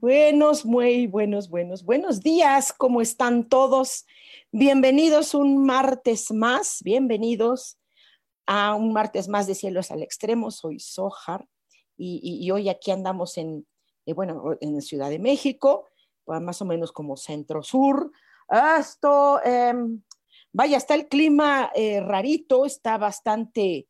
Buenos, 0.00 0.64
muy 0.64 1.06
buenos, 1.06 1.48
buenos, 1.48 1.84
buenos 1.84 2.20
días. 2.22 2.72
¿Cómo 2.72 3.00
están 3.00 3.48
todos? 3.48 4.04
Bienvenidos 4.50 5.34
un 5.34 5.64
martes 5.64 6.32
más, 6.32 6.82
bienvenidos 6.82 7.78
a 8.46 8.74
un 8.74 8.92
martes 8.92 9.28
más 9.28 9.46
de 9.46 9.54
Cielos 9.54 9.92
al 9.92 10.02
Extremo. 10.02 10.50
Soy 10.50 10.80
Sojar 10.80 11.46
y, 11.96 12.50
hoy 12.50 12.68
aquí 12.68 12.90
andamos 12.90 13.38
en, 13.38 13.64
eh, 14.04 14.12
bueno, 14.12 14.56
en 14.60 14.82
Ciudad 14.82 15.08
de 15.08 15.20
México, 15.20 15.88
pues 16.24 16.40
más 16.40 16.60
o 16.62 16.64
menos 16.64 16.90
como 16.90 17.16
centro-sur. 17.16 18.10
Esto, 18.80 19.40
em, 19.44 20.02
vaya, 20.52 20.78
está 20.78 20.96
el 20.96 21.06
clima 21.06 21.70
eh, 21.76 22.00
rarito, 22.00 22.66
está 22.66 22.98
bastante 22.98 23.86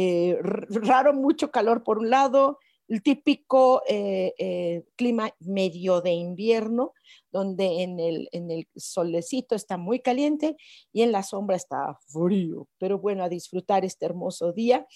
eh, 0.00 0.38
raro, 0.40 1.12
mucho 1.12 1.50
calor 1.50 1.82
por 1.82 1.98
un 1.98 2.08
lado, 2.08 2.60
el 2.86 3.02
típico 3.02 3.82
eh, 3.88 4.32
eh, 4.38 4.84
clima 4.94 5.34
medio 5.40 6.00
de 6.00 6.12
invierno, 6.12 6.92
donde 7.32 7.82
en 7.82 7.98
el, 7.98 8.28
en 8.30 8.52
el 8.52 8.68
solecito 8.76 9.56
está 9.56 9.76
muy 9.76 9.98
caliente 9.98 10.56
y 10.92 11.02
en 11.02 11.10
la 11.10 11.24
sombra 11.24 11.56
está 11.56 11.98
frío. 12.06 12.68
Pero 12.78 13.00
bueno, 13.00 13.24
a 13.24 13.28
disfrutar 13.28 13.84
este 13.84 14.06
hermoso 14.06 14.52
día. 14.52 14.86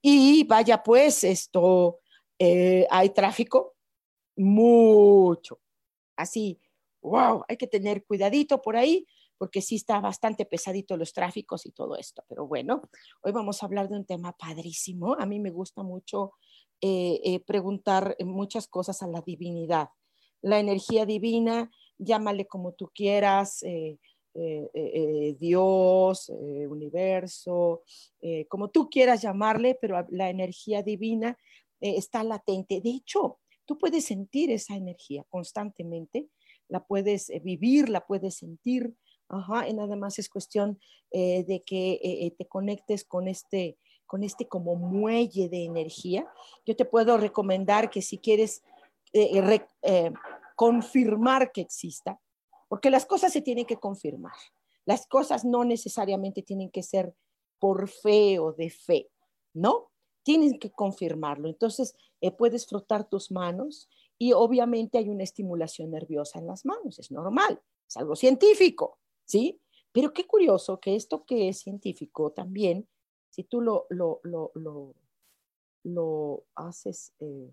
Y 0.00 0.44
vaya 0.44 0.84
pues, 0.84 1.24
esto, 1.24 1.98
hay 2.38 3.10
tráfico, 3.10 3.74
mucho. 4.36 5.58
Así, 6.14 6.60
wow, 7.02 7.42
hay 7.48 7.56
que 7.56 7.66
tener 7.66 8.04
cuidadito 8.04 8.62
por 8.62 8.76
ahí 8.76 9.04
porque 9.38 9.60
sí 9.60 9.76
está 9.76 10.00
bastante 10.00 10.44
pesadito 10.44 10.96
los 10.96 11.12
tráficos 11.12 11.66
y 11.66 11.72
todo 11.72 11.96
esto. 11.96 12.24
Pero 12.28 12.46
bueno, 12.46 12.82
hoy 13.22 13.32
vamos 13.32 13.62
a 13.62 13.66
hablar 13.66 13.88
de 13.88 13.96
un 13.96 14.04
tema 14.04 14.32
padrísimo. 14.32 15.14
A 15.18 15.26
mí 15.26 15.40
me 15.40 15.50
gusta 15.50 15.82
mucho 15.82 16.32
eh, 16.80 17.20
eh, 17.24 17.40
preguntar 17.40 18.14
muchas 18.26 18.68
cosas 18.68 19.02
a 19.02 19.06
la 19.06 19.22
divinidad. 19.22 19.88
La 20.42 20.58
energía 20.58 21.06
divina, 21.06 21.70
llámale 21.96 22.46
como 22.46 22.72
tú 22.72 22.90
quieras, 22.94 23.62
eh, 23.62 23.98
Dios, 25.38 26.28
universo, 26.28 27.84
como 28.48 28.68
tú 28.68 28.90
quieras 28.90 29.22
llamarle, 29.22 29.78
pero 29.80 30.04
la 30.10 30.28
energía 30.28 30.82
divina 30.82 31.38
está 31.80 32.24
latente. 32.24 32.80
De 32.80 32.90
hecho, 32.90 33.38
tú 33.64 33.78
puedes 33.78 34.04
sentir 34.04 34.50
esa 34.50 34.74
energía 34.74 35.24
constantemente, 35.30 36.28
la 36.68 36.84
puedes 36.84 37.30
vivir, 37.42 37.88
la 37.88 38.04
puedes 38.04 38.34
sentir, 38.34 38.94
Ajá, 39.28 39.68
y 39.68 39.74
nada 39.74 39.96
más 39.96 40.18
es 40.18 40.28
cuestión 40.28 40.78
eh, 41.10 41.44
de 41.44 41.62
que 41.62 41.92
eh, 41.92 42.26
eh, 42.26 42.30
te 42.36 42.46
conectes 42.46 43.04
con 43.04 43.26
este, 43.26 43.78
con 44.06 44.22
este 44.22 44.46
como 44.48 44.76
muelle 44.76 45.48
de 45.48 45.64
energía. 45.64 46.26
Yo 46.66 46.76
te 46.76 46.84
puedo 46.84 47.16
recomendar 47.16 47.90
que 47.90 48.02
si 48.02 48.18
quieres 48.18 48.62
confirmar 50.56 51.52
que 51.52 51.60
exista, 51.60 52.20
porque 52.68 52.90
las 52.90 53.06
cosas 53.06 53.32
se 53.32 53.42
tienen 53.42 53.64
que 53.64 53.76
confirmar. 53.76 54.34
Las 54.84 55.06
cosas 55.06 55.44
no 55.44 55.64
necesariamente 55.64 56.42
tienen 56.42 56.70
que 56.70 56.82
ser 56.82 57.14
por 57.60 57.88
fe 57.88 58.40
o 58.40 58.52
de 58.52 58.70
fe, 58.70 59.08
¿no? 59.52 59.92
Tienes 60.24 60.58
que 60.58 60.72
confirmarlo. 60.72 61.48
Entonces, 61.48 61.94
puedes 62.36 62.66
frotar 62.66 63.08
tus 63.08 63.30
manos 63.30 63.88
y 64.18 64.32
obviamente 64.32 64.98
hay 64.98 65.08
una 65.08 65.22
estimulación 65.22 65.92
nerviosa 65.92 66.40
en 66.40 66.48
las 66.48 66.64
manos, 66.64 66.98
es 66.98 67.12
normal, 67.12 67.62
es 67.86 67.96
algo 67.96 68.16
científico. 68.16 68.98
¿Sí? 69.24 69.60
Pero 69.92 70.12
qué 70.12 70.26
curioso 70.26 70.80
que 70.80 70.96
esto 70.96 71.24
que 71.24 71.48
es 71.48 71.58
científico 71.60 72.32
también, 72.32 72.88
si 73.30 73.44
tú 73.44 73.60
lo, 73.60 73.86
lo, 73.90 74.20
lo, 74.24 74.52
lo, 75.84 76.44
haces 76.54 77.12
eh, 77.20 77.52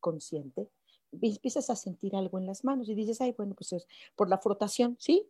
consciente, 0.00 0.70
empiezas 1.12 1.70
a 1.70 1.76
sentir 1.76 2.16
algo 2.16 2.38
en 2.38 2.46
las 2.46 2.64
manos 2.64 2.88
y 2.88 2.94
dices, 2.94 3.20
ay, 3.20 3.32
bueno, 3.32 3.54
pues 3.54 3.72
es 3.72 3.86
por 4.16 4.28
la 4.28 4.38
frotación, 4.38 4.96
¿sí? 4.98 5.28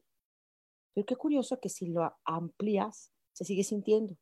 Pero 0.95 1.07
qué 1.07 1.17
curioso 1.17 1.61
que 1.61 1.69
si 1.69 1.87
lo 1.87 2.17
amplías, 2.25 3.13
se 3.33 3.45
sigue 3.45 3.63
sintiendo. 3.63 4.17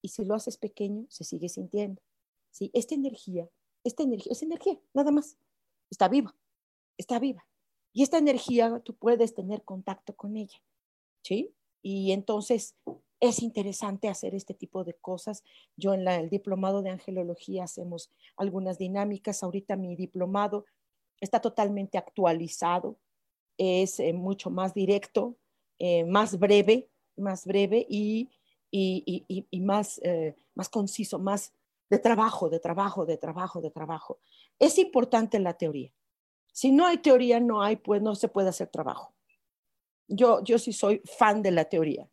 Y 0.00 0.08
si 0.08 0.24
lo 0.24 0.34
haces 0.34 0.58
pequeño, 0.58 1.06
se 1.08 1.24
sigue 1.24 1.48
sintiendo. 1.48 2.02
¿Sí? 2.50 2.70
Esta 2.72 2.94
energía, 2.94 3.48
esta 3.82 4.04
energía, 4.04 4.32
es 4.32 4.42
energía, 4.42 4.78
nada 4.92 5.10
más. 5.10 5.36
Está 5.90 6.08
viva, 6.08 6.36
está 6.98 7.18
viva. 7.18 7.46
Y 7.92 8.02
esta 8.02 8.18
energía 8.18 8.80
tú 8.84 8.94
puedes 8.94 9.34
tener 9.34 9.64
contacto 9.64 10.14
con 10.14 10.36
ella. 10.36 10.62
¿Sí? 11.24 11.54
Y 11.82 12.12
entonces 12.12 12.76
es 13.20 13.42
interesante 13.42 14.08
hacer 14.08 14.34
este 14.34 14.54
tipo 14.54 14.84
de 14.84 14.94
cosas. 14.94 15.42
Yo 15.76 15.94
en 15.94 16.06
el 16.06 16.28
diplomado 16.28 16.82
de 16.82 16.90
angelología 16.90 17.64
hacemos 17.64 18.12
algunas 18.36 18.78
dinámicas. 18.78 19.42
Ahorita 19.42 19.76
mi 19.76 19.96
diplomado 19.96 20.66
está 21.20 21.40
totalmente 21.40 21.96
actualizado, 21.96 22.98
es 23.56 23.98
eh, 24.00 24.12
mucho 24.12 24.50
más 24.50 24.74
directo, 24.74 25.36
eh, 25.78 26.04
más 26.04 26.38
breve, 26.38 26.90
más 27.16 27.46
breve 27.46 27.86
y, 27.88 28.28
más, 29.60 30.00
eh, 30.02 30.36
más 30.54 30.68
conciso, 30.68 31.18
más 31.18 31.52
de 31.88 31.98
trabajo, 31.98 32.50
de 32.50 32.60
trabajo, 32.60 33.06
de 33.06 33.16
trabajo, 33.16 33.60
de 33.60 33.70
trabajo. 33.70 34.18
Es 34.58 34.78
importante 34.78 35.38
la 35.38 35.54
teoría. 35.54 35.90
Si 36.52 36.70
no 36.72 36.86
hay 36.86 36.98
teoría, 36.98 37.40
no 37.40 37.62
hay, 37.62 37.76
pues 37.76 38.02
no 38.02 38.14
se 38.14 38.28
puede 38.28 38.48
hacer 38.48 38.68
trabajo. 38.68 39.13
Yo, 40.08 40.42
yo 40.42 40.58
sí 40.58 40.72
soy 40.72 41.00
fan 41.04 41.42
de 41.42 41.50
la 41.50 41.64
teoría. 41.64 42.08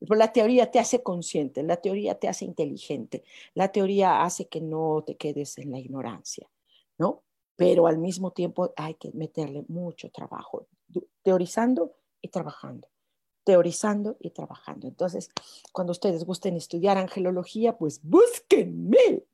La 0.00 0.32
teoría 0.32 0.70
te 0.70 0.78
hace 0.78 1.02
consciente, 1.02 1.62
la 1.62 1.76
teoría 1.76 2.18
te 2.18 2.26
hace 2.26 2.46
inteligente, 2.46 3.22
la 3.52 3.70
teoría 3.70 4.22
hace 4.22 4.48
que 4.48 4.62
no 4.62 5.04
te 5.06 5.16
quedes 5.16 5.58
en 5.58 5.70
la 5.70 5.78
ignorancia, 5.78 6.48
¿no? 6.96 7.22
Pero 7.54 7.86
al 7.86 7.98
mismo 7.98 8.30
tiempo 8.30 8.72
hay 8.76 8.94
que 8.94 9.10
meterle 9.12 9.62
mucho 9.68 10.10
trabajo, 10.10 10.66
teorizando 11.22 11.92
y 12.22 12.28
trabajando, 12.28 12.88
teorizando 13.44 14.16
y 14.20 14.30
trabajando. 14.30 14.88
Entonces, 14.88 15.28
cuando 15.70 15.90
ustedes 15.90 16.24
gusten 16.24 16.56
estudiar 16.56 16.96
angelología, 16.96 17.76
pues 17.76 18.00
búsquenme. 18.02 19.24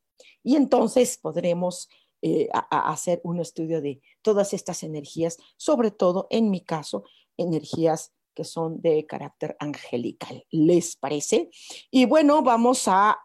Y 0.43 0.57
entonces 0.57 1.17
podremos 1.19 1.89
eh, 2.23 2.49
hacer 2.71 3.21
un 3.23 3.39
estudio 3.39 3.81
de 3.81 4.01
todas 4.23 4.53
estas 4.53 4.83
energías, 4.83 5.39
sobre 5.57 5.93
todo 5.93 6.27
en 6.31 6.51
mi 6.51 6.61
caso, 6.61 7.05
energías 7.37 8.13
que 8.37 8.45
son 8.45 8.81
de 8.83 9.07
carácter 9.07 9.57
angelical. 9.59 10.45
¿Les 10.51 10.95
parece? 10.95 11.51
Y 11.91 12.05
bueno, 12.05 12.43
vamos 12.43 12.85
a, 12.87 13.19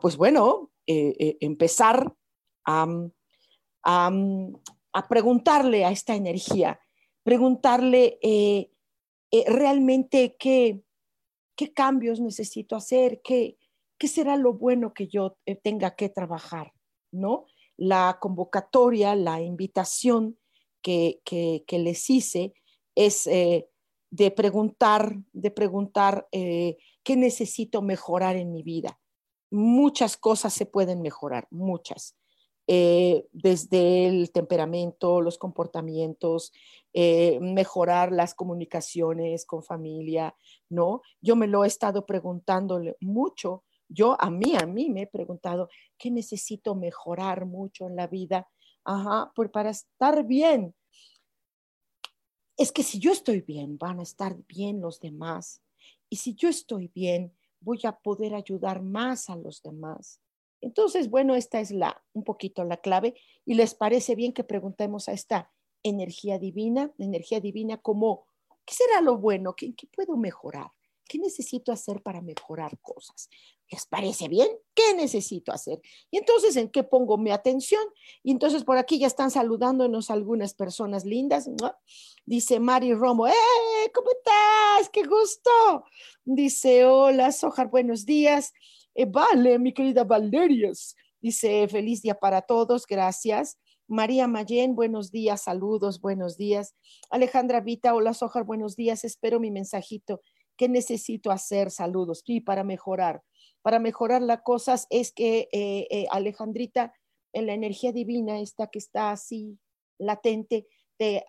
pues 0.00 0.16
bueno, 0.16 0.70
eh, 0.86 1.16
eh, 1.18 1.36
empezar 1.40 2.14
a, 2.66 2.86
preguntarle 5.08 5.84
a 5.84 5.90
esta 5.90 6.14
energía, 6.14 6.78
preguntarle 7.24 8.18
eh, 8.22 8.70
realmente 9.48 10.36
qué, 10.38 10.84
qué 11.56 11.72
cambios 11.72 12.20
necesito 12.20 12.76
hacer, 12.76 13.22
qué, 13.22 13.58
qué 13.98 14.08
será 14.08 14.36
lo 14.36 14.52
bueno 14.52 14.92
que 14.92 15.08
yo 15.08 15.38
tenga 15.62 15.96
que 15.96 16.10
trabajar, 16.10 16.72
¿no? 17.10 17.46
La 17.76 18.18
convocatoria, 18.20 19.16
la 19.16 19.40
invitación 19.40 20.38
que, 20.84 21.64
les 21.70 22.10
hice 22.10 22.54
es 22.94 23.26
eh, 23.26 23.68
de 24.10 24.30
preguntar, 24.30 25.16
de 25.32 25.50
preguntar 25.50 26.28
eh, 26.30 26.76
qué 27.02 27.16
necesito 27.16 27.82
mejorar 27.82 28.36
en 28.36 28.52
mi 28.52 28.62
vida. 28.62 29.00
muchas 29.50 30.16
cosas 30.16 30.52
se 30.52 30.66
pueden 30.66 31.00
mejorar, 31.00 31.46
muchas. 31.50 32.16
Eh, 32.66 33.28
desde 33.30 34.06
el 34.08 34.32
temperamento, 34.32 35.20
los 35.20 35.38
comportamientos, 35.38 36.52
mejorar 37.40 38.12
las 38.12 38.34
comunicaciones 38.34 39.44
con 39.46 39.62
familia, 39.62 40.34
¿no? 40.68 41.02
Yo 41.20 41.36
me 41.36 41.46
lo 41.46 41.64
he 41.64 41.66
estado 41.66 42.06
preguntándole 42.06 42.96
mucho. 43.00 43.64
Yo 43.88 44.16
a 44.18 44.30
mí, 44.30 44.54
a 44.60 44.66
mí 44.66 44.90
me 44.90 45.02
he 45.02 45.06
preguntado, 45.06 45.68
¿qué 45.98 46.10
necesito 46.10 46.74
mejorar 46.74 47.46
mucho 47.46 47.86
en 47.86 47.96
la 47.96 48.06
vida? 48.06 48.48
Ajá, 48.84 49.32
pues 49.34 49.50
para 49.50 49.70
estar 49.70 50.24
bien. 50.24 50.74
Es 52.56 52.70
que 52.70 52.82
si 52.82 52.98
yo 52.98 53.10
estoy 53.10 53.40
bien, 53.40 53.78
van 53.78 53.98
a 53.98 54.02
estar 54.02 54.36
bien 54.46 54.80
los 54.80 55.00
demás. 55.00 55.62
Y 56.08 56.16
si 56.16 56.34
yo 56.34 56.48
estoy 56.48 56.88
bien, 56.88 57.34
voy 57.60 57.80
a 57.84 57.92
poder 57.92 58.34
ayudar 58.34 58.82
más 58.82 59.28
a 59.30 59.36
los 59.36 59.62
demás. 59.62 60.20
Entonces, 60.60 61.10
bueno, 61.10 61.34
esta 61.34 61.60
es 61.60 61.70
la 61.70 62.02
un 62.12 62.24
poquito 62.24 62.64
la 62.64 62.76
clave 62.76 63.14
y 63.44 63.54
les 63.54 63.74
parece 63.74 64.14
bien 64.14 64.32
que 64.32 64.44
preguntemos 64.44 65.08
a 65.08 65.12
esta 65.12 65.50
energía 65.82 66.38
divina, 66.38 66.92
energía 66.98 67.40
divina 67.40 67.78
como 67.78 68.26
¿qué 68.64 68.74
será 68.74 69.00
lo 69.00 69.18
bueno? 69.18 69.54
¿Qué, 69.54 69.74
qué 69.74 69.86
puedo 69.88 70.16
mejorar? 70.16 70.70
¿Qué 71.06 71.18
necesito 71.18 71.72
hacer 71.72 72.02
para 72.02 72.20
mejorar 72.20 72.78
cosas? 72.80 73.28
¿Les 73.70 73.86
parece 73.86 74.28
bien? 74.28 74.48
¿Qué 74.74 74.94
necesito 74.94 75.52
hacer? 75.52 75.80
Y 76.10 76.18
entonces, 76.18 76.56
¿en 76.56 76.70
qué 76.70 76.82
pongo 76.82 77.18
mi 77.18 77.30
atención? 77.30 77.82
Y 78.22 78.30
entonces 78.30 78.64
por 78.64 78.78
aquí 78.78 78.98
ya 78.98 79.06
están 79.06 79.30
saludándonos 79.30 80.10
algunas 80.10 80.54
personas 80.54 81.04
lindas. 81.04 81.48
Dice 82.24 82.60
Mari 82.60 82.94
Romo, 82.94 83.26
¡eh! 83.26 83.32
¿Cómo 83.94 84.10
estás? 84.10 84.88
¡Qué 84.90 85.02
gusto! 85.02 85.50
Dice, 86.24 86.84
hola, 86.86 87.32
Sojar, 87.32 87.68
buenos 87.68 88.06
días. 88.06 88.52
Eh, 88.94 89.06
vale, 89.06 89.58
mi 89.58 89.72
querida 89.72 90.04
Valerias. 90.04 90.96
Dice, 91.20 91.66
feliz 91.68 92.02
día 92.02 92.14
para 92.14 92.42
todos, 92.42 92.86
gracias. 92.86 93.58
María 93.86 94.26
Mayen, 94.26 94.74
buenos 94.74 95.10
días, 95.10 95.42
saludos, 95.42 96.00
buenos 96.00 96.38
días. 96.38 96.74
Alejandra 97.10 97.60
Vita, 97.60 97.94
hola 97.94 98.14
Sojar, 98.14 98.44
buenos 98.44 98.76
días, 98.76 99.04
espero 99.04 99.40
mi 99.40 99.50
mensajito. 99.50 100.22
¿Qué 100.56 100.68
necesito 100.68 101.30
hacer? 101.30 101.70
Saludos. 101.70 102.22
Sí, 102.24 102.40
para 102.40 102.64
mejorar. 102.64 103.22
Para 103.62 103.78
mejorar 103.78 104.22
las 104.22 104.42
cosas 104.42 104.86
es 104.90 105.12
que 105.12 105.48
eh, 105.52 105.86
eh, 105.90 106.06
Alejandrita, 106.10 106.92
en 107.32 107.46
la 107.46 107.54
energía 107.54 107.92
divina, 107.92 108.40
esta 108.40 108.68
que 108.68 108.78
está 108.78 109.10
así 109.10 109.58
latente, 109.98 110.68
te 110.96 111.24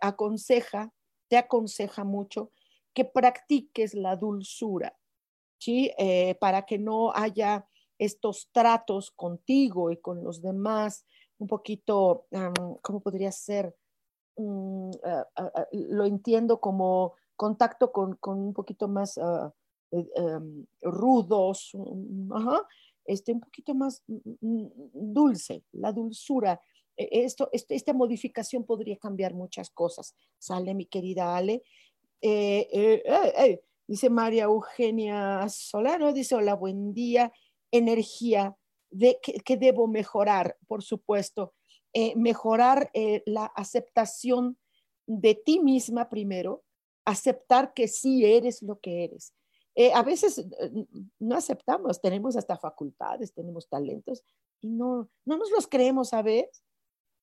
aconseja, 0.00 0.92
te 1.28 1.36
aconseja 1.36 2.04
mucho 2.04 2.52
que 2.94 3.04
practiques 3.04 3.94
la 3.94 4.16
dulzura 4.16 4.96
¿sí? 5.60 5.92
Eh, 5.98 6.34
para 6.40 6.64
que 6.64 6.78
no 6.78 7.12
haya 7.14 7.66
estos 7.98 8.48
tratos 8.50 9.10
contigo 9.10 9.90
y 9.90 9.98
con 9.98 10.24
los 10.24 10.40
demás, 10.40 11.06
un 11.38 11.46
poquito, 11.46 12.26
¿cómo 12.82 13.00
podría 13.00 13.30
ser? 13.30 13.76
Mm, 14.36 14.90
ah, 15.04 15.26
ah, 15.36 15.52
ah, 15.54 15.66
lo 15.72 16.06
entiendo 16.06 16.60
como 16.60 17.14
contacto 17.40 17.90
con, 17.90 18.18
un 18.22 18.52
poquito 18.52 18.86
más 18.86 19.16
eh, 19.16 20.06
em, 20.14 20.66
rudos, 20.82 21.72
este, 23.06 23.32
un 23.32 23.40
poquito 23.40 23.74
más 23.74 24.02
mm, 24.06 24.66
dulce, 24.92 25.64
la 25.72 25.90
dulzura. 25.90 26.60
E, 26.96 27.24
esto, 27.24 27.48
este, 27.52 27.74
esta 27.74 27.94
modificación 27.94 28.64
podría 28.64 28.98
cambiar 28.98 29.32
muchas 29.32 29.70
cosas. 29.70 30.14
Sale 30.38 30.74
mi 30.74 30.84
querida 30.84 31.34
Ale. 31.34 31.62
Eh, 32.20 33.60
Dice 33.90 34.08
María 34.08 34.44
Eugenia 34.44 35.48
Solano, 35.48 36.12
dice, 36.12 36.36
hola, 36.36 36.54
buen 36.54 36.94
día, 36.94 37.32
energía, 37.72 38.56
de, 38.88 39.18
que, 39.20 39.56
debo 39.56 39.88
mejorar, 39.88 40.56
por 40.68 40.84
supuesto, 40.84 41.54
eh, 41.92 42.14
mejorar 42.14 42.92
eh, 42.94 43.24
la 43.26 43.46
aceptación 43.46 44.56
de 45.08 45.34
ti 45.34 45.58
misma 45.58 46.08
primero, 46.08 46.62
aceptar 47.04 47.72
que 47.74 47.88
sí 47.88 48.24
eres 48.24 48.62
lo 48.62 48.78
que 48.80 49.04
eres. 49.04 49.34
Eh, 49.74 49.92
a 49.92 50.02
veces 50.02 50.44
no 51.18 51.36
aceptamos, 51.36 52.00
tenemos 52.00 52.36
hasta 52.36 52.58
facultades, 52.58 53.32
tenemos 53.32 53.68
talentos 53.68 54.24
y 54.60 54.68
no, 54.68 55.08
no 55.24 55.36
nos 55.36 55.50
los 55.50 55.66
creemos, 55.66 56.10
¿sabes? 56.10 56.62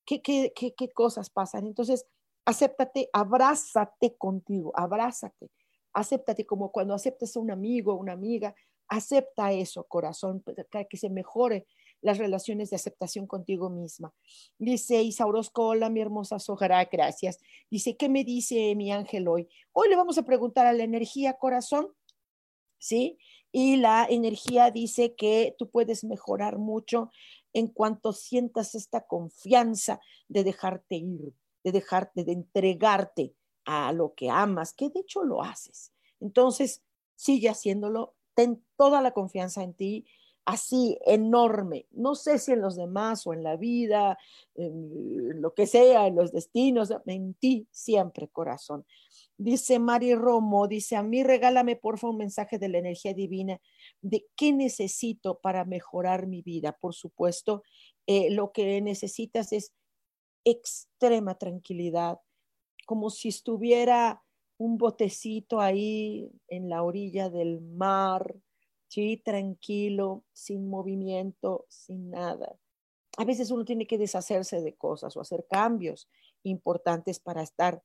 ¿Qué, 0.05 0.21
qué, 0.21 0.53
qué, 0.55 0.73
qué 0.73 0.89
cosas 0.91 1.29
pasan? 1.29 1.67
Entonces, 1.67 2.05
acéptate, 2.45 3.09
abrázate 3.11 4.15
contigo, 4.17 4.71
abrázate 4.75 5.49
acéptate 5.97 6.45
como 6.45 6.71
cuando 6.71 6.93
aceptas 6.93 7.35
a 7.35 7.39
un 7.39 7.49
amigo, 7.49 7.95
una 7.95 8.13
amiga, 8.13 8.53
acepta 8.87 9.51
eso, 9.51 9.83
corazón, 9.85 10.43
para 10.71 10.85
que 10.85 10.97
se 10.97 11.09
mejore 11.09 11.65
las 12.01 12.17
relaciones 12.17 12.69
de 12.69 12.75
aceptación 12.75 13.27
contigo 13.27 13.69
misma. 13.69 14.13
Dice 14.57 15.01
Isaurosco, 15.01 15.67
hola 15.67 15.89
mi 15.89 16.01
hermosa 16.01 16.39
Sojara, 16.39 16.85
gracias. 16.85 17.39
Dice, 17.69 17.97
¿qué 17.97 18.09
me 18.09 18.23
dice 18.23 18.75
mi 18.75 18.91
ángel 18.91 19.27
hoy? 19.27 19.47
Hoy 19.73 19.89
le 19.89 19.95
vamos 19.95 20.17
a 20.17 20.23
preguntar 20.23 20.65
a 20.65 20.73
la 20.73 20.83
energía 20.83 21.33
corazón, 21.33 21.89
¿sí? 22.77 23.17
Y 23.51 23.77
la 23.77 24.05
energía 24.09 24.71
dice 24.71 25.15
que 25.15 25.55
tú 25.57 25.69
puedes 25.69 26.03
mejorar 26.03 26.57
mucho 26.57 27.09
en 27.53 27.67
cuanto 27.67 28.13
sientas 28.13 28.75
esta 28.75 29.07
confianza 29.07 29.99
de 30.27 30.43
dejarte 30.43 30.95
ir, 30.95 31.33
de 31.63 31.71
dejarte, 31.71 32.23
de 32.23 32.33
entregarte 32.33 33.33
a 33.65 33.91
lo 33.93 34.13
que 34.13 34.29
amas, 34.29 34.73
que 34.73 34.89
de 34.89 34.99
hecho 34.99 35.23
lo 35.23 35.41
haces. 35.41 35.91
Entonces, 36.19 36.83
sigue 37.15 37.49
haciéndolo, 37.49 38.15
ten 38.35 38.63
toda 38.77 39.01
la 39.01 39.11
confianza 39.11 39.63
en 39.63 39.73
ti, 39.73 40.05
así 40.47 40.97
enorme. 41.05 41.87
No 41.91 42.15
sé 42.15 42.39
si 42.39 42.53
en 42.53 42.61
los 42.61 42.77
demás 42.77 43.27
o 43.27 43.33
en 43.33 43.43
la 43.43 43.57
vida, 43.57 44.17
en 44.55 45.41
lo 45.41 45.53
que 45.53 45.67
sea, 45.67 46.07
en 46.07 46.15
los 46.15 46.31
destinos, 46.31 46.89
en 47.05 47.33
ti 47.33 47.67
siempre, 47.69 48.29
corazón. 48.29 48.85
Dice 49.37 49.77
Mari 49.77 50.15
Romo, 50.15 50.69
dice, 50.69 50.95
a 50.95 51.03
mí 51.03 51.21
regálame 51.21 51.75
por 51.75 51.99
favor 51.99 52.13
un 52.13 52.19
mensaje 52.19 52.57
de 52.59 52.69
la 52.69 52.77
energía 52.77 53.13
divina 53.13 53.59
de 54.01 54.25
qué 54.37 54.53
necesito 54.53 55.37
para 55.39 55.65
mejorar 55.65 56.27
mi 56.27 56.41
vida. 56.41 56.71
Por 56.79 56.95
supuesto, 56.95 57.63
eh, 58.07 58.31
lo 58.31 58.53
que 58.53 58.79
necesitas 58.79 59.51
es 59.51 59.73
extrema 60.45 61.37
tranquilidad, 61.37 62.21
como 62.85 63.09
si 63.09 63.27
estuviera 63.27 64.23
un 64.57 64.77
botecito 64.77 65.59
ahí 65.59 66.31
en 66.47 66.69
la 66.69 66.83
orilla 66.83 67.29
del 67.29 67.59
mar, 67.59 68.33
¿sí? 68.87 69.17
tranquilo, 69.17 70.23
sin 70.33 70.69
movimiento, 70.69 71.65
sin 71.69 72.11
nada. 72.11 72.57
A 73.17 73.25
veces 73.25 73.51
uno 73.51 73.65
tiene 73.65 73.87
que 73.87 73.97
deshacerse 73.97 74.61
de 74.61 74.75
cosas 74.75 75.17
o 75.17 75.21
hacer 75.21 75.45
cambios 75.49 76.07
importantes 76.43 77.19
para 77.19 77.41
estar 77.41 77.81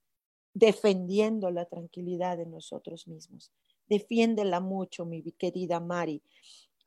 defendiendo 0.55 1.51
la 1.51 1.65
tranquilidad 1.65 2.37
de 2.37 2.47
nosotros 2.47 3.09
mismos. 3.09 3.53
Defiéndela 3.89 4.61
mucho, 4.61 5.05
mi 5.07 5.23
querida 5.33 5.81
Mari. 5.81 6.23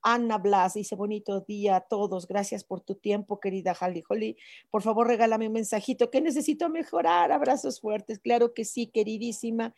Ana 0.07 0.37
Blas 0.37 0.75
dice, 0.75 0.95
bonito 0.95 1.41
día 1.41 1.77
a 1.77 1.81
todos. 1.81 2.27
Gracias 2.27 2.63
por 2.63 2.81
tu 2.81 2.93
tiempo, 2.93 3.39
querida 3.39 3.73
Jali 3.73 4.03
Holly. 4.07 4.37
Por 4.69 4.83
favor, 4.83 5.07
regálame 5.07 5.47
un 5.47 5.53
mensajito 5.53 6.11
que 6.11 6.21
necesito 6.21 6.69
mejorar. 6.69 7.31
Abrazos 7.31 7.81
fuertes. 7.81 8.19
Claro 8.19 8.53
que 8.53 8.65
sí, 8.65 8.85
queridísima. 8.85 9.73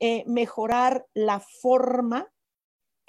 Eh, 0.00 0.24
mejorar 0.26 1.06
la 1.14 1.38
forma 1.38 2.28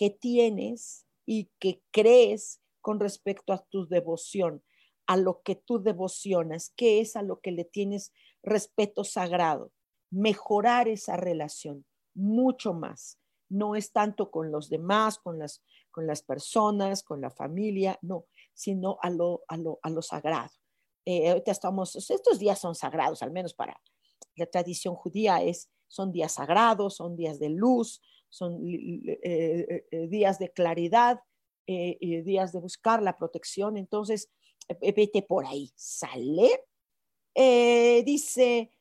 que 0.01 0.09
tienes 0.09 1.05
y 1.27 1.51
que 1.59 1.83
crees 1.91 2.59
con 2.81 2.99
respecto 2.99 3.53
a 3.53 3.63
tu 3.69 3.87
devoción, 3.87 4.63
a 5.05 5.15
lo 5.15 5.43
que 5.43 5.53
tú 5.53 5.79
devocionas, 5.83 6.73
qué 6.75 7.01
es 7.01 7.15
a 7.15 7.21
lo 7.21 7.39
que 7.39 7.51
le 7.51 7.65
tienes 7.65 8.11
respeto 8.41 9.03
sagrado. 9.03 9.71
Mejorar 10.09 10.87
esa 10.87 11.17
relación 11.17 11.85
mucho 12.15 12.73
más. 12.73 13.19
No 13.47 13.75
es 13.75 13.91
tanto 13.91 14.31
con 14.31 14.51
los 14.51 14.69
demás, 14.69 15.19
con 15.19 15.37
las 15.37 15.61
con 15.91 16.07
las 16.07 16.23
personas, 16.23 17.03
con 17.03 17.21
la 17.21 17.29
familia, 17.29 17.99
no, 18.01 18.25
sino 18.55 18.97
a 19.03 19.11
lo, 19.11 19.43
a 19.47 19.57
lo, 19.57 19.77
a 19.83 19.89
lo 19.91 20.01
sagrado. 20.01 20.49
Eh, 21.05 21.29
ahorita 21.29 21.51
estamos, 21.51 21.95
estos 21.95 22.39
días 22.39 22.57
son 22.57 22.73
sagrados, 22.73 23.21
al 23.21 23.31
menos 23.31 23.53
para 23.53 23.79
la 24.35 24.47
tradición 24.47 24.95
judía, 24.95 25.43
es, 25.43 25.69
son 25.87 26.11
días 26.11 26.33
sagrados, 26.33 26.95
son 26.95 27.15
días 27.15 27.37
de 27.37 27.49
luz, 27.49 28.01
son 28.31 28.59
eh, 28.65 29.85
eh, 29.91 30.07
días 30.07 30.39
de 30.39 30.51
claridad, 30.51 31.19
días 31.67 32.51
de 32.51 32.59
buscar 32.59 33.03
la 33.03 33.17
protección. 33.17 33.77
Entonces, 33.77 34.29
vete 34.81 35.21
por 35.21 35.45
ahí, 35.45 35.71
sale. 35.75 36.65
dice, 38.03 38.71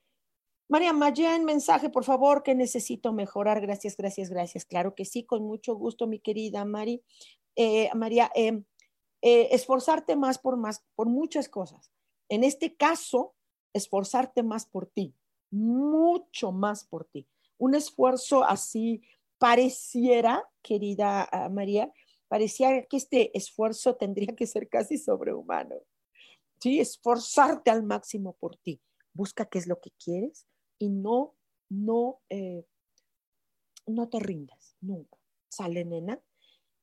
María 0.70 0.92
Mayen, 0.92 1.44
mensaje, 1.44 1.90
por 1.90 2.04
favor, 2.04 2.44
que 2.44 2.54
necesito 2.54 3.12
mejorar. 3.12 3.60
Gracias, 3.60 3.96
gracias, 3.96 4.30
gracias. 4.30 4.64
Claro 4.64 4.94
que 4.94 5.04
sí, 5.04 5.24
con 5.24 5.42
mucho 5.42 5.74
gusto, 5.74 6.06
mi 6.06 6.20
querida 6.20 6.64
Mari. 6.64 7.02
Eh, 7.56 7.90
María, 7.94 8.30
eh, 8.36 8.62
esforzarte 9.20 10.14
más 10.16 10.38
por 10.38 10.56
más, 10.56 10.84
por 10.94 11.08
muchas 11.08 11.48
cosas. 11.48 11.90
En 12.28 12.44
este 12.44 12.76
caso, 12.76 13.34
esforzarte 13.74 14.44
más 14.44 14.64
por 14.64 14.86
ti, 14.86 15.14
mucho 15.50 16.52
más 16.52 16.84
por 16.84 17.04
ti. 17.04 17.26
Un 17.58 17.74
esfuerzo 17.74 18.44
así 18.44 19.02
pareciera, 19.40 20.44
querida 20.62 21.26
ah, 21.32 21.48
María, 21.48 21.90
parecía 22.28 22.84
que 22.84 22.98
este 22.98 23.36
esfuerzo 23.36 23.96
tendría 23.96 24.36
que 24.36 24.46
ser 24.46 24.68
casi 24.68 24.98
sobrehumano. 24.98 25.76
Sí, 26.60 26.78
esforzarte 26.78 27.70
al 27.70 27.82
máximo 27.82 28.36
por 28.38 28.56
ti. 28.58 28.82
Busca 29.14 29.46
qué 29.46 29.58
es 29.58 29.66
lo 29.66 29.80
que 29.80 29.90
quieres 29.92 30.46
y 30.78 30.90
no, 30.90 31.34
no, 31.70 32.20
eh, 32.28 32.66
no 33.86 34.10
te 34.10 34.20
rindas 34.20 34.76
nunca. 34.82 35.16
Sale, 35.48 35.86
nena. 35.86 36.20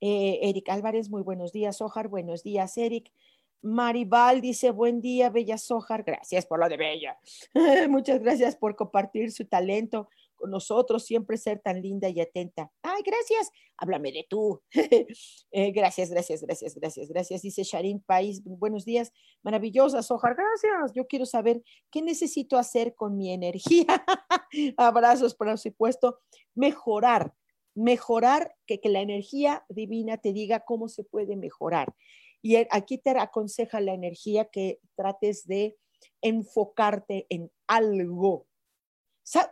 Eh, 0.01 0.39
Eric 0.41 0.67
Álvarez, 0.69 1.09
muy 1.11 1.21
buenos 1.21 1.51
días. 1.51 1.79
Ojar, 1.79 2.07
buenos 2.07 2.41
días, 2.41 2.75
Eric. 2.77 3.11
Maribal 3.61 4.41
dice, 4.41 4.71
buen 4.71 4.99
día, 4.99 5.29
Bella 5.29 5.59
Sojar. 5.59 6.03
Gracias 6.03 6.47
por 6.47 6.59
lo 6.59 6.67
de 6.67 6.77
Bella. 6.77 7.19
Muchas 7.89 8.19
gracias 8.19 8.55
por 8.55 8.75
compartir 8.75 9.31
su 9.31 9.45
talento 9.45 10.09
con 10.37 10.51
nosotros, 10.51 11.03
siempre 11.03 11.35
ser 11.37 11.59
tan 11.59 11.81
linda 11.81 12.07
y 12.09 12.21
atenta. 12.21 12.71
Ay, 12.81 13.01
gracias. 13.05 13.49
Háblame 13.77 14.11
de 14.11 14.25
tú. 14.29 14.61
Eh, 15.51 15.71
gracias, 15.71 16.09
gracias, 16.09 16.43
gracias, 16.43 16.75
gracias, 16.75 17.07
gracias. 17.09 17.41
Dice 17.41 17.63
Sharin 17.63 18.01
País, 18.01 18.43
buenos 18.43 18.85
días. 18.85 19.11
Maravillosa, 19.43 20.03
Sojar. 20.03 20.35
Gracias. 20.35 20.93
Yo 20.93 21.07
quiero 21.07 21.25
saber 21.25 21.63
qué 21.91 22.01
necesito 22.01 22.57
hacer 22.57 22.93
con 22.95 23.17
mi 23.17 23.31
energía. 23.31 23.85
Abrazos, 24.77 25.35
por 25.35 25.57
supuesto. 25.57 26.19
Mejorar, 26.53 27.33
mejorar, 27.75 28.55
que, 28.67 28.79
que 28.79 28.89
la 28.89 29.01
energía 29.01 29.65
divina 29.69 30.17
te 30.17 30.33
diga 30.33 30.63
cómo 30.65 30.89
se 30.89 31.03
puede 31.03 31.35
mejorar. 31.35 31.93
Y 32.41 32.55
aquí 32.69 32.97
te 32.97 33.11
aconseja 33.11 33.81
la 33.81 33.93
energía 33.93 34.45
que 34.45 34.79
trates 34.95 35.47
de 35.47 35.77
enfocarte 36.21 37.25
en 37.29 37.51
algo. 37.67 38.46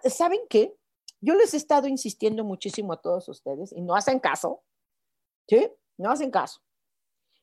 ¿Saben 0.09 0.39
qué? 0.49 0.75
Yo 1.21 1.35
les 1.35 1.53
he 1.53 1.57
estado 1.57 1.87
insistiendo 1.87 2.43
muchísimo 2.43 2.93
a 2.93 3.01
todos 3.01 3.27
ustedes 3.29 3.71
y 3.73 3.81
no 3.81 3.95
hacen 3.95 4.19
caso. 4.19 4.63
¿Sí? 5.47 5.67
No 5.97 6.11
hacen 6.11 6.31
caso. 6.31 6.61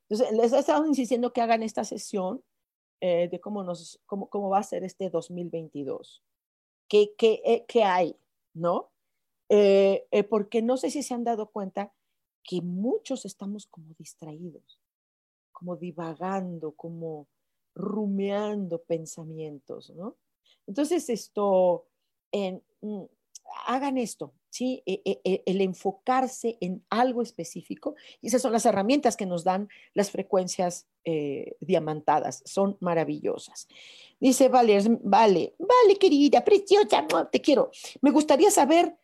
Entonces, 0.09 0.35
les 0.37 0.53
he 0.53 0.59
estado 0.59 0.85
insistiendo 0.85 1.31
que 1.31 1.41
hagan 1.41 1.63
esta 1.63 1.83
sesión 1.83 2.43
eh, 3.01 3.27
de 3.29 3.39
cómo, 3.39 3.63
nos, 3.63 3.99
cómo, 4.05 4.29
cómo, 4.29 4.49
va 4.49 4.59
a 4.59 4.63
ser 4.63 4.83
este 4.83 5.09
2022. 5.09 6.23
¿Qué, 6.87 7.13
qué, 7.17 7.41
eh, 7.45 7.65
qué 7.67 7.83
hay? 7.83 8.17
¿No? 8.53 8.91
Eh, 9.49 10.07
porque 10.29 10.61
no 10.61 10.77
sé 10.77 10.89
si 10.89 11.03
se 11.03 11.13
han 11.13 11.23
dado 11.23 11.51
cuenta 11.51 11.93
que 12.43 12.61
muchos 12.61 13.25
estamos 13.25 13.67
como 13.67 13.93
distraídos 13.97 14.79
como 15.63 15.77
divagando, 15.77 16.73
como 16.73 17.29
rumeando 17.73 18.83
pensamientos, 18.83 19.91
¿no? 19.91 20.17
Entonces, 20.67 21.09
esto, 21.09 21.87
mm, 22.33 23.03
hagan 23.65 23.97
esto, 23.97 24.33
¿sí? 24.49 24.83
E, 24.85 25.01
e, 25.05 25.21
e, 25.23 25.43
el 25.45 25.61
enfocarse 25.61 26.57
en 26.61 26.85
algo 26.89 27.21
específico, 27.21 27.95
y 28.21 28.27
esas 28.27 28.41
son 28.41 28.51
las 28.51 28.65
herramientas 28.65 29.15
que 29.15 29.25
nos 29.25 29.43
dan 29.43 29.69
las 29.93 30.11
frecuencias 30.11 30.87
eh, 31.05 31.55
diamantadas, 31.59 32.41
son 32.45 32.77
maravillosas. 32.79 33.67
Dice 34.19 34.49
Vale, 34.49 34.79
vale, 35.03 35.55
vale, 35.59 35.97
querida, 35.99 36.43
preciosa, 36.43 37.05
te 37.31 37.41
quiero. 37.41 37.71
Me 38.01 38.11
gustaría 38.11 38.51
saber 38.51 38.95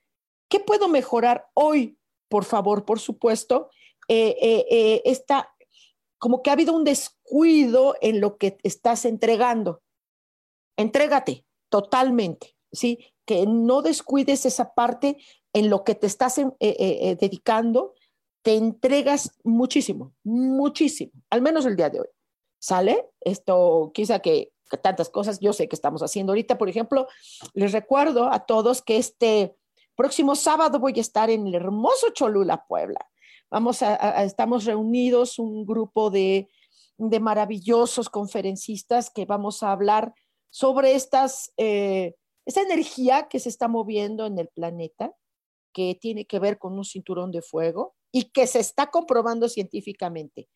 qué 0.47 0.59
puedo 0.59 0.87
mejorar 0.87 1.47
hoy, 1.53 1.97
por 2.27 2.45
favor, 2.45 2.85
por 2.85 2.99
supuesto, 2.99 3.69
eh, 4.07 4.35
eh, 4.39 5.01
esta 5.05 5.53
como 6.17 6.43
que 6.43 6.49
ha 6.49 6.53
habido 6.53 6.75
un 6.75 6.83
descuido 6.83 7.95
en 8.01 8.19
lo 8.19 8.37
que 8.37 8.57
estás 8.63 9.05
entregando. 9.05 9.81
Entrégate 10.75 11.45
totalmente, 11.69 12.57
¿sí? 12.71 12.99
Que 13.29 13.45
no 13.45 13.83
descuides 13.83 14.47
esa 14.47 14.73
parte 14.73 15.17
en 15.53 15.69
lo 15.69 15.83
que 15.83 15.93
te 15.93 16.07
estás 16.07 16.39
eh, 16.39 16.49
eh, 16.59 16.75
eh, 16.79 17.17
dedicando, 17.21 17.93
te 18.41 18.55
entregas 18.55 19.37
muchísimo, 19.43 20.15
muchísimo, 20.23 21.11
al 21.29 21.43
menos 21.43 21.67
el 21.67 21.75
día 21.75 21.91
de 21.91 21.99
hoy. 21.99 22.07
¿Sale? 22.57 23.05
Esto 23.21 23.91
quizá 23.93 24.17
que, 24.17 24.51
tantas 24.81 25.09
cosas 25.09 25.39
yo 25.39 25.53
sé 25.53 25.69
que 25.69 25.75
estamos 25.75 26.01
haciendo 26.01 26.31
ahorita, 26.31 26.57
por 26.57 26.69
ejemplo, 26.69 27.07
les 27.53 27.71
recuerdo 27.71 28.31
a 28.31 28.47
todos 28.47 28.81
que 28.81 28.97
este 28.97 29.55
próximo 29.95 30.33
sábado 30.35 30.79
voy 30.79 30.93
a 30.97 31.01
estar 31.01 31.29
en 31.29 31.45
el 31.45 31.53
hermoso 31.53 32.09
Cholula, 32.15 32.65
Puebla 32.67 33.07
Vamos 33.51 33.83
a, 33.83 34.23
estamos 34.23 34.65
reunidos 34.65 35.37
un 35.37 35.67
grupo 35.67 36.09
de, 36.09 36.49
maravillosos 36.97 38.09
conferencistas 38.09 39.11
que 39.11 39.25
vamos 39.25 39.61
a 39.61 39.71
hablar 39.71 40.15
sobre 40.49 40.95
estas, 40.95 41.53
esta 42.49 42.61
energía 42.63 43.27
que 43.29 43.39
se 43.39 43.47
está 43.47 43.67
moviendo 43.67 44.25
en 44.25 44.39
el 44.39 44.47
planeta, 44.47 45.15
que 45.71 45.93
tiene 45.93 46.25
que 46.25 46.39
ver 46.39 46.57
con 46.57 46.73
un 46.73 46.83
cinturón 46.83 47.31
de 47.31 47.43
fuego 47.43 47.95
y 48.11 48.31
que 48.31 48.47
se 48.47 48.59
está 48.59 48.87
comprobando 48.89 49.47
científicamente. 49.49 50.49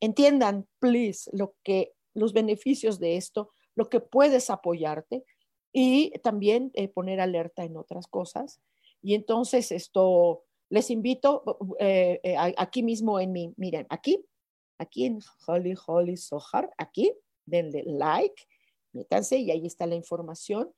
Entiendan, 0.00 0.66
please, 0.80 1.30
lo 1.32 1.54
que 1.62 1.92
los 2.12 2.32
beneficios 2.32 2.98
de 2.98 3.16
esto, 3.16 3.52
lo 3.76 3.88
que 3.88 4.00
puedes 4.00 4.50
apoyarte 4.50 5.24
y 5.72 6.10
también 6.24 6.72
eh, 6.74 6.88
poner 6.88 7.20
alerta 7.20 7.62
en 7.62 7.76
otras 7.76 8.08
cosas. 8.08 8.60
Y 9.00 9.14
entonces 9.14 9.70
esto 9.70 10.42
les 10.70 10.90
invito 10.90 11.44
eh, 11.78 12.18
eh, 12.24 12.36
aquí 12.36 12.82
mismo 12.82 13.20
en 13.20 13.30
mi, 13.30 13.54
miren, 13.56 13.86
aquí, 13.90 14.26
aquí 14.76 15.04
en 15.04 15.20
Holy 15.46 15.74
Holy 15.86 16.16
Sohar, 16.16 16.68
aquí, 16.78 17.12
denle 17.46 17.84
like, 17.86 18.42
métanse 18.92 19.36
y 19.38 19.52
ahí 19.52 19.66
está 19.66 19.86
la 19.86 19.94
información. 19.94 20.74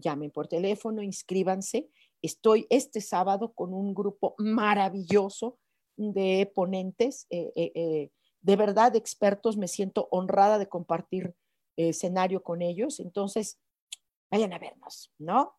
Llamen 0.00 0.30
por 0.30 0.48
teléfono, 0.48 1.02
inscríbanse. 1.02 1.88
Estoy 2.22 2.66
este 2.70 3.00
sábado 3.00 3.52
con 3.52 3.72
un 3.72 3.94
grupo 3.94 4.34
maravilloso 4.38 5.58
de 5.96 6.50
ponentes, 6.54 7.26
eh, 7.30 8.10
de 8.40 8.56
verdad 8.56 8.96
expertos. 8.96 9.56
Me 9.56 9.68
siento 9.68 10.08
honrada 10.10 10.58
de 10.58 10.68
compartir 10.68 11.34
escenario 11.76 12.42
con 12.42 12.62
ellos. 12.62 13.00
Entonces, 13.00 13.60
vayan 14.30 14.52
a 14.52 14.58
vernos, 14.58 15.12
¿no? 15.18 15.54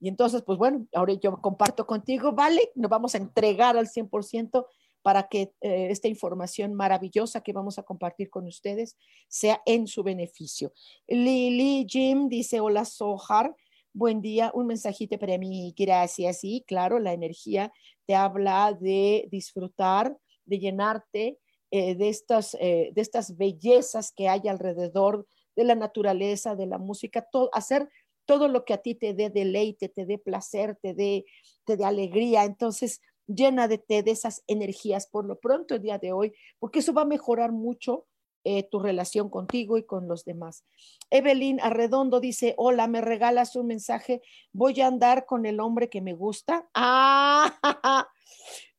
Y 0.00 0.08
entonces, 0.08 0.42
pues 0.42 0.58
bueno, 0.58 0.86
ahora 0.94 1.12
yo 1.14 1.40
comparto 1.40 1.86
contigo, 1.86 2.32
vale, 2.32 2.72
nos 2.74 2.90
vamos 2.90 3.14
a 3.14 3.18
entregar 3.18 3.76
al 3.76 3.86
100% 3.86 4.66
para 5.02 5.28
que 5.28 5.52
eh, 5.60 5.88
esta 5.90 6.08
información 6.08 6.74
maravillosa 6.74 7.42
que 7.42 7.52
vamos 7.52 7.78
a 7.78 7.82
compartir 7.82 8.30
con 8.30 8.46
ustedes 8.46 8.96
sea 9.28 9.62
en 9.66 9.86
su 9.86 10.02
beneficio. 10.02 10.72
Lili 11.06 11.86
Jim 11.88 12.28
dice, 12.28 12.60
hola 12.60 12.84
Sohar, 12.84 13.54
buen 13.92 14.20
día, 14.20 14.50
un 14.54 14.66
mensajito 14.66 15.18
para 15.18 15.38
mí, 15.38 15.74
gracias. 15.76 16.44
Y 16.44 16.64
claro, 16.66 16.98
la 16.98 17.12
energía 17.12 17.72
te 18.06 18.14
habla 18.14 18.76
de 18.78 19.28
disfrutar, 19.30 20.16
de 20.44 20.58
llenarte 20.58 21.38
eh, 21.70 21.94
de, 21.94 22.08
estas, 22.08 22.56
eh, 22.60 22.90
de 22.94 23.00
estas 23.00 23.36
bellezas 23.36 24.12
que 24.12 24.28
hay 24.28 24.48
alrededor 24.48 25.26
de 25.54 25.64
la 25.64 25.74
naturaleza, 25.74 26.56
de 26.56 26.66
la 26.66 26.78
música, 26.78 27.26
todo, 27.30 27.50
hacer 27.52 27.88
todo 28.24 28.48
lo 28.48 28.64
que 28.64 28.74
a 28.74 28.78
ti 28.78 28.94
te 28.94 29.14
dé 29.14 29.30
deleite, 29.30 29.88
te 29.88 30.06
dé 30.06 30.18
placer, 30.18 30.76
te 30.82 30.94
dé, 30.94 31.24
te 31.64 31.76
dé 31.76 31.84
alegría. 31.84 32.44
Entonces, 32.44 33.00
llena 33.26 33.68
de, 33.68 33.82
de 33.88 34.10
esas 34.10 34.42
energías 34.46 35.06
por 35.06 35.24
lo 35.24 35.38
pronto 35.38 35.74
el 35.74 35.82
día 35.82 35.98
de 35.98 36.12
hoy, 36.12 36.32
porque 36.58 36.80
eso 36.80 36.92
va 36.92 37.02
a 37.02 37.06
mejorar 37.06 37.52
mucho 37.52 38.06
eh, 38.44 38.62
tu 38.64 38.80
relación 38.80 39.28
contigo 39.28 39.78
y 39.78 39.84
con 39.84 40.08
los 40.08 40.24
demás. 40.24 40.64
Evelyn 41.10 41.60
Arredondo 41.60 42.20
dice, 42.20 42.54
hola, 42.56 42.86
me 42.86 43.00
regalas 43.00 43.56
un 43.56 43.66
mensaje, 43.66 44.22
voy 44.52 44.80
a 44.80 44.86
andar 44.86 45.26
con 45.26 45.46
el 45.46 45.60
hombre 45.60 45.88
que 45.88 46.00
me 46.00 46.14
gusta. 46.14 46.68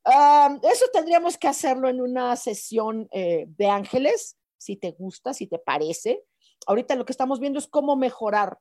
Ah, 0.04 0.58
eso 0.64 0.86
tendríamos 0.92 1.38
que 1.38 1.48
hacerlo 1.48 1.88
en 1.88 2.02
una 2.02 2.36
sesión 2.36 3.08
eh, 3.12 3.46
de 3.50 3.68
ángeles, 3.68 4.36
si 4.58 4.76
te 4.76 4.94
gusta, 4.94 5.32
si 5.36 5.46
te 5.46 5.60
parece. 5.60 6.24
Ahorita 6.66 6.96
lo 6.96 7.06
que 7.06 7.12
estamos 7.12 7.40
viendo 7.40 7.60
es 7.60 7.68
cómo 7.68 7.96
mejorar 7.96 8.58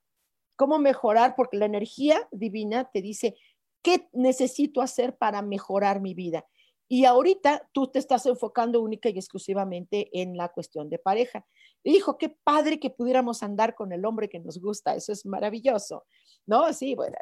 cómo 0.61 0.79
mejorar, 0.79 1.37
porque 1.37 1.57
la 1.57 1.65
energía 1.65 2.29
divina 2.33 2.91
te 2.93 3.01
dice, 3.01 3.35
¿qué 3.81 4.11
necesito 4.13 4.83
hacer 4.83 5.17
para 5.17 5.41
mejorar 5.41 6.03
mi 6.03 6.13
vida? 6.13 6.45
Y 6.93 7.05
ahorita 7.05 7.69
tú 7.73 7.87
te 7.87 8.01
estás 8.01 8.27
enfocando 8.27 8.81
única 8.81 9.09
y 9.09 9.17
exclusivamente 9.17 10.11
en 10.21 10.37
la 10.37 10.49
cuestión 10.49 10.91
de 10.91 10.99
pareja. 10.99 11.47
Hijo, 11.85 12.19
qué 12.19 12.29
padre 12.29 12.81
que 12.81 12.91
pudiéramos 12.91 13.45
andar 13.45 13.77
con 13.77 13.93
el 13.93 14.05
hombre 14.05 14.29
que 14.29 14.41
nos 14.41 14.59
gusta, 14.61 14.97
eso 14.97 15.13
es 15.13 15.25
maravilloso, 15.25 16.05
¿no? 16.47 16.73
Sí, 16.73 16.97
bueno, 16.97 17.17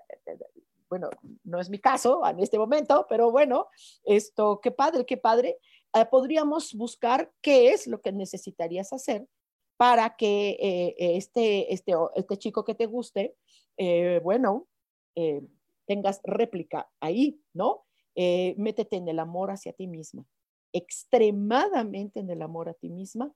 bueno 0.89 1.11
no 1.45 1.61
es 1.61 1.69
mi 1.69 1.79
caso 1.79 2.27
en 2.27 2.41
este 2.41 2.59
momento, 2.59 3.05
pero 3.11 3.31
bueno, 3.31 3.67
esto, 4.05 4.59
qué 4.63 4.71
padre, 4.71 5.05
qué 5.05 5.19
padre. 5.19 5.59
Eh, 5.93 6.07
podríamos 6.11 6.73
buscar 6.73 7.31
qué 7.43 7.73
es 7.73 7.87
lo 7.87 8.01
que 8.01 8.13
necesitarías 8.13 8.95
hacer 8.95 9.29
para 9.79 10.17
que 10.17 10.51
eh, 10.61 10.97
eh, 10.99 11.17
este, 11.17 11.73
este, 11.73 11.93
este 12.17 12.37
chico 12.37 12.65
que 12.65 12.75
te 12.75 12.87
guste, 12.87 13.37
eh, 13.77 14.21
bueno, 14.25 14.67
tengas 15.87 16.21
réplica 16.23 16.89
ahí, 17.01 17.41
¿no? 17.53 17.88
Métete 18.57 18.97
en 18.97 19.09
el 19.09 19.21
amor 19.21 19.51
hacia 19.51 19.73
ti 19.73 19.87
misma, 19.87 20.27
extremadamente 20.73 22.21
en 22.21 22.31
el 22.31 22.43
amor 22.43 22.69
a 22.69 22.75
ti 22.75 22.91
misma, 22.91 23.33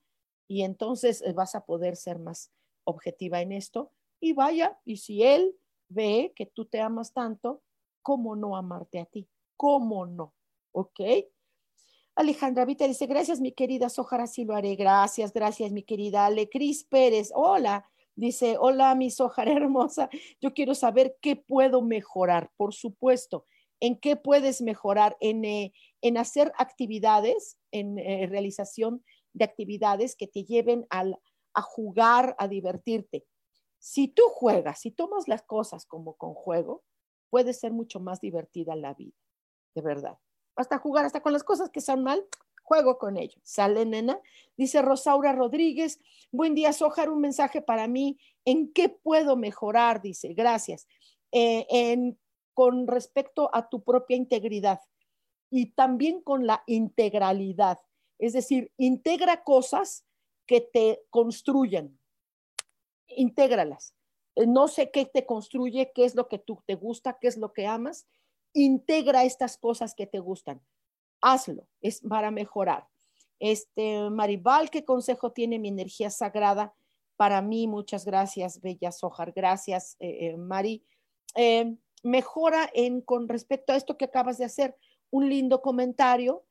y 0.48 0.62
entonces 0.62 1.22
vas 1.34 1.54
a 1.54 1.64
poder 1.64 1.96
ser 1.96 2.18
más 2.18 2.50
objetiva 2.84 3.40
en 3.40 3.52
esto. 3.52 3.90
Y 4.20 4.32
vaya, 4.32 4.78
y 4.84 4.96
si 4.98 5.22
él 5.22 5.56
ve 5.88 6.32
que 6.34 6.46
tú 6.46 6.64
te 6.66 6.80
amas 6.80 7.12
tanto, 7.12 7.62
¿cómo 8.02 8.36
no 8.36 8.56
amarte 8.56 8.98
a 8.98 9.04
ti? 9.04 9.28
¿Cómo 9.56 10.06
no? 10.06 10.34
¿Ok? 10.72 11.00
Alejandra 12.14 12.64
Vita 12.64 12.86
dice, 12.86 13.06
gracias 13.06 13.40
mi 13.40 13.52
querida 13.52 13.88
Sojar, 13.88 14.20
así 14.20 14.44
lo 14.44 14.54
haré. 14.54 14.76
Gracias, 14.76 15.32
gracias 15.32 15.72
mi 15.72 15.82
querida 15.82 16.26
Ale. 16.26 16.48
Cris 16.48 16.84
Pérez, 16.84 17.30
hola. 17.34 17.88
Dice, 18.14 18.58
hola 18.58 18.94
mi 18.94 19.10
Sojar 19.10 19.48
hermosa, 19.48 20.10
yo 20.40 20.52
quiero 20.52 20.74
saber 20.74 21.16
qué 21.22 21.34
puedo 21.36 21.80
mejorar. 21.80 22.50
Por 22.58 22.74
supuesto, 22.74 23.46
¿en 23.82 23.98
qué 23.98 24.16
puedes 24.16 24.62
mejorar? 24.62 25.16
En, 25.20 25.44
eh, 25.44 25.74
en 26.00 26.16
hacer 26.16 26.52
actividades, 26.56 27.58
en 27.70 27.98
eh, 27.98 28.26
realización 28.26 29.04
de 29.34 29.44
actividades 29.44 30.16
que 30.16 30.26
te 30.26 30.44
lleven 30.44 30.86
al, 30.88 31.18
a 31.52 31.62
jugar, 31.62 32.34
a 32.38 32.48
divertirte. 32.48 33.26
Si 33.78 34.08
tú 34.08 34.22
juegas, 34.30 34.80
si 34.80 34.90
tomas 34.90 35.28
las 35.28 35.42
cosas 35.42 35.84
como 35.84 36.16
con 36.16 36.32
juego, 36.32 36.82
puede 37.28 37.52
ser 37.52 37.72
mucho 37.72 38.00
más 38.00 38.20
divertida 38.20 38.76
la 38.76 38.94
vida, 38.94 39.16
de 39.74 39.82
verdad 39.82 40.18
hasta 40.56 40.78
jugar, 40.78 41.04
hasta 41.04 41.20
con 41.20 41.32
las 41.32 41.44
cosas 41.44 41.70
que 41.70 41.78
están 41.78 42.02
mal, 42.02 42.24
juego 42.62 42.98
con 42.98 43.16
ello. 43.16 43.40
Sale, 43.42 43.84
nena. 43.84 44.20
Dice 44.56 44.82
Rosaura 44.82 45.32
Rodríguez, 45.32 46.00
buen 46.30 46.54
día, 46.54 46.72
Sojar, 46.72 47.10
un 47.10 47.20
mensaje 47.20 47.62
para 47.62 47.88
mí. 47.88 48.18
¿En 48.44 48.72
qué 48.72 48.88
puedo 48.88 49.36
mejorar? 49.36 50.02
Dice, 50.02 50.34
gracias. 50.34 50.86
Eh, 51.32 51.66
en, 51.70 52.18
con 52.54 52.86
respecto 52.86 53.50
a 53.52 53.68
tu 53.68 53.82
propia 53.82 54.16
integridad 54.16 54.80
y 55.50 55.72
también 55.72 56.22
con 56.22 56.46
la 56.46 56.62
integralidad. 56.66 57.78
Es 58.18 58.32
decir, 58.32 58.72
integra 58.76 59.42
cosas 59.44 60.04
que 60.46 60.60
te 60.60 61.02
construyen. 61.10 61.98
Intégralas. 63.08 63.94
Eh, 64.36 64.46
no 64.46 64.68
sé 64.68 64.90
qué 64.90 65.04
te 65.06 65.26
construye, 65.26 65.92
qué 65.94 66.04
es 66.04 66.14
lo 66.14 66.28
que 66.28 66.38
tú 66.38 66.62
te 66.66 66.74
gusta, 66.74 67.18
qué 67.20 67.28
es 67.28 67.36
lo 67.36 67.52
que 67.52 67.66
amas 67.66 68.06
integra 68.52 69.24
estas 69.24 69.56
cosas 69.56 69.94
que 69.94 70.06
te 70.06 70.18
gustan. 70.18 70.60
Hazlo, 71.20 71.68
es 71.80 72.00
para 72.00 72.30
mejorar. 72.30 72.88
Este, 73.38 74.10
Maribal, 74.10 74.70
¿qué 74.70 74.84
consejo 74.84 75.32
tiene 75.32 75.58
mi 75.58 75.68
energía 75.68 76.10
sagrada? 76.10 76.74
Para 77.16 77.42
mí, 77.42 77.66
muchas 77.66 78.04
gracias, 78.04 78.60
Bella 78.60 78.92
Sojar. 78.92 79.32
Gracias, 79.32 79.96
eh, 80.00 80.28
eh, 80.28 80.36
Mari. 80.36 80.84
Mejora 82.02 82.68
en, 82.74 83.00
con 83.00 83.28
respecto 83.28 83.72
a 83.72 83.76
esto 83.76 83.96
que 83.96 84.04
acabas 84.04 84.38
de 84.38 84.44
hacer, 84.44 84.76
un 85.10 85.28
lindo 85.28 85.60
comentario, 85.62 86.44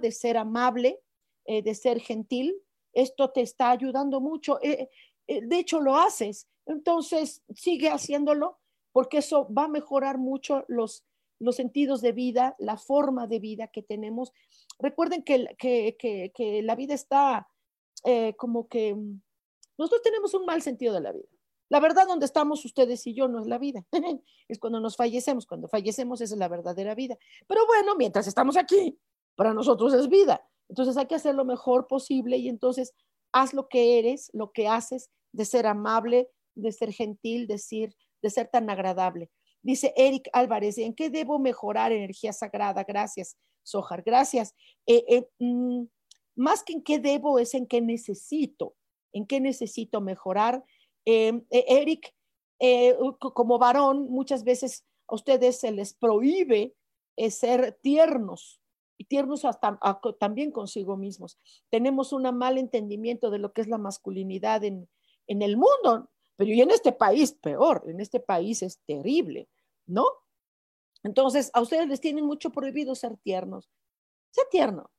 de 0.00 0.10
ser 0.10 0.38
amable, 0.38 1.00
de 1.46 1.74
ser 1.74 2.00
gentil. 2.00 2.56
Esto 2.94 3.30
te 3.30 3.42
está 3.42 3.70
ayudando 3.70 4.20
mucho. 4.20 4.58
de 4.62 5.58
hecho, 5.58 5.80
lo 5.80 5.96
haces. 5.96 6.48
Entonces, 6.64 7.42
sigue 7.54 7.90
haciéndolo 7.90 8.58
porque 8.92 9.18
eso 9.18 9.52
va 9.52 9.64
a 9.64 9.68
mejorar 9.68 10.18
mucho 10.18 10.64
los, 10.68 11.04
los 11.38 11.56
sentidos 11.56 12.00
de 12.00 12.12
vida, 12.12 12.54
la 12.58 12.76
forma 12.76 13.26
de 13.26 13.38
vida 13.38 13.68
que 13.68 13.82
tenemos. 13.82 14.32
Recuerden 14.78 15.22
que, 15.22 15.56
que, 15.58 16.62
la 16.62 16.74
vida 16.74 16.94
está 16.94 17.48
eh, 18.04 18.34
como 18.36 18.68
que 18.68 18.94
mm, 18.94 19.20
nosotros 19.78 20.02
tenemos 20.02 20.34
un 20.34 20.46
mal 20.46 20.62
sentido 20.62 20.94
de 20.94 21.00
la 21.00 21.12
vida. 21.12 21.28
La 21.70 21.80
verdad 21.80 22.06
donde 22.06 22.26
estamos 22.26 22.64
ustedes 22.64 23.06
y 23.06 23.14
yo 23.14 23.28
no 23.28 23.40
es 23.40 23.46
la 23.46 23.56
vida, 23.56 23.86
es 24.48 24.58
cuando 24.58 24.80
nos 24.80 24.96
fallecemos, 24.96 25.46
cuando 25.46 25.68
fallecemos 25.68 26.20
esa 26.20 26.34
es 26.34 26.38
la 26.38 26.48
verdadera 26.48 26.94
vida. 26.94 27.16
Pero 27.46 27.66
bueno, 27.66 27.94
mientras 27.96 28.26
estamos 28.26 28.56
aquí, 28.56 28.98
para 29.36 29.54
nosotros 29.54 29.94
es 29.94 30.08
vida. 30.08 30.46
Entonces 30.68 30.96
hay 30.96 31.06
que 31.06 31.14
hacer 31.14 31.34
lo 31.34 31.44
mejor 31.44 31.86
posible 31.86 32.36
y 32.36 32.48
entonces 32.48 32.92
haz 33.32 33.54
lo 33.54 33.68
que 33.68 33.98
eres, 33.98 34.30
lo 34.34 34.52
que 34.52 34.68
haces, 34.68 35.10
de 35.32 35.44
ser 35.44 35.66
amable, 35.66 36.28
de 36.54 36.72
ser 36.72 36.92
gentil, 36.92 37.46
de 37.46 37.58
ser, 37.58 37.94
de 38.20 38.30
ser 38.30 38.48
tan 38.48 38.68
agradable. 38.68 39.30
Dice 39.62 39.92
Eric 39.96 40.28
Álvarez, 40.32 40.78
¿en 40.78 40.94
qué 40.94 41.08
debo 41.08 41.38
mejorar 41.38 41.92
energía 41.92 42.32
sagrada? 42.32 42.84
Gracias, 42.84 43.36
Sojar, 43.62 44.02
gracias. 44.02 44.54
Eh, 44.86 45.04
eh, 45.08 45.28
mm, 45.38 45.84
más 46.36 46.62
que 46.62 46.72
en 46.72 46.82
qué 46.82 46.98
debo 46.98 47.38
es 47.38 47.54
en 47.54 47.66
qué 47.66 47.80
necesito, 47.80 48.74
en 49.12 49.26
qué 49.26 49.40
necesito 49.40 50.00
mejorar. 50.00 50.64
Em, 51.04 51.44
eh, 51.50 51.64
Eric, 51.68 52.14
como 53.18 53.58
varón, 53.58 54.10
muchas 54.10 54.44
veces 54.44 54.84
a 55.08 55.14
ustedes 55.14 55.58
se 55.58 55.72
les 55.72 55.94
prohíbe 55.94 56.74
ser 57.30 57.78
tiernos 57.82 58.60
y 58.98 59.04
tiernos 59.04 59.46
hasta, 59.46 59.78
también 60.18 60.52
consigo 60.52 60.98
mismos. 60.98 61.38
Tenemos 61.70 62.12
un 62.12 62.22
mal 62.36 62.58
entendimiento 62.58 63.30
de 63.30 63.38
lo 63.38 63.54
que 63.54 63.62
es 63.62 63.68
la 63.68 63.78
masculinidad 63.78 64.62
en, 64.62 64.90
en 65.26 65.40
el 65.40 65.56
mundo. 65.56 66.10
Pero 66.36 66.52
y 66.52 66.60
en 66.62 66.70
este 66.70 66.92
país 66.92 67.32
peor, 67.32 67.84
en 67.86 68.00
este 68.00 68.18
país 68.18 68.62
es 68.62 68.78
terrible, 68.86 69.48
¿no? 69.86 70.06
Entonces, 71.02 71.50
a 71.52 71.60
ustedes 71.60 71.86
les 71.86 72.00
tienen 72.00 72.24
mucho 72.24 72.50
prohibido 72.50 72.94
ser 72.94 73.16
tiernos. 73.18 73.70
Sé 74.30 74.42
tierno, 74.50 74.90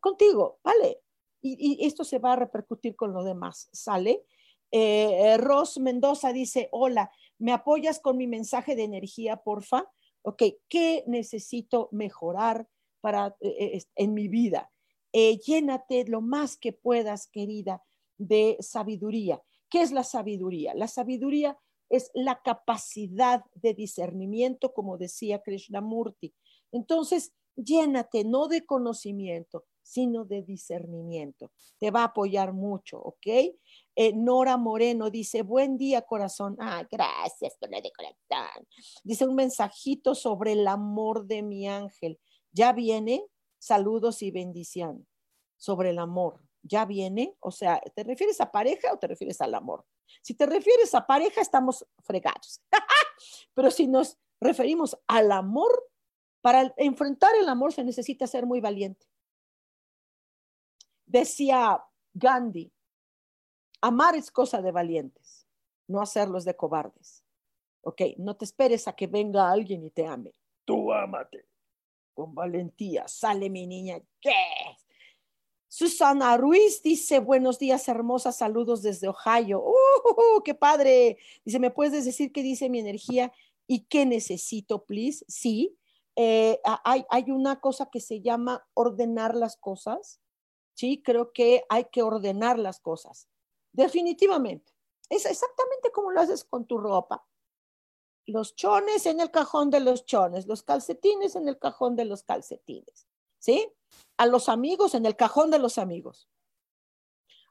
contigo, 0.00 0.58
¿vale? 0.62 1.00
Y, 1.40 1.86
esto 1.86 2.04
se 2.04 2.18
va 2.18 2.32
a 2.32 2.36
repercutir 2.36 2.96
con 2.96 3.12
lo 3.12 3.22
demás, 3.22 3.68
¿sale? 3.72 4.24
Eh, 4.76 5.34
eh, 5.34 5.36
Ros 5.36 5.78
Mendoza 5.78 6.32
dice, 6.32 6.68
hola, 6.72 7.12
¿me 7.38 7.52
apoyas 7.52 8.00
con 8.00 8.16
mi 8.16 8.26
mensaje 8.26 8.74
de 8.74 8.82
energía, 8.82 9.36
porfa? 9.36 9.88
Ok, 10.22 10.42
¿qué 10.68 11.04
necesito 11.06 11.88
mejorar 11.92 12.66
para, 13.00 13.36
eh, 13.40 13.84
en 13.94 14.14
mi 14.14 14.26
vida? 14.26 14.70
llénate 15.46 16.06
lo 16.08 16.20
más 16.20 16.56
que 16.56 16.72
puedas, 16.72 17.28
querida, 17.28 17.84
de 18.18 18.56
sabiduría. 18.58 19.40
¿Qué 19.70 19.80
es 19.80 19.92
la 19.92 20.02
sabiduría? 20.02 20.74
La 20.74 20.88
sabiduría 20.88 21.56
es 21.88 22.10
la 22.14 22.42
capacidad 22.42 23.44
de 23.54 23.74
discernimiento, 23.74 24.74
como 24.74 24.98
decía 24.98 25.40
Krishnamurti. 25.40 26.34
Entonces, 26.72 27.32
llénate 27.54 28.24
no 28.24 28.48
de 28.48 28.66
conocimiento, 28.66 29.66
sino 29.82 30.24
de 30.24 30.42
discernimiento. 30.42 31.52
Te 31.78 31.92
va 31.92 32.00
a 32.00 32.06
apoyar 32.06 32.52
mucho, 32.52 33.00
¿ok? 33.00 33.54
Eh, 33.96 34.12
Nora 34.14 34.56
Moreno 34.56 35.10
dice, 35.10 35.42
buen 35.42 35.76
día 35.76 36.02
corazón. 36.02 36.56
Ah, 36.58 36.84
gracias, 36.90 37.56
de 37.60 37.92
corazón. 37.92 38.66
Dice 39.02 39.26
un 39.26 39.34
mensajito 39.34 40.14
sobre 40.14 40.52
el 40.52 40.66
amor 40.66 41.26
de 41.26 41.42
mi 41.42 41.68
ángel. 41.68 42.18
Ya 42.52 42.72
viene, 42.72 43.24
saludos 43.58 44.22
y 44.22 44.30
bendición 44.30 45.06
sobre 45.56 45.90
el 45.90 45.98
amor 45.98 46.40
ya 46.64 46.84
viene, 46.86 47.36
o 47.40 47.50
sea, 47.50 47.80
¿te 47.94 48.02
refieres 48.02 48.40
a 48.40 48.50
pareja 48.50 48.92
o 48.92 48.98
te 48.98 49.06
refieres 49.06 49.40
al 49.40 49.54
amor? 49.54 49.86
Si 50.22 50.34
te 50.34 50.46
refieres 50.46 50.94
a 50.94 51.06
pareja, 51.06 51.40
estamos 51.40 51.86
fregados. 52.02 52.62
Pero 53.54 53.70
si 53.70 53.86
nos 53.86 54.18
referimos 54.40 54.98
al 55.06 55.30
amor, 55.30 55.70
para 56.40 56.74
enfrentar 56.78 57.34
el 57.36 57.48
amor 57.48 57.72
se 57.72 57.84
necesita 57.84 58.26
ser 58.26 58.46
muy 58.46 58.60
valiente. 58.60 59.06
Decía 61.06 61.82
Gandhi, 62.14 62.72
amar 63.86 64.16
es 64.16 64.30
cosa 64.30 64.62
de 64.62 64.72
valientes, 64.72 65.46
no 65.86 66.00
hacerlos 66.00 66.44
de 66.44 66.56
cobardes. 66.56 67.22
Ok, 67.82 68.00
no 68.16 68.34
te 68.34 68.46
esperes 68.46 68.88
a 68.88 68.96
que 68.96 69.06
venga 69.06 69.50
alguien 69.50 69.84
y 69.84 69.90
te 69.90 70.06
ame. 70.06 70.32
Tú 70.64 70.90
ámate 70.90 71.44
con 72.14 72.34
valentía. 72.34 73.06
Sale 73.08 73.50
mi 73.50 73.66
niña. 73.66 74.00
¿Qué? 74.20 74.32
Susana 75.68 76.36
Ruiz 76.36 76.82
dice, 76.82 77.18
buenos 77.18 77.58
días, 77.58 77.86
hermosa, 77.88 78.32
saludos 78.32 78.80
desde 78.80 79.08
Ohio. 79.08 79.62
¡Uh, 79.62 80.40
qué 80.44 80.54
padre! 80.54 81.18
Dice, 81.44 81.58
¿me 81.58 81.70
puedes 81.72 82.04
decir 82.04 82.32
qué 82.32 82.42
dice 82.42 82.70
mi 82.70 82.78
energía 82.78 83.32
y 83.66 83.80
qué 83.80 84.06
necesito, 84.06 84.84
please? 84.84 85.24
Sí, 85.28 85.76
eh, 86.16 86.60
hay, 86.84 87.04
hay 87.10 87.30
una 87.32 87.60
cosa 87.60 87.90
que 87.90 88.00
se 88.00 88.20
llama 88.20 88.64
ordenar 88.72 89.34
las 89.34 89.56
cosas. 89.56 90.20
Sí, 90.74 91.02
creo 91.02 91.32
que 91.32 91.64
hay 91.68 91.86
que 91.90 92.02
ordenar 92.02 92.58
las 92.58 92.78
cosas. 92.78 93.28
Definitivamente. 93.74 94.72
Es 95.10 95.26
exactamente 95.26 95.92
como 95.92 96.10
lo 96.10 96.20
haces 96.20 96.44
con 96.44 96.64
tu 96.64 96.78
ropa. 96.78 97.26
Los 98.26 98.56
chones 98.56 99.04
en 99.04 99.20
el 99.20 99.30
cajón 99.30 99.68
de 99.68 99.80
los 99.80 100.06
chones, 100.06 100.46
los 100.46 100.62
calcetines 100.62 101.36
en 101.36 101.46
el 101.46 101.58
cajón 101.58 101.94
de 101.94 102.06
los 102.06 102.22
calcetines. 102.22 103.06
¿Sí? 103.38 103.70
a 104.16 104.26
los 104.26 104.48
amigos 104.48 104.94
en 104.94 105.06
el 105.06 105.16
cajón 105.16 105.50
de 105.50 105.58
los 105.58 105.78
amigos, 105.78 106.28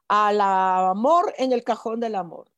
al 0.08 0.40
amor 0.40 1.34
en 1.38 1.52
el 1.52 1.64
cajón 1.64 2.00
del 2.00 2.14
amor, 2.14 2.50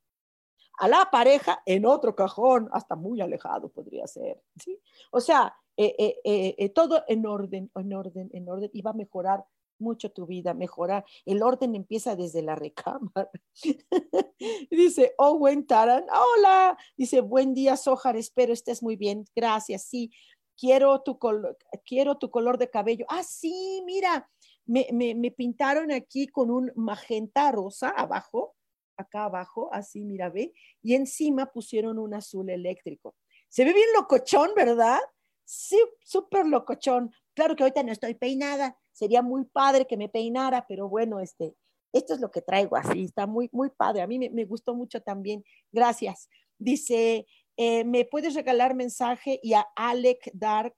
a 0.78 0.88
la 0.88 1.08
pareja 1.10 1.62
en 1.66 1.86
otro 1.86 2.14
cajón, 2.14 2.68
hasta 2.72 2.96
muy 2.96 3.20
alejado 3.20 3.68
podría 3.68 4.06
ser. 4.06 4.42
¿sí? 4.62 4.80
O 5.10 5.20
sea, 5.20 5.56
eh, 5.76 5.94
eh, 5.98 6.54
eh, 6.58 6.68
todo 6.70 7.04
en 7.08 7.26
orden, 7.26 7.70
en 7.74 7.92
orden, 7.94 8.30
en 8.32 8.48
orden, 8.48 8.70
y 8.72 8.82
va 8.82 8.90
a 8.90 8.94
mejorar 8.94 9.46
mucho 9.78 10.10
tu 10.10 10.26
vida, 10.26 10.54
mejorar. 10.54 11.04
El 11.24 11.42
orden 11.42 11.74
empieza 11.74 12.16
desde 12.16 12.42
la 12.42 12.54
recámara. 12.54 13.30
Dice 14.70 15.14
Owen 15.18 15.66
Taran, 15.66 16.04
hola. 16.10 16.76
Dice, 16.96 17.20
buen 17.20 17.54
día, 17.54 17.76
Sojar, 17.76 18.16
espero 18.16 18.52
estés 18.52 18.82
muy 18.82 18.96
bien. 18.96 19.24
Gracias, 19.34 19.84
sí 19.84 20.10
quiero 20.58 21.02
tu, 21.02 21.18
color, 21.18 21.56
quiero 21.84 22.16
tu 22.16 22.30
color 22.30 22.58
de 22.58 22.70
cabello. 22.70 23.06
Ah, 23.08 23.22
sí, 23.22 23.82
mira, 23.84 24.28
me, 24.64 24.88
me, 24.92 25.30
pintaron 25.30 25.92
aquí 25.92 26.26
con 26.26 26.50
un 26.50 26.72
magenta 26.74 27.52
rosa 27.52 27.90
abajo, 27.90 28.56
acá 28.96 29.24
abajo, 29.24 29.68
así, 29.72 30.04
mira, 30.04 30.30
ve, 30.30 30.52
y 30.82 30.94
encima 30.94 31.46
pusieron 31.52 31.98
un 31.98 32.14
azul 32.14 32.50
eléctrico. 32.50 33.14
Se 33.48 33.64
ve 33.64 33.72
bien 33.72 33.88
locochón, 33.94 34.50
¿verdad? 34.56 34.98
Sí, 35.46 35.80
súper 36.02 36.44
locochón. 36.44 37.12
Claro 37.32 37.54
que 37.54 37.62
ahorita 37.62 37.84
no 37.84 37.92
estoy 37.92 38.14
peinada, 38.14 38.76
sería 38.92 39.22
muy 39.22 39.44
padre 39.44 39.86
que 39.86 39.96
me 39.96 40.08
peinara, 40.08 40.66
pero 40.66 40.88
bueno, 40.88 41.20
este, 41.20 41.54
esto 41.92 42.14
es 42.14 42.20
lo 42.20 42.32
que 42.32 42.42
traigo 42.42 42.76
así, 42.76 43.04
está 43.04 43.28
muy, 43.28 43.48
muy 43.52 43.70
padre. 43.70 44.02
A 44.02 44.08
mí 44.08 44.18
me, 44.18 44.44
gustó 44.44 44.74
mucho 44.74 45.00
también. 45.02 45.44
Gracias. 45.70 46.28
Dice, 46.58 47.26
eh, 47.56 47.84
¿me 47.84 48.04
puedes 48.04 48.34
regalar 48.34 48.74
mensaje? 48.74 49.38
Y 49.40 49.54
a 49.54 49.66
Alec 49.76 50.30
Dark, 50.34 50.74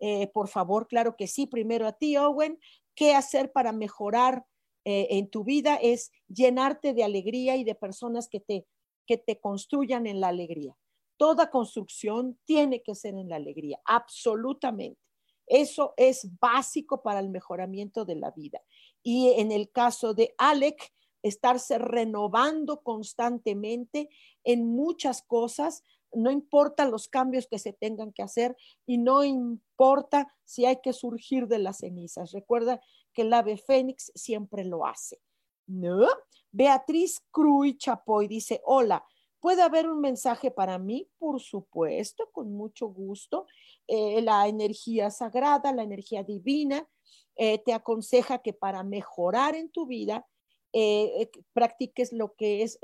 eh, 0.00 0.26
por 0.28 0.48
favor, 0.48 0.88
claro 0.88 1.14
que 1.16 1.28
sí. 1.28 1.46
Primero 1.46 1.86
a 1.86 1.92
ti, 1.92 2.16
Owen. 2.16 2.58
¿Qué 2.96 3.14
hacer 3.14 3.52
para 3.52 3.70
mejorar 3.70 4.44
eh, 4.84 5.06
en 5.10 5.30
tu 5.30 5.44
vida? 5.44 5.76
Es 5.76 6.10
llenarte 6.26 6.92
de 6.92 7.04
alegría 7.04 7.56
y 7.56 7.62
de 7.62 7.76
personas 7.76 8.28
que 8.28 8.40
te, 8.40 8.66
que 9.06 9.16
te 9.16 9.40
construyan 9.40 10.08
en 10.08 10.20
la 10.20 10.28
alegría. 10.28 10.76
Toda 11.18 11.50
construcción 11.50 12.38
tiene 12.46 12.82
que 12.82 12.94
ser 12.94 13.14
en 13.14 13.28
la 13.28 13.36
alegría, 13.36 13.78
absolutamente. 13.84 14.98
Eso 15.46 15.92
es 15.96 16.28
básico 16.40 17.02
para 17.02 17.20
el 17.20 17.28
mejoramiento 17.28 18.06
de 18.06 18.16
la 18.16 18.30
vida. 18.30 18.62
Y 19.02 19.32
en 19.36 19.52
el 19.52 19.70
caso 19.70 20.14
de 20.14 20.34
Alec, 20.38 20.92
estarse 21.22 21.78
renovando 21.78 22.82
constantemente 22.82 24.08
en 24.44 24.66
muchas 24.66 25.22
cosas, 25.22 25.82
no 26.12 26.30
importa 26.30 26.88
los 26.88 27.08
cambios 27.08 27.46
que 27.46 27.58
se 27.58 27.72
tengan 27.72 28.12
que 28.12 28.22
hacer 28.22 28.56
y 28.86 28.98
no 28.98 29.24
importa 29.24 30.34
si 30.44 30.64
hay 30.64 30.80
que 30.82 30.92
surgir 30.92 31.48
de 31.48 31.58
las 31.58 31.78
cenizas. 31.78 32.32
Recuerda 32.32 32.80
que 33.12 33.22
el 33.22 33.32
ave 33.32 33.56
fénix 33.56 34.10
siempre 34.14 34.64
lo 34.64 34.86
hace. 34.86 35.20
¿No? 35.66 36.06
Beatriz 36.50 37.20
Cruy 37.30 37.76
Chapoy 37.76 38.26
dice, 38.26 38.62
hola, 38.64 39.04
¿puede 39.48 39.62
haber 39.62 39.88
un 39.88 40.02
mensaje 40.02 40.50
para 40.50 40.78
mí? 40.78 41.08
Por 41.18 41.40
supuesto, 41.40 42.28
con 42.32 42.52
mucho 42.52 42.88
gusto. 42.88 43.46
Eh, 43.86 44.20
la 44.20 44.46
energía 44.46 45.10
sagrada, 45.10 45.72
la 45.72 45.84
energía 45.84 46.22
divina, 46.22 46.86
eh, 47.34 47.56
te 47.64 47.72
aconseja 47.72 48.42
que 48.42 48.52
para 48.52 48.82
mejorar 48.82 49.54
en 49.54 49.70
tu 49.70 49.86
vida, 49.86 50.28
eh, 50.74 51.30
practiques 51.54 52.12
lo 52.12 52.34
que 52.34 52.62
es 52.62 52.78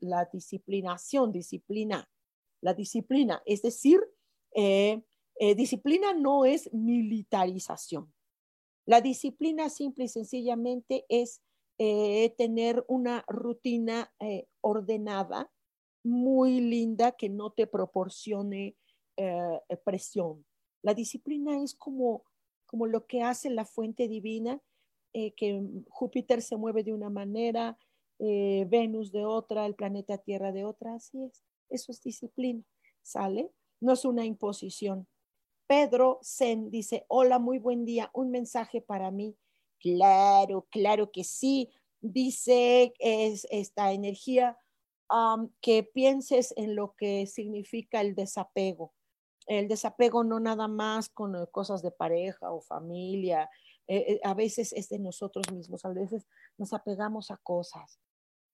la 0.00 0.30
disciplinación, 0.32 1.30
disciplina 1.30 2.08
la 2.62 2.72
disciplina. 2.72 3.42
Es 3.44 3.60
decir, 3.60 4.00
disciplina 5.36 6.14
no 6.14 6.46
es 6.46 6.72
militarización. 6.72 8.10
La 8.86 9.02
disciplina 9.02 9.68
simple 9.68 10.04
y 10.04 10.08
sencillamente 10.08 11.04
es 11.10 11.42
tener 11.76 12.82
una 12.88 13.26
rutina 13.28 14.10
ordenada, 14.62 15.50
muy 16.04 16.60
linda, 16.60 17.12
que 17.12 17.28
no 17.28 17.50
te 17.50 17.66
proporcione 17.66 18.76
presión. 19.84 20.44
La 20.82 20.94
disciplina 20.94 21.62
es 21.62 21.74
como, 21.74 22.24
como 22.66 22.86
lo 22.86 23.06
que 23.06 23.22
hace 23.22 23.50
la 23.50 23.64
fuente 23.64 24.08
divina, 24.08 24.60
que 25.12 25.62
Júpiter 25.88 26.42
se 26.42 26.56
mueve 26.56 26.82
de 26.82 26.92
una 26.92 27.10
manera, 27.10 27.78
Venus 28.18 29.12
de 29.12 29.24
otra, 29.24 29.66
el 29.66 29.74
planeta 29.74 30.18
Tierra 30.18 30.52
de 30.52 30.64
otra, 30.64 30.94
así 30.94 31.22
es. 31.24 31.44
Eso 31.68 31.92
es 31.92 32.02
disciplina, 32.02 32.64
¿sale? 33.02 33.50
No 33.80 33.92
es 33.92 34.04
una 34.04 34.24
imposición. 34.24 35.06
Pedro 35.66 36.18
Zen 36.22 36.70
dice, 36.70 37.04
hola, 37.08 37.38
muy 37.38 37.58
buen 37.58 37.84
día, 37.84 38.10
un 38.12 38.30
mensaje 38.30 38.80
para 38.80 39.10
mí. 39.10 39.36
Claro, 39.80 40.66
claro 40.70 41.10
que 41.10 41.24
sí. 41.24 41.70
Dice 42.00 42.92
es 42.98 43.46
esta 43.50 43.92
energía 43.92 44.58
que 45.60 45.82
pienses 45.82 46.54
en 46.56 46.74
lo 46.74 46.94
que 46.96 47.26
significa 47.26 48.00
el 48.00 48.14
desapego. 48.14 48.94
El 49.46 49.68
desapego 49.68 50.24
no 50.24 50.40
nada 50.40 50.68
más 50.68 51.08
con 51.08 51.34
eh, 51.36 51.46
cosas 51.50 51.82
de 51.82 51.90
pareja 51.90 52.52
o 52.52 52.60
familia, 52.60 53.50
eh, 53.88 54.04
eh, 54.08 54.20
a 54.22 54.34
veces 54.34 54.72
es 54.72 54.88
de 54.88 54.98
nosotros 54.98 55.50
mismos, 55.52 55.84
a 55.84 55.88
veces 55.90 56.26
nos 56.56 56.72
apegamos 56.72 57.30
a 57.30 57.36
cosas, 57.38 57.98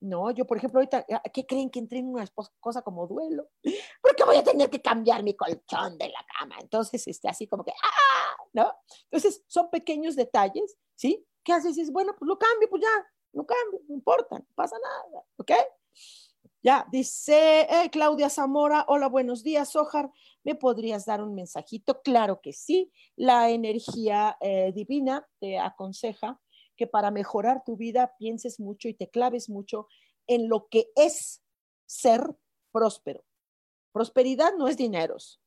no, 0.00 0.30
yo, 0.30 0.46
por 0.46 0.56
ejemplo, 0.56 0.78
ahorita, 0.78 1.04
ah, 1.10 1.22
¿qué 1.32 1.44
creen 1.44 1.70
que 1.70 1.80
entré 1.80 1.98
en 1.98 2.06
una 2.06 2.24
cosa 2.60 2.82
como 2.82 3.06
duelo? 3.08 3.48
Porque 4.02 4.24
voy 4.24 4.36
a 4.36 4.44
tener 4.44 4.70
que 4.70 4.80
cambiar 4.80 5.22
mi 5.24 5.34
colchón 5.34 5.98
de 5.98 6.08
la 6.08 6.24
cama. 6.38 6.56
Entonces, 6.60 7.06
este, 7.08 7.28
así 7.28 7.48
como 7.48 7.64
que, 7.64 7.72
¡ah! 7.72 8.36
¿No? 8.52 8.72
Entonces, 9.10 9.44
son 9.48 9.70
pequeños 9.70 10.14
detalles, 10.14 10.76
¿sí? 10.94 11.26
¿Qué 11.42 11.52
haces? 11.52 11.74
Dices, 11.74 11.92
bueno, 11.92 12.14
pues 12.16 12.28
lo 12.28 12.38
cambio, 12.38 12.68
pues 12.70 12.82
ya, 12.82 13.12
lo 13.32 13.44
cambio, 13.44 13.80
no 13.88 13.94
importa, 13.94 14.38
no 14.38 14.46
pasa 14.54 14.76
nada, 14.78 15.24
¿ok? 15.36 15.52
Ya, 16.60 16.86
dice 16.90 17.60
eh, 17.70 17.88
Claudia 17.90 18.28
Zamora, 18.28 18.84
hola, 18.88 19.08
buenos 19.08 19.44
días, 19.44 19.76
Ojar, 19.76 20.10
¿me 20.42 20.56
podrías 20.56 21.06
dar 21.06 21.22
un 21.22 21.36
mensajito? 21.36 22.02
Claro 22.02 22.40
que 22.40 22.52
sí, 22.52 22.92
la 23.14 23.50
energía 23.50 24.36
eh, 24.40 24.72
divina 24.74 25.24
te 25.38 25.60
aconseja 25.60 26.40
que 26.76 26.88
para 26.88 27.12
mejorar 27.12 27.62
tu 27.64 27.76
vida 27.76 28.12
pienses 28.18 28.58
mucho 28.58 28.88
y 28.88 28.94
te 28.94 29.08
claves 29.08 29.48
mucho 29.48 29.86
en 30.26 30.48
lo 30.48 30.66
que 30.68 30.90
es 30.96 31.44
ser 31.86 32.36
próspero. 32.72 33.24
Prosperidad 33.92 34.54
no 34.58 34.66
es 34.66 34.76
dineros, 34.76 35.40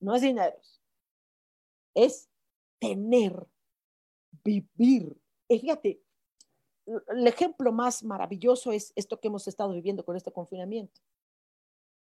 no 0.00 0.14
es 0.14 0.20
dineros, 0.20 0.82
es 1.94 2.28
tener, 2.78 3.46
vivir. 4.44 5.16
fíjate, 5.48 6.02
el 7.08 7.26
ejemplo 7.26 7.72
más 7.72 8.02
maravilloso 8.02 8.72
es 8.72 8.92
esto 8.96 9.20
que 9.20 9.28
hemos 9.28 9.46
estado 9.46 9.72
viviendo 9.72 10.04
con 10.04 10.16
este 10.16 10.32
confinamiento. 10.32 11.00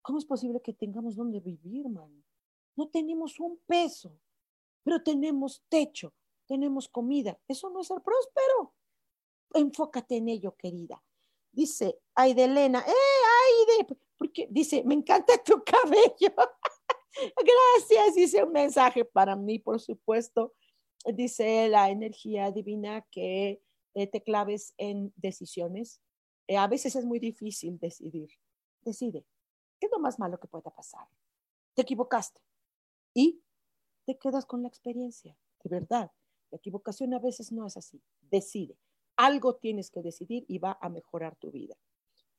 ¿Cómo 0.02 0.18
es 0.18 0.26
posible 0.26 0.62
que 0.62 0.74
tengamos 0.74 1.16
donde 1.16 1.40
vivir, 1.40 1.88
man? 1.90 2.24
No 2.76 2.88
tenemos 2.88 3.40
un 3.40 3.60
peso, 3.68 4.18
pero 4.84 5.04
tenemos 5.04 5.64
techo, 5.70 6.14
tenemos 6.48 6.88
comida. 6.88 7.38
Eso 7.48 7.70
no 7.70 7.82
es 7.82 7.88
ser 7.88 8.02
próspero. 8.02 8.74
Enfócate 9.54 10.18
en 10.18 10.30
ello, 10.30 10.56
querida. 10.56 11.04
Dice 11.52 12.00
Aidelena, 12.16 12.80
¡eh, 12.80 13.78
Aide! 13.78 13.88
Porque 14.18 14.48
dice, 14.50 14.84
me 14.84 14.96
encanta 14.96 15.34
tu 15.44 15.62
cabello. 15.66 16.34
Gracias, 17.36 18.16
dice 18.16 18.44
un 18.44 18.54
mensaje 18.54 19.04
para 19.04 19.36
mí, 19.36 19.60
por 19.60 19.80
supuesto. 19.80 20.54
Dice 21.06 21.68
la 21.68 21.90
energía 21.90 22.52
divina 22.52 23.06
que 23.12 23.62
eh, 23.94 24.08
te 24.08 24.24
claves 24.24 24.74
en 24.78 25.14
decisiones. 25.16 26.02
Eh, 26.48 26.58
a 26.58 26.68
veces 26.68 26.96
es 26.96 27.06
muy 27.06 27.20
difícil 27.20 27.80
decidir. 27.80 28.30
Decide. 28.82 29.26
¿Qué 29.80 29.88
es 29.88 29.92
lo 29.92 30.00
más 30.00 30.20
malo 30.20 30.40
que 30.40 30.48
pueda 30.48 30.72
pasar? 30.72 31.08
Te 31.74 31.84
equivocaste 31.84 32.42
y 33.14 33.42
te 34.06 34.18
quedas 34.18 34.46
con 34.46 34.62
la 34.62 34.68
experiencia, 34.68 35.38
de 35.64 35.70
verdad. 35.70 36.12
La 36.50 36.58
equivocación 36.58 37.14
a 37.14 37.20
veces 37.20 37.52
no 37.52 37.66
es 37.66 37.78
así. 37.78 38.02
Decide. 38.22 38.78
Algo 39.16 39.56
tienes 39.56 39.90
que 39.90 40.02
decidir 40.02 40.46
y 40.48 40.58
va 40.58 40.78
a 40.82 40.90
mejorar 40.90 41.36
tu 41.38 41.52
vida. 41.52 41.76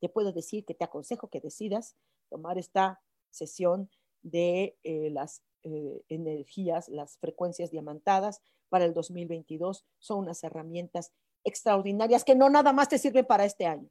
Te 0.01 0.09
puedo 0.09 0.33
decir 0.33 0.65
que 0.65 0.75
te 0.75 0.85
aconsejo 0.85 1.29
que 1.29 1.41
decidas 1.41 1.97
tomar 2.29 2.59
esta 2.59 3.01
sesión 3.31 3.91
de 4.23 4.77
eh, 4.83 5.11
las 5.11 5.43
eh, 5.63 6.03
energías, 6.09 6.89
las 6.89 7.19
frecuencias 7.19 7.71
diamantadas 7.71 8.43
para 8.69 8.85
el 8.85 8.95
2022. 8.95 9.87
Son 9.99 10.19
unas 10.19 10.43
herramientas 10.45 11.13
extraordinarias 11.45 12.25
que 12.25 12.35
no 12.35 12.49
nada 12.51 12.73
más 12.73 12.89
te 12.89 12.99
sirven 12.99 13.27
para 13.27 13.45
este 13.45 13.67
año, 13.67 13.89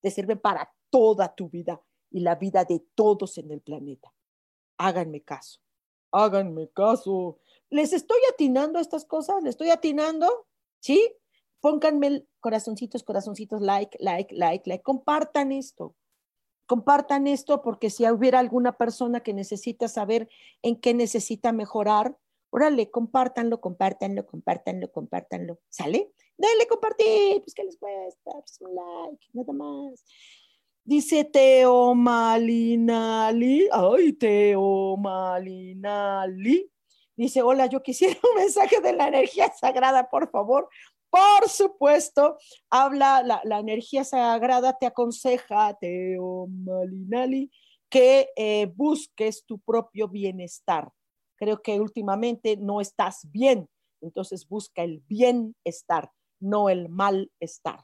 te 0.00 0.10
sirven 0.10 0.38
para 0.38 0.72
toda 0.90 1.34
tu 1.34 1.48
vida 1.48 1.80
y 2.10 2.20
la 2.20 2.34
vida 2.34 2.64
de 2.64 2.84
todos 2.94 3.38
en 3.38 3.50
el 3.50 3.60
planeta. 3.60 4.12
Háganme 4.78 5.22
caso, 5.22 5.60
háganme 6.10 6.68
caso 6.70 7.38
les 7.72 7.94
estoy 7.94 8.18
atinando 8.30 8.78
estas 8.78 9.06
cosas, 9.06 9.42
les 9.42 9.50
estoy 9.50 9.70
atinando, 9.70 10.46
¿sí? 10.80 11.16
Pónganme 11.60 12.26
corazoncitos, 12.38 13.02
corazoncitos, 13.02 13.62
like, 13.62 13.96
like, 13.98 14.34
like, 14.34 14.68
like, 14.68 14.82
compartan 14.82 15.52
esto. 15.52 15.96
Compartan 16.66 17.26
esto 17.26 17.62
porque 17.62 17.88
si 17.88 18.08
hubiera 18.10 18.40
alguna 18.40 18.76
persona 18.76 19.20
que 19.20 19.32
necesita 19.32 19.88
saber 19.88 20.28
en 20.60 20.76
qué 20.76 20.92
necesita 20.92 21.52
mejorar, 21.52 22.18
órale, 22.52 22.90
compártanlo, 22.90 23.60
compártanlo, 23.60 24.26
compártanlo, 24.26 24.92
compártanlo. 24.92 25.58
¿Sale? 25.68 26.12
Dale 26.36 26.66
compartir, 26.68 27.40
pues 27.40 27.54
¿qué 27.54 27.64
les 27.64 27.78
cuesta? 27.78 28.30
Pues 28.32 28.60
un 28.60 28.74
like, 28.74 29.26
nada 29.32 29.52
más. 29.52 30.04
Dice 30.84 31.24
Teo 31.24 31.94
Malinali, 31.94 33.68
ay, 33.72 34.12
Teo 34.14 34.96
Malinali, 34.96 36.68
Dice, 37.16 37.42
hola, 37.42 37.66
yo 37.66 37.82
quisiera 37.82 38.18
un 38.22 38.36
mensaje 38.36 38.80
de 38.80 38.92
la 38.92 39.08
energía 39.08 39.52
sagrada, 39.52 40.10
por 40.10 40.30
favor. 40.30 40.68
Por 41.08 41.48
supuesto, 41.48 42.38
habla 42.70 43.22
la, 43.22 43.58
energía 43.58 44.02
sagrada, 44.02 44.76
te 44.78 44.86
aconseja, 44.86 45.76
Teo 45.78 46.48
Malinali, 46.48 47.50
que 47.88 48.30
eh, 48.34 48.72
busques 48.74 49.44
tu 49.44 49.58
propio 49.58 50.08
bienestar. 50.08 50.90
Creo 51.42 51.60
que 51.60 51.80
últimamente 51.80 52.56
no 52.56 52.80
estás 52.80 53.28
bien, 53.32 53.68
entonces 54.00 54.46
busca 54.46 54.84
el 54.84 55.00
bienestar, 55.08 56.12
no 56.38 56.68
el 56.68 56.88
malestar. 56.88 57.80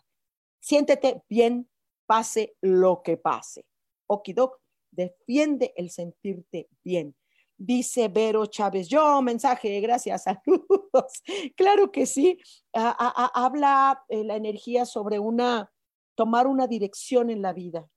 Siéntete 0.60 1.24
bien, 1.28 1.68
pase 2.06 2.54
lo 2.60 3.02
que 3.02 3.16
pase. 3.16 3.66
Okidok, 4.06 4.60
defiende 4.92 5.74
el 5.76 5.90
sentirte 5.90 6.68
bien 6.84 7.16
dice 7.56 8.06
Vero 8.06 8.46
Chávez. 8.46 8.86
Yo, 8.86 9.20
mensaje, 9.22 9.80
gracias, 9.80 10.22
saludos. 10.44 11.20
Claro 11.56 11.90
que 11.90 12.06
sí. 12.06 12.38
habla 12.72 14.04
eh, 14.08 14.22
la 14.22 14.36
energía 14.36 14.86
sobre 14.86 15.18
una, 15.18 15.72
tomar 16.14 16.46
una 16.46 16.68
dirección 16.68 17.28
en 17.28 17.42
la 17.42 17.52
vida 17.52 17.88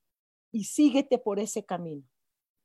y 0.51 0.63
síguete 0.63 1.19
por 1.19 1.37
ese 1.39 1.63
camino. 1.63 2.03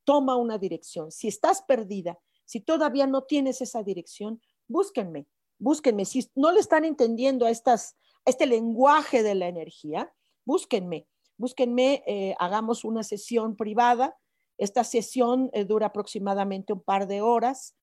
Toma 0.04 0.36
una 0.36 0.56
dirección. 0.56 1.12
Si 1.12 1.28
estás 1.28 1.60
perdida, 1.60 2.18
si 2.46 2.60
todavía 2.60 3.06
no 3.06 3.24
tienes 3.24 3.60
esa 3.60 3.82
dirección, 3.82 4.40
búsquenme, 4.68 5.26
búsquenme. 5.58 6.04
Si 6.04 6.30
no 6.34 6.52
le 6.52 6.60
están 6.60 6.84
entendiendo 6.84 7.44
a, 7.44 7.50
estas, 7.50 7.96
este 8.24 8.46
lenguaje 8.46 9.22
de 9.22 9.34
la 9.34 9.48
energía, 9.48 10.12
búsquenme, 10.44 11.06
búsquenme, 11.36 12.02
eh, 12.06 12.34
hagamos 12.38 12.84
una 12.84 13.02
sesión 13.02 13.56
privada. 13.56 14.16
Esta 14.58 14.84
sesión 14.84 15.50
eh, 15.52 15.64
dura 15.64 15.88
aproximadamente 15.88 16.72
un 16.72 16.80
par 16.80 17.06
de 17.06 17.20
horas 17.20 17.76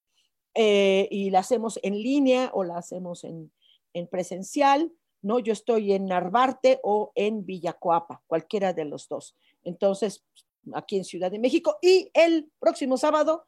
eh, 0.55 1.07
y 1.11 1.29
la 1.29 1.39
hacemos 1.39 1.79
en 1.83 2.01
línea 2.01 2.49
o 2.53 2.63
la 2.63 2.77
hacemos 2.77 3.23
en, 3.23 3.51
en 3.93 4.07
presencial. 4.07 4.91
¿no? 5.21 5.39
Yo 5.39 5.53
estoy 5.53 5.93
en 5.93 6.05
Narvarte 6.05 6.79
o 6.83 7.11
en 7.15 7.45
Villacoapa, 7.45 8.23
cualquiera 8.27 8.73
de 8.73 8.85
los 8.85 9.07
dos. 9.07 9.35
Entonces, 9.63 10.25
aquí 10.73 10.97
en 10.97 11.03
Ciudad 11.03 11.31
de 11.31 11.39
México. 11.39 11.77
Y 11.81 12.09
el 12.13 12.51
próximo 12.59 12.97
sábado, 12.97 13.45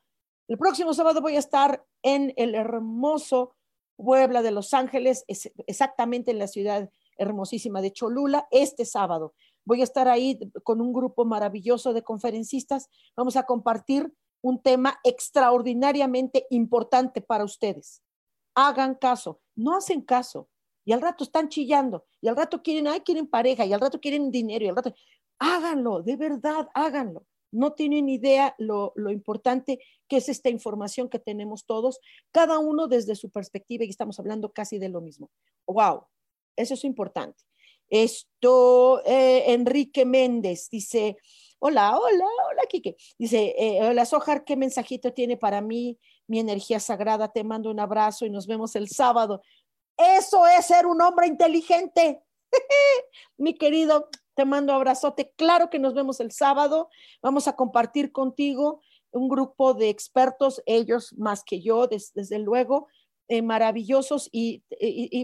el 0.47 0.57
próximo 0.57 0.93
sábado 0.93 1.21
voy 1.21 1.35
a 1.35 1.39
estar 1.39 1.85
en 2.03 2.33
el 2.37 2.55
hermoso 2.55 3.55
Puebla 3.97 4.41
de 4.41 4.51
Los 4.51 4.73
Ángeles, 4.73 5.23
exactamente 5.27 6.31
en 6.31 6.39
la 6.39 6.47
ciudad 6.47 6.89
hermosísima 7.17 7.81
de 7.81 7.93
Cholula, 7.93 8.47
este 8.51 8.85
sábado. 8.85 9.33
Voy 9.63 9.81
a 9.81 9.85
estar 9.85 10.07
ahí 10.07 10.37
con 10.63 10.81
un 10.81 10.91
grupo 10.91 11.25
maravilloso 11.25 11.93
de 11.93 12.03
conferencistas. 12.03 12.89
Vamos 13.15 13.37
a 13.37 13.43
compartir 13.43 14.13
un 14.41 14.61
tema 14.61 14.99
extraordinariamente 15.03 16.45
importante 16.49 17.21
para 17.21 17.45
ustedes. 17.45 18.03
Hagan 18.53 18.95
caso, 18.95 19.41
no 19.55 19.75
hacen 19.75 20.01
caso 20.01 20.49
y 20.85 20.93
al 20.93 21.01
rato 21.01 21.23
están 21.23 21.49
chillando, 21.49 22.05
y 22.21 22.27
al 22.27 22.35
rato 22.35 22.61
quieren, 22.61 22.87
ay, 22.87 23.01
quieren 23.01 23.27
pareja, 23.27 23.65
y 23.65 23.73
al 23.73 23.81
rato 23.81 23.99
quieren 23.99 24.29
dinero, 24.29 24.65
y 24.65 24.67
al 24.69 24.75
rato, 24.75 24.93
háganlo, 25.39 26.03
de 26.03 26.15
verdad, 26.15 26.69
háganlo. 26.75 27.25
No 27.55 27.73
tienen 27.73 28.09
idea 28.09 28.53
lo, 28.57 28.93
importante 29.09 29.79
que 30.07 30.17
es 30.17 30.29
esta 30.29 30.49
información 30.49 31.09
que 31.09 31.19
tenemos 31.19 31.65
todos, 31.65 31.99
cada 32.31 32.59
uno 32.59 32.87
desde 32.87 33.15
su 33.15 33.29
perspectiva, 33.29 33.85
y 33.85 33.89
estamos 33.89 34.19
hablando 34.19 34.51
casi 34.51 34.77
de 34.77 34.89
lo 34.89 35.01
mismo. 35.01 35.29
¡Wow! 35.65 36.05
Eso 36.55 36.73
es 36.73 36.83
importante. 36.83 37.43
Esto, 37.89 39.03
eh, 39.05 39.53
Enrique 39.53 40.05
Méndez 40.05 40.69
dice, 40.69 41.17
hola, 41.59 41.97
hola, 41.97 42.25
hola, 42.49 42.63
Kike. 42.67 42.97
Dice, 43.17 43.55
eh, 43.57 43.79
hola, 43.83 44.05
Sojar, 44.05 44.43
¿qué 44.43 44.55
mensajito 44.55 45.13
tiene 45.13 45.37
para 45.37 45.61
mí? 45.61 45.97
Mi 46.27 46.39
energía 46.39 46.79
sagrada, 46.79 47.31
te 47.31 47.43
mando 47.43 47.71
un 47.71 47.79
abrazo 47.79 48.25
y 48.25 48.29
nos 48.29 48.47
vemos 48.47 48.75
el 48.75 48.89
sábado. 48.89 49.41
Eso 49.97 50.45
es 50.45 50.65
ser 50.65 50.85
un 50.85 51.01
hombre 51.01 51.27
inteligente. 51.27 52.21
Mi 53.37 53.53
querido, 53.53 54.09
te 54.35 54.45
mando 54.45 54.73
abrazote. 54.73 55.31
Claro 55.35 55.69
que 55.69 55.79
nos 55.79 55.93
vemos 55.93 56.19
el 56.19 56.31
sábado. 56.31 56.89
Vamos 57.21 57.47
a 57.47 57.55
compartir 57.55 58.11
contigo 58.11 58.81
un 59.11 59.29
grupo 59.29 59.73
de 59.73 59.89
expertos, 59.89 60.61
ellos 60.65 61.13
más 61.17 61.43
que 61.43 61.61
yo, 61.61 61.87
desde 61.87 62.39
luego, 62.39 62.87
eh, 63.27 63.41
maravillosos 63.41 64.29
y, 64.31 64.63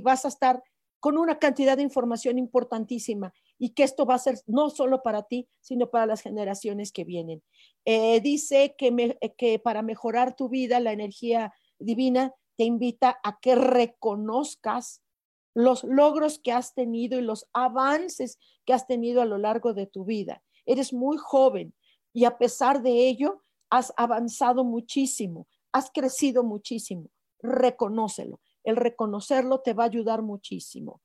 vas 0.02 0.26
a 0.26 0.30
estar 0.30 0.63
con 1.00 1.17
una 1.17 1.39
cantidad 1.39 1.76
de 1.76 1.84
información 1.84 2.38
importantísima 2.38 3.34
y 3.60 3.71
que 3.71 3.84
esto 3.84 4.06
va 4.06 4.15
a 4.15 4.19
ser 4.19 4.39
no 4.47 4.69
solo 4.69 5.04
para 5.04 5.24
ti, 5.24 5.47
sino 5.60 5.89
para 5.89 6.06
las 6.06 6.21
generaciones 6.21 6.91
que 6.91 7.04
vienen. 7.04 7.43
Eh, 7.86 8.21
dice 8.21 8.76
que, 8.78 9.17
que 9.38 9.60
para 9.60 9.82
mejorar 9.82 10.36
tu 10.36 10.47
vida, 10.47 10.80
la 10.80 10.93
energía 10.93 11.54
divina 11.78 12.34
te 12.56 12.63
invita 12.63 13.19
a 13.24 13.39
que 13.39 13.56
reconozcas 13.56 15.02
los 15.54 15.84
logros 15.84 16.40
que 16.40 16.52
has 16.52 16.74
tenido 16.74 17.20
y 17.20 17.22
los 17.22 17.48
avances 17.54 18.40
que 18.66 18.74
has 18.74 18.88
tenido 18.88 19.22
a 19.22 19.26
lo 19.26 19.38
largo 19.38 19.74
de 19.74 19.88
tu 19.88 20.06
vida. 20.06 20.44
Eres 20.66 20.94
muy 20.94 21.18
joven 21.18 21.74
y 22.14 22.26
a 22.26 22.38
pesar 22.38 22.82
de 22.82 23.08
ello 23.08 23.44
has 23.70 23.94
avanzado 23.98 24.64
muchísimo, 24.64 25.48
has 25.72 25.90
crecido 25.92 26.44
muchísimo. 26.44 27.10
Reconócelo. 27.42 28.40
El 28.64 28.76
reconocerlo 28.76 29.62
te 29.62 29.74
va 29.74 29.84
a 29.84 29.88
ayudar 29.88 30.22
muchísimo. 30.22 31.02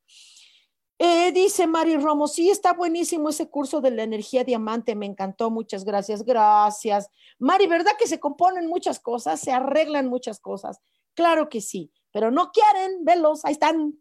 Eh, 0.98 1.30
dice 1.32 1.66
Mari 1.66 1.98
Romo, 1.98 2.26
sí, 2.26 2.48
está 2.48 2.72
buenísimo 2.72 3.28
ese 3.28 3.50
curso 3.50 3.82
de 3.82 3.90
la 3.90 4.02
energía 4.02 4.44
diamante, 4.44 4.94
me 4.94 5.04
encantó, 5.04 5.50
muchas 5.50 5.84
gracias, 5.84 6.24
gracias. 6.24 7.10
Mari, 7.38 7.66
¿verdad 7.66 7.92
que 7.98 8.06
se 8.06 8.18
componen 8.18 8.66
muchas 8.66 8.98
cosas, 8.98 9.38
se 9.40 9.52
arreglan 9.52 10.06
muchas 10.08 10.40
cosas? 10.40 10.80
Claro 11.12 11.50
que 11.50 11.60
sí, 11.60 11.92
pero 12.16 12.30
no 12.30 12.50
quieren 12.50 13.04
verlos, 13.04 13.44
ahí 13.44 13.52
están. 13.52 13.94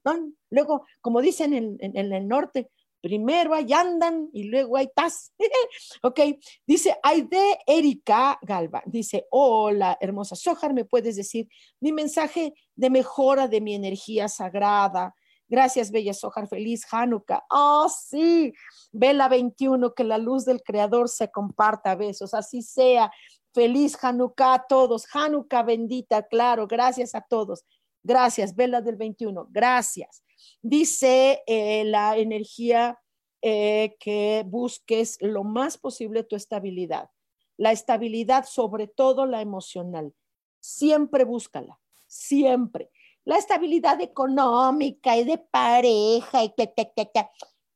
Luego, 0.49 0.86
como 1.01 1.19
dicen 1.19 1.51
en, 1.54 2.13
el 2.13 2.28
norte, 2.30 2.71
primero 3.01 3.54
ahí 3.54 3.73
andan 3.73 4.30
y 4.32 4.45
luego 4.45 4.78
ahí 4.78 4.86
estás. 4.86 5.34
ok, 6.01 6.21
dice 6.65 6.95
Aide 7.04 7.60
Erika 7.67 8.39
Galva, 8.41 8.82
dice, 8.86 9.28
hola, 9.32 9.97
hermosa 9.99 10.38
Sojar, 10.38 10.73
¿me 10.73 10.86
puedes 10.86 11.17
decir 11.17 11.49
mi 11.82 11.91
mensaje 11.91 12.54
de 12.73 12.89
mejora 12.89 13.49
de 13.49 13.60
mi 13.60 13.75
energía 13.75 14.30
sagrada? 14.30 15.13
Gracias, 15.49 15.91
Bella 15.91 16.13
Sojar, 16.13 16.47
feliz 16.47 16.88
Hanukkah. 16.89 17.43
Oh, 17.49 17.89
sí, 17.89 18.54
Vela 18.93 19.28
21, 19.28 19.93
que 19.93 20.06
la 20.06 20.17
luz 20.17 20.45
del 20.45 20.63
Creador 20.63 21.10
se 21.10 21.30
comparta, 21.30 21.95
besos, 21.95 22.34
así 22.34 22.62
sea. 22.62 23.12
Feliz 23.56 23.97
Hanukkah 24.01 24.54
a 24.54 24.67
todos. 24.67 25.06
Hanukkah 25.13 25.63
bendita, 25.63 26.23
claro. 26.23 26.67
Gracias 26.67 27.15
a 27.15 27.21
todos. 27.21 27.63
Gracias, 28.05 28.55
Vela 28.55 28.81
del 28.81 28.97
21. 28.97 29.47
Gracias. 29.49 30.23
Dice 30.61 31.41
eh, 31.47 31.83
la 31.85 32.15
energía 32.17 32.99
eh, 33.41 33.95
que 33.99 34.45
busques 34.45 35.17
lo 35.21 35.43
más 35.43 35.79
posible 35.79 36.23
tu 36.23 36.35
estabilidad. 36.35 37.09
La 37.57 37.71
estabilidad, 37.71 38.45
sobre 38.45 38.87
todo 38.87 39.25
la 39.25 39.41
emocional. 39.41 40.13
Siempre 40.59 41.23
búscala. 41.23 41.79
Siempre. 42.05 42.91
La 43.23 43.37
estabilidad 43.37 43.99
económica 43.99 45.17
y 45.17 45.23
de 45.23 45.39
pareja 45.39 46.43
y 46.43 46.53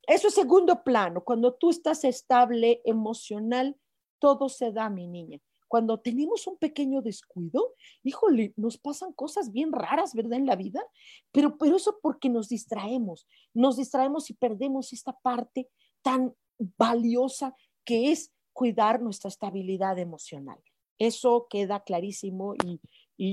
Eso 0.06 0.28
es 0.28 0.34
segundo 0.36 0.84
plano. 0.84 1.24
Cuando 1.24 1.56
tú 1.56 1.72
estás 1.72 2.04
estable 2.04 2.84
emocional, 2.86 3.76
todo 4.20 4.48
se 4.48 4.72
da, 4.72 4.92
mi 4.92 5.08
niña 5.08 5.40
cuando 5.70 6.00
tenemos 6.00 6.48
un 6.48 6.58
pequeño 6.58 7.02
descuido, 7.02 7.76
híjole, 8.04 8.54
nos 8.58 8.78
pasan 8.78 9.14
cosas 9.14 9.54
bien 9.54 9.72
raras, 9.72 10.14
¿verdad? 10.14 10.40
En 10.40 10.48
la 10.48 10.58
vida, 10.58 10.84
pero, 11.32 11.58
pero 11.58 11.78
eso 11.78 12.00
porque 12.02 12.28
nos 12.28 12.50
distraemos, 12.50 13.28
nos 13.54 13.78
distraemos 13.78 14.30
y 14.30 14.34
perdemos 14.34 14.92
esta 14.92 15.14
parte 15.14 15.70
tan 16.02 16.34
valiosa 16.78 17.56
que 17.86 18.12
es 18.12 18.34
cuidar 18.52 19.02
nuestra 19.02 19.30
estabilidad 19.30 19.98
emocional. 20.00 20.60
Eso 20.98 21.48
queda 21.50 21.80
clarísimo 21.82 22.56
y, 22.66 22.82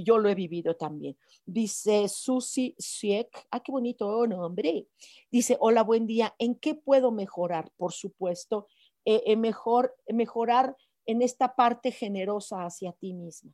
yo 0.04 0.18
lo 0.18 0.28
he 0.28 0.34
vivido 0.34 0.76
también. 0.76 1.16
Dice 1.44 2.08
Susi 2.08 2.74
Siek, 2.76 3.28
ah, 3.52 3.60
qué 3.60 3.70
bonito 3.70 4.26
nombre. 4.26 4.88
Dice, 5.30 5.56
hola, 5.60 5.82
buen 5.82 6.06
día, 6.06 6.34
¿en 6.38 6.56
qué 6.56 6.74
puedo 6.74 7.12
mejorar? 7.12 7.70
Por 7.76 7.92
supuesto, 7.92 8.66
eh, 9.04 9.22
eh, 9.26 9.36
mejor, 9.36 9.94
mejorar 10.08 10.76
en 11.06 11.22
esta 11.22 11.54
parte 11.54 11.92
generosa 11.92 12.64
hacia 12.64 12.92
ti 12.92 13.14
misma. 13.14 13.52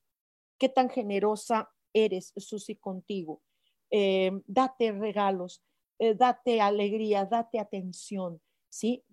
¿Qué 0.58 0.68
tan 0.68 0.88
generosa 0.88 1.70
eres, 1.92 2.32
Susi, 2.36 2.76
contigo? 2.76 3.42
Eh, 3.90 4.30
date 4.46 4.92
regalos, 4.92 5.62
eh, 5.98 6.14
date 6.14 6.60
alegría, 6.60 7.26
date 7.26 7.60
atención, 7.60 8.40
¿sí? 8.70 9.04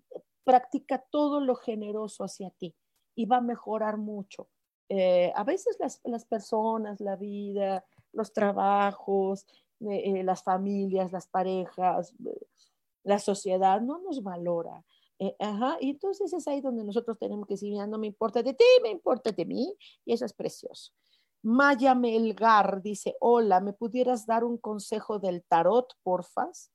Practica 0.42 1.04
todo 1.10 1.40
lo 1.40 1.54
generoso 1.54 2.24
hacia 2.24 2.50
ti 2.50 2.74
y 3.14 3.26
va 3.26 3.36
a 3.36 3.42
mejorar 3.42 3.98
mucho. 3.98 4.48
Eh, 4.88 5.32
a 5.36 5.44
veces 5.44 5.76
las, 5.78 6.00
las, 6.04 6.24
personas, 6.24 7.00
la 7.00 7.16
vida, 7.16 7.84
los 8.12 8.32
trabajos, 8.32 9.46
las 9.80 10.42
familias, 10.42 11.12
las 11.12 11.26
parejas, 11.26 12.14
la 13.02 13.18
sociedad 13.18 13.80
no 13.80 14.00
nos 14.00 14.22
valora. 14.22 14.84
Eh, 15.22 15.36
ajá, 15.38 15.76
y 15.80 15.90
entonces 15.90 16.32
es 16.32 16.48
ahí 16.48 16.62
donde 16.62 16.82
nosotros 16.82 17.18
tenemos 17.18 17.46
que 17.46 17.52
decir, 17.52 17.74
no 17.86 17.98
me 17.98 18.06
importa 18.06 18.42
de 18.42 18.54
ti, 18.54 18.64
me 18.82 18.88
importa 18.88 19.30
de 19.30 19.44
mí, 19.44 19.76
y 20.06 20.14
eso 20.14 20.24
es 20.24 20.32
precioso. 20.32 20.92
Maya 21.42 21.94
Melgar 21.94 22.80
dice, 22.80 23.16
hola, 23.20 23.60
¿me 23.60 23.74
pudieras 23.74 24.24
dar 24.24 24.44
un 24.44 24.56
consejo 24.56 25.18
del 25.18 25.44
tarot, 25.44 25.92
porfas? 26.02 26.72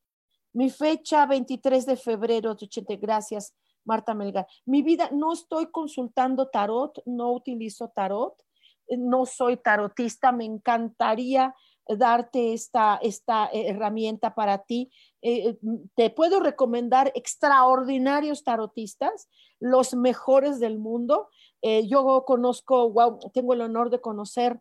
Mi 0.54 0.70
fecha, 0.70 1.26
23 1.26 1.88
de 1.88 1.98
febrero 1.98 2.54
de 2.54 2.66
80, 2.66 2.96
gracias, 2.98 3.56
Marta 3.84 4.14
Melgar. 4.14 4.46
Mi 4.66 4.84
vida, 4.84 5.10
no 5.12 5.34
estoy 5.34 5.72
consultando 5.72 6.48
tarot, 6.50 7.02
no 7.08 7.32
utilizo 7.32 7.90
tarot, 7.96 8.40
eh, 8.88 8.98
no 8.98 9.26
soy 9.26 9.58
tarotista, 9.58 10.32
me 10.32 10.46
encantaría 10.46 11.56
darte 11.88 12.54
esta, 12.54 12.98
esta 13.02 13.48
eh, 13.48 13.70
herramienta 13.70 14.36
para 14.36 14.60
ti. 14.60 14.92
Eh, 15.22 15.50
eh, 15.50 15.58
te 15.96 16.10
puedo 16.10 16.40
recomendar 16.40 17.12
extraordinarios 17.16 18.44
tarotistas, 18.44 19.30
los 19.60 19.94
mejores 19.94 20.60
del 20.60 20.80
mundo. 20.80 21.30
yo 21.62 22.26
conozco, 22.26 22.92
wow, 22.92 23.20
tengo 23.34 23.54
el 23.54 23.62
honor 23.62 23.90
de 23.90 24.00
conocer 24.00 24.60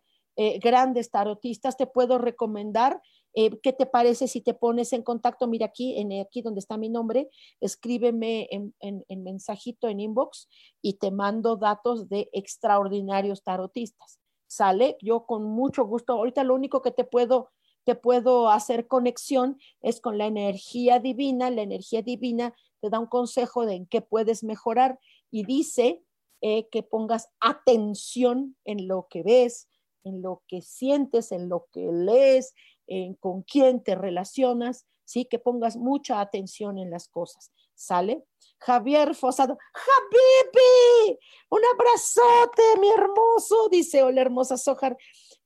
grandes 0.63 1.11
tarotistas. 1.11 1.77
Te 1.77 1.87
puedo 1.87 2.17
recomendar. 2.17 3.03
¿Qué 3.35 3.73
te 3.77 3.85
parece 3.85 4.29
si 4.29 4.41
te 4.41 4.55
pones 4.55 4.93
en 4.93 5.03
contacto? 5.03 5.47
Mira 5.47 5.67
aquí, 5.67 5.99
en, 5.99 6.19
aquí 6.23 6.41
donde 6.41 6.61
está 6.61 6.79
mi 6.79 6.89
nombre, 6.89 7.29
escríbeme 7.61 8.49
en, 8.51 8.73
en 8.81 9.23
mensajito 9.23 9.89
en 9.89 10.01
inbox 10.01 10.49
y 10.81 10.95
te 10.95 11.11
mando 11.11 11.57
datos 11.57 12.09
de 12.09 12.31
extraordinarios 12.33 13.43
tarotistas. 13.43 14.24
Sale, 14.55 14.97
yo 15.01 15.27
con 15.27 15.43
mucho 15.43 15.85
gusto. 15.85 16.13
Ahorita 16.13 16.45
lo 16.45 16.55
único 16.55 16.81
que 16.81 16.93
te 16.93 17.03
puedo 17.05 17.51
te 17.85 17.95
puedo 17.95 18.49
hacer 18.49 18.87
conexión 18.87 19.59
es 19.83 20.01
con 20.01 20.17
la 20.17 20.27
energía 20.27 21.01
divina. 21.01 21.51
La 21.51 21.63
energía 21.63 22.03
divina 22.03 22.55
te 22.81 22.89
da 22.89 22.99
un 22.99 23.07
consejo 23.07 23.67
de 23.67 23.75
en 23.75 23.87
qué 23.87 24.01
puedes 24.01 24.43
mejorar 24.43 24.99
y 25.31 25.45
dice 25.45 26.03
eh, 26.41 26.69
que 26.71 26.83
pongas 26.83 27.29
atención 27.41 28.57
en 28.65 28.89
lo 28.89 29.07
que 29.11 29.23
ves, 29.23 29.69
en 30.03 30.23
lo 30.23 30.43
que 30.49 30.63
sientes, 30.63 31.33
en 31.33 31.49
lo 31.49 31.67
que 31.73 31.91
lees, 31.93 32.55
en 32.87 33.15
con 33.15 33.43
quién 33.43 33.83
te 33.83 33.95
relacionas, 33.95 34.87
¿sí? 35.05 35.25
Que 35.25 35.39
pongas 35.39 35.77
mucha 35.77 36.21
atención 36.21 36.79
en 36.79 36.91
las 36.91 37.09
cosas. 37.09 37.51
¿Sale? 37.75 38.25
Javier 38.59 39.15
Fosado, 39.15 39.59
Javibi, 39.73 41.19
un 41.51 41.61
abrazote, 41.75 42.63
mi 42.81 42.89
hermoso, 42.89 43.69
dice 43.69 44.03
hola 44.03 44.23
hermosa 44.23 44.57
Sojar 44.57 44.97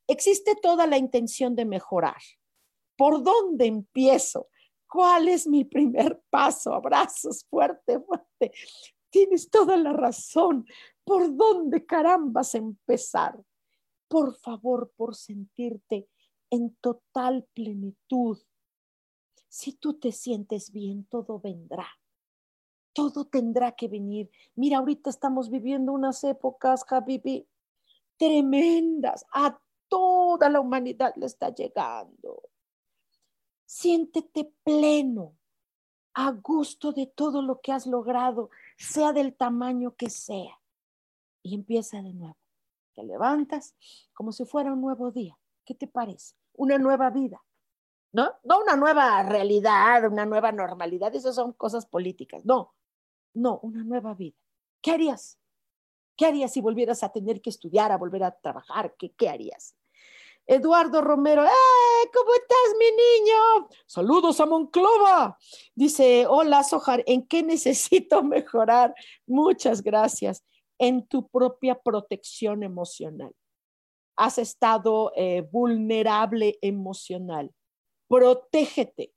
existe 0.08 0.56
toda 0.56 0.86
la 0.86 0.98
intención 0.98 1.54
de 1.54 1.64
mejorar. 1.64 2.20
¿Por 2.96 3.22
dónde 3.22 3.66
empiezo? 3.66 4.48
¿Cuál 4.88 5.28
es 5.28 5.46
mi 5.46 5.64
primer 5.64 6.20
paso? 6.30 6.72
Abrazos 6.72 7.44
fuerte, 7.48 8.00
fuerte. 8.00 8.52
Tienes 9.10 9.50
toda 9.50 9.76
la 9.76 9.92
razón. 9.92 10.66
¿Por 11.04 11.36
dónde 11.36 11.84
carambas 11.86 12.54
empezar? 12.54 13.38
Por 14.08 14.34
favor, 14.36 14.90
por 14.96 15.14
sentirte 15.14 16.08
en 16.50 16.74
total 16.76 17.46
plenitud. 17.54 18.38
Si 19.48 19.74
tú 19.74 19.98
te 19.98 20.12
sientes 20.12 20.72
bien, 20.72 21.04
todo 21.04 21.38
vendrá. 21.38 21.86
Todo 22.98 23.26
tendrá 23.26 23.70
que 23.76 23.86
venir. 23.86 24.28
Mira, 24.56 24.78
ahorita 24.78 25.08
estamos 25.08 25.50
viviendo 25.50 25.92
unas 25.92 26.24
épocas, 26.24 26.84
Habibi, 26.90 27.46
tremendas. 28.16 29.24
A 29.32 29.56
toda 29.86 30.50
la 30.50 30.58
humanidad 30.58 31.14
le 31.14 31.26
está 31.26 31.54
llegando. 31.54 32.42
Siéntete 33.64 34.52
pleno, 34.64 35.36
a 36.12 36.32
gusto 36.32 36.90
de 36.90 37.06
todo 37.06 37.40
lo 37.40 37.60
que 37.60 37.70
has 37.70 37.86
logrado, 37.86 38.50
sea 38.76 39.12
del 39.12 39.36
tamaño 39.36 39.94
que 39.94 40.10
sea. 40.10 40.60
Y 41.44 41.54
empieza 41.54 42.02
de 42.02 42.12
nuevo. 42.12 42.36
Te 42.94 43.04
levantas 43.04 43.76
como 44.12 44.32
si 44.32 44.44
fuera 44.44 44.72
un 44.72 44.80
nuevo 44.80 45.12
día. 45.12 45.38
¿Qué 45.64 45.76
te 45.76 45.86
parece? 45.86 46.34
Una 46.54 46.78
nueva 46.78 47.10
vida. 47.10 47.40
¿No? 48.10 48.32
No 48.42 48.58
una 48.60 48.74
nueva 48.74 49.22
realidad, 49.22 50.04
una 50.10 50.26
nueva 50.26 50.50
normalidad. 50.50 51.14
Esas 51.14 51.36
son 51.36 51.52
cosas 51.52 51.86
políticas. 51.86 52.44
No, 52.44 52.74
no, 53.38 53.60
una 53.62 53.84
nueva 53.84 54.14
vida. 54.14 54.36
¿Qué 54.82 54.92
harías? 54.92 55.38
¿Qué 56.16 56.26
harías 56.26 56.52
si 56.52 56.60
volvieras 56.60 57.02
a 57.02 57.10
tener 57.10 57.40
que 57.40 57.50
estudiar, 57.50 57.92
a 57.92 57.96
volver 57.96 58.24
a 58.24 58.32
trabajar? 58.32 58.94
¿Qué, 58.98 59.12
qué 59.12 59.28
harías? 59.28 59.76
Eduardo 60.48 61.02
Romero, 61.02 61.44
¡eh! 61.44 62.10
¿Cómo 62.12 62.32
estás, 62.32 62.74
mi 62.78 62.86
niño? 62.86 63.68
Saludos 63.86 64.40
a 64.40 64.46
Monclova. 64.46 65.38
Dice, 65.74 66.26
hola, 66.26 66.64
Sojar, 66.64 67.04
¿en 67.06 67.26
qué 67.26 67.42
necesito 67.42 68.22
mejorar? 68.24 68.94
Muchas 69.26 69.82
gracias. 69.82 70.42
En 70.78 71.06
tu 71.06 71.28
propia 71.28 71.78
protección 71.78 72.62
emocional. 72.62 73.32
Has 74.16 74.38
estado 74.38 75.12
eh, 75.16 75.46
vulnerable 75.52 76.58
emocional. 76.62 77.52
Protégete. 78.08 79.12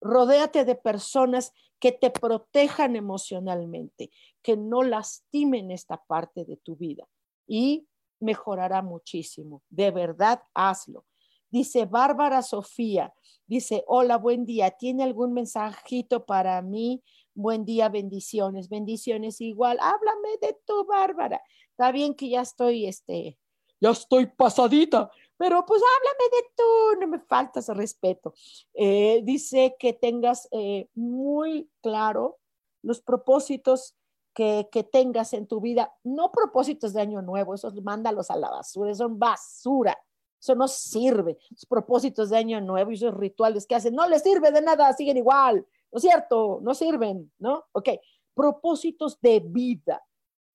Rodéate 0.00 0.64
de 0.64 0.74
personas 0.74 1.52
que 1.78 1.92
te 1.92 2.10
protejan 2.10 2.96
emocionalmente, 2.96 4.10
que 4.42 4.56
no 4.56 4.82
lastimen 4.82 5.70
esta 5.70 6.02
parte 6.06 6.44
de 6.44 6.56
tu 6.56 6.76
vida. 6.76 7.06
Y 7.46 7.86
mejorará 8.20 8.82
muchísimo. 8.82 9.62
De 9.68 9.90
verdad, 9.90 10.42
hazlo. 10.54 11.04
Dice 11.50 11.86
Bárbara 11.86 12.42
Sofía, 12.42 13.14
dice, 13.46 13.84
hola, 13.86 14.16
buen 14.16 14.44
día. 14.44 14.70
¿Tiene 14.72 15.04
algún 15.04 15.32
mensajito 15.32 16.24
para 16.24 16.60
mí? 16.62 17.02
Buen 17.34 17.64
día, 17.64 17.88
bendiciones, 17.88 18.68
bendiciones 18.68 19.40
igual. 19.40 19.78
Háblame 19.80 20.30
de 20.40 20.58
tu 20.64 20.84
Bárbara. 20.86 21.40
Está 21.70 21.92
bien 21.92 22.14
que 22.14 22.28
ya 22.28 22.40
estoy, 22.40 22.86
este, 22.86 23.38
ya 23.80 23.90
estoy 23.90 24.26
pasadita, 24.26 25.10
pero 25.36 25.64
pues 25.66 25.82
háblame 25.82 26.36
de 26.36 26.52
tú, 26.56 27.00
no 27.00 27.06
me 27.08 27.18
faltas 27.20 27.68
respeto. 27.68 28.34
Eh, 28.74 29.20
dice 29.24 29.76
que 29.78 29.92
tengas 29.92 30.48
eh, 30.52 30.88
muy 30.94 31.70
claro 31.82 32.38
los 32.82 33.00
propósitos 33.00 33.96
que, 34.34 34.88
tengas 34.92 35.32
en 35.32 35.46
tu 35.46 35.60
vida, 35.60 35.94
no 36.02 36.32
propósitos 36.32 36.92
de 36.92 37.00
año 37.00 37.22
nuevo, 37.22 37.54
esos 37.54 37.74
mándalos 37.82 38.30
a 38.30 38.36
la 38.36 38.50
basura, 38.50 38.94
son 38.94 39.18
basura, 39.18 39.96
eso 40.40 40.54
no 40.56 40.66
sirve. 40.66 41.38
Los 41.50 41.64
propósitos 41.66 42.30
de 42.30 42.38
año 42.38 42.60
nuevo 42.60 42.90
y 42.90 42.94
esos 42.94 43.14
rituales 43.14 43.66
que 43.66 43.76
hacen, 43.76 43.94
no 43.94 44.08
les 44.08 44.22
sirve 44.22 44.50
de 44.50 44.60
nada, 44.60 44.92
siguen 44.92 45.16
igual, 45.16 45.66
¿no 45.92 45.96
es 45.96 46.02
cierto? 46.02 46.58
No 46.62 46.74
sirven, 46.74 47.32
¿no? 47.38 47.64
Ok, 47.72 47.90
propósitos 48.34 49.20
de 49.20 49.40
vida, 49.40 50.04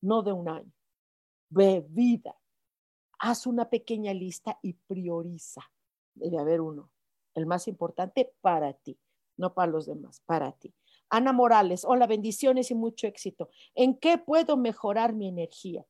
no 0.01 0.21
de 0.21 0.33
un 0.33 0.49
año, 0.49 0.71
de 1.49 1.85
vida. 1.87 2.35
Haz 3.19 3.45
una 3.45 3.69
pequeña 3.69 4.13
lista 4.13 4.57
y 4.61 4.73
prioriza. 4.73 5.61
Debe 6.15 6.39
haber 6.39 6.61
uno, 6.61 6.89
el 7.33 7.45
más 7.45 7.67
importante 7.67 8.33
para 8.41 8.73
ti, 8.73 8.97
no 9.37 9.53
para 9.53 9.71
los 9.71 9.85
demás, 9.85 10.21
para 10.25 10.53
ti. 10.53 10.73
Ana 11.09 11.33
Morales, 11.33 11.83
hola, 11.85 12.07
bendiciones 12.07 12.71
y 12.71 12.75
mucho 12.75 13.07
éxito. 13.07 13.49
¿En 13.75 13.97
qué 13.97 14.17
puedo 14.17 14.57
mejorar 14.57 15.13
mi 15.13 15.27
energía? 15.27 15.85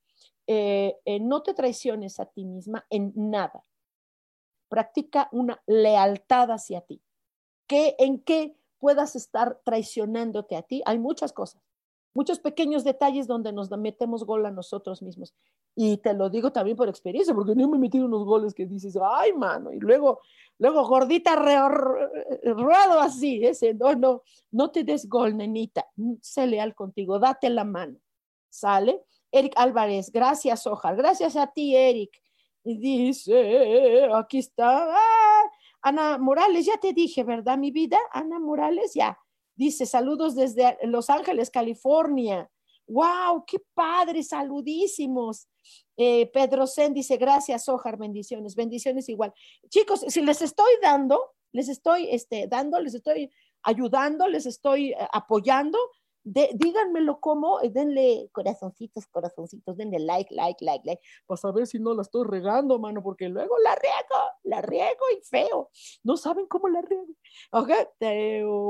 Eh, 0.48 0.98
eh, 1.06 1.20
no 1.20 1.44
te 1.44 1.54
traiciones 1.54 2.20
a 2.20 2.26
ti 2.26 2.46
misma 2.46 2.86
en 2.90 3.14
nada. 3.16 3.64
Practica 4.68 5.30
una 5.32 5.62
lealtad 5.68 6.52
hacia 6.52 6.82
ti. 6.82 7.02
¿Qué, 7.68 7.96
¿En 8.00 8.20
qué 8.20 8.56
puedas 8.80 9.16
estar 9.16 9.60
traicionándote 9.64 10.56
a 10.56 10.64
ti? 10.64 10.82
Hay 10.86 10.98
muchas 10.98 11.34
cosas 11.34 11.62
muchos 12.14 12.40
pequeños 12.40 12.84
detalles 12.84 13.28
donde 13.28 13.54
nos 13.54 13.70
metemos 13.72 14.26
gol 14.26 14.46
a 14.46 14.52
nosotros 14.52 15.02
mismos. 15.02 15.34
Y 15.82 15.96
te 15.96 16.14
lo 16.14 16.30
digo 16.30 16.52
también 16.52 16.76
por 16.76 16.90
experiencia, 16.90 17.34
porque 17.34 17.54
yo 17.56 17.66
me 17.70 17.78
he 17.78 17.80
metido 17.80 18.04
unos 18.04 18.26
goles 18.26 18.54
que 18.54 18.66
dices, 18.66 18.98
ay, 19.02 19.32
mano, 19.32 19.72
y 19.72 19.80
luego, 19.80 20.20
luego 20.58 20.86
gordita 20.86 21.38
ruedo 21.38 23.00
así, 23.00 23.46
ese, 23.46 23.74
no, 23.76 23.96
no, 23.96 24.24
no 24.52 24.72
te 24.72 24.84
des 24.84 25.08
gol, 25.08 25.38
nenita, 25.38 25.88
sé 26.20 26.48
leal 26.48 26.76
contigo, 26.76 27.18
date 27.18 27.50
la 27.50 27.64
mano, 27.64 27.98
¿sale? 28.50 29.06
Eric 29.32 29.54
Álvarez, 29.56 30.12
gracias, 30.12 30.68
Ojar, 30.68 30.98
gracias 30.98 31.38
a 31.38 31.48
ti, 31.48 31.74
Eric. 31.74 32.12
Y 32.66 32.78
dice, 32.78 34.10
aquí 34.14 34.40
está, 34.40 34.98
ah, 34.98 35.44
Ana 35.82 36.18
Morales, 36.18 36.66
ya 36.66 36.76
te 36.78 36.92
dije, 36.92 37.24
¿verdad, 37.24 37.58
mi 37.58 37.72
vida? 37.72 38.00
Ana 38.12 38.38
Morales, 38.38 38.96
ya 38.96 39.18
Dice, 39.60 39.86
saludos 39.86 40.36
desde 40.36 40.78
Los 40.84 41.10
Ángeles, 41.10 41.50
California. 41.50 42.50
¡Wow! 42.90 43.46
¡Qué 43.46 43.58
padre! 43.74 44.24
Saludísimos. 44.24 45.48
Eh, 45.96 46.30
Pedro 46.32 46.66
Sen 46.66 46.94
dice, 46.94 47.18
gracias, 47.18 47.70
Ojar, 47.70 47.98
bendiciones, 47.98 48.56
bendiciones 48.56 49.10
igual. 49.10 49.34
Chicos, 49.70 50.06
si 50.08 50.22
les 50.22 50.42
estoy 50.42 50.72
dando, 50.82 51.20
les 51.52 51.70
estoy 51.70 52.08
este, 52.10 52.48
dando, 52.48 52.80
les 52.80 52.96
estoy 52.96 53.30
ayudando, 53.64 54.28
les 54.28 54.46
estoy 54.46 54.92
eh, 54.92 54.98
apoyando, 55.12 55.78
díganmelo 56.24 57.20
cómo, 57.20 57.62
eh, 57.62 57.70
denle 57.70 58.30
corazoncitos, 58.32 59.08
corazoncitos, 59.08 59.78
denle 59.78 60.00
like, 60.00 60.34
like, 60.34 60.64
like, 60.64 60.84
like, 60.86 61.02
para 61.26 61.38
saber 61.38 61.68
si 61.68 61.80
no 61.80 61.94
la 61.94 62.02
estoy 62.02 62.26
regando, 62.28 62.80
mano, 62.80 63.02
porque 63.04 63.30
luego 63.30 63.58
la 63.60 63.76
riego, 63.76 64.32
la 64.44 64.62
riego 64.62 65.06
y 65.18 65.22
feo. 65.24 65.70
No 66.04 66.18
saben 66.18 66.48
cómo 66.48 66.70
la 66.70 66.82
riego. 66.82 67.08
Ok, 67.52 67.72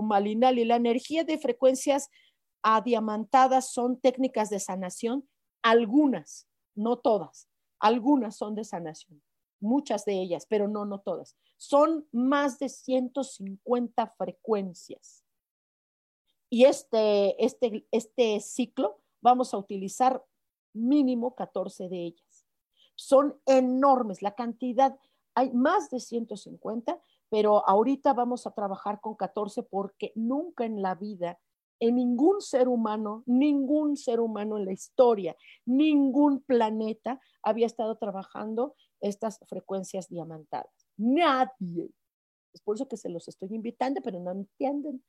Malinali, 0.04 0.66
la 0.66 0.76
energía 0.76 1.24
de 1.24 1.38
frecuencias 1.38 2.10
adiamantadas 2.64 3.72
son 3.72 3.99
técnicas 3.99 4.49
de 4.49 4.60
sanación, 4.60 5.28
algunas, 5.62 6.47
no 6.76 6.97
todas, 6.97 7.49
algunas 7.80 8.36
son 8.36 8.55
de 8.55 8.64
sanación, 8.64 9.22
muchas 9.60 10.05
de 10.05 10.22
ellas, 10.22 10.45
pero 10.47 10.68
no, 10.68 10.86
no 10.86 10.99
todas. 10.99 11.36
Son 11.57 12.07
más 12.12 12.60
de 12.60 12.70
150 12.70 14.07
frecuencias 14.18 15.24
y 16.49 16.66
este, 16.66 17.43
este, 17.43 17.86
este 17.91 18.39
ciclo 18.39 18.99
vamos 19.22 19.53
a 19.53 19.57
utilizar 19.57 20.24
mínimo 20.74 21.36
14 21.36 21.89
de 21.89 22.05
ellas. 22.05 22.45
Son 22.95 23.39
enormes, 23.45 24.22
la 24.22 24.36
cantidad, 24.36 24.97
hay 25.36 25.51
más 25.51 25.89
de 25.89 25.99
150, 25.99 26.99
pero 27.30 27.68
ahorita 27.68 28.14
vamos 28.14 28.47
a 28.47 28.51
trabajar 28.51 28.99
con 28.99 29.16
14 29.16 29.64
porque 29.64 30.12
nunca 30.16 30.66
en 30.66 30.82
la 30.82 30.95
vida, 30.95 31.39
en 31.80 31.96
ningún 31.96 32.42
ser 32.42 32.68
humano, 32.68 33.24
ningún 33.26 33.98
ser 33.98 34.20
humano 34.20 34.58
en 34.58 34.66
la 34.66 34.74
historia, 34.74 35.36
ningún 35.66 36.42
planeta 36.42 37.20
había 37.42 37.66
estado 37.66 37.98
trabajando 37.98 38.76
estas 39.02 39.40
frecuencias 39.48 40.10
diamantadas. 40.10 40.88
Nadie. 40.98 41.90
Es 42.54 42.62
por 42.62 42.76
eso 42.76 42.88
que 42.88 42.98
se 42.98 43.10
los 43.10 43.28
estoy 43.28 43.50
invitando, 43.54 44.02
pero 44.02 44.20
no 44.20 44.32
entienden. 44.32 45.04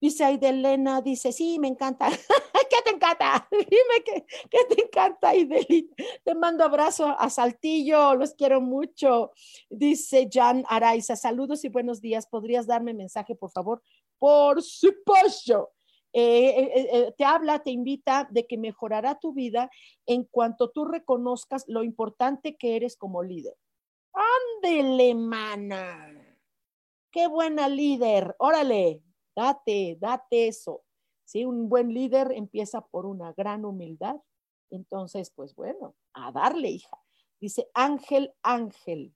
Dice 0.00 0.24
Aidelena, 0.24 1.02
dice, 1.02 1.30
sí, 1.30 1.58
me 1.58 1.68
encanta. 1.68 2.08
¿Qué 2.70 2.76
te 2.84 2.90
encanta? 2.90 3.46
Dime 3.50 4.02
qué, 4.04 4.24
qué 4.48 4.58
te 4.74 4.82
encanta, 4.82 5.28
Aidelina. 5.28 5.94
Te 6.24 6.34
mando 6.34 6.64
abrazo 6.64 7.06
a 7.18 7.28
Saltillo, 7.28 8.14
los 8.14 8.32
quiero 8.34 8.60
mucho. 8.62 9.32
Dice 9.68 10.28
Jan 10.32 10.64
Araiza, 10.68 11.16
saludos 11.16 11.64
y 11.64 11.68
buenos 11.68 12.00
días. 12.00 12.26
¿Podrías 12.26 12.66
darme 12.66 12.94
mensaje, 12.94 13.34
por 13.34 13.50
favor? 13.50 13.82
Por 14.20 14.62
supuesto. 14.62 15.72
Eh, 16.12 16.48
eh, 16.48 16.88
eh, 16.92 17.14
te 17.16 17.24
habla, 17.24 17.60
te 17.60 17.70
invita 17.70 18.28
de 18.30 18.46
que 18.46 18.58
mejorará 18.58 19.18
tu 19.18 19.32
vida 19.32 19.70
en 20.06 20.24
cuanto 20.24 20.70
tú 20.70 20.84
reconozcas 20.84 21.64
lo 21.68 21.82
importante 21.82 22.56
que 22.56 22.76
eres 22.76 22.96
como 22.96 23.22
líder. 23.22 23.56
Ándele, 24.12 25.14
mana. 25.14 26.36
Qué 27.10 27.28
buena 27.28 27.68
líder. 27.68 28.34
Órale, 28.38 29.02
date, 29.34 29.96
date 30.00 30.48
eso. 30.48 30.82
Si 31.24 31.44
un 31.44 31.68
buen 31.68 31.94
líder 31.94 32.32
empieza 32.32 32.80
por 32.80 33.06
una 33.06 33.32
gran 33.32 33.64
humildad. 33.64 34.16
Entonces, 34.70 35.32
pues 35.34 35.54
bueno, 35.54 35.94
a 36.12 36.30
darle, 36.32 36.70
hija. 36.70 36.98
Dice 37.40 37.68
Ángel, 37.72 38.34
Ángel. 38.42 39.14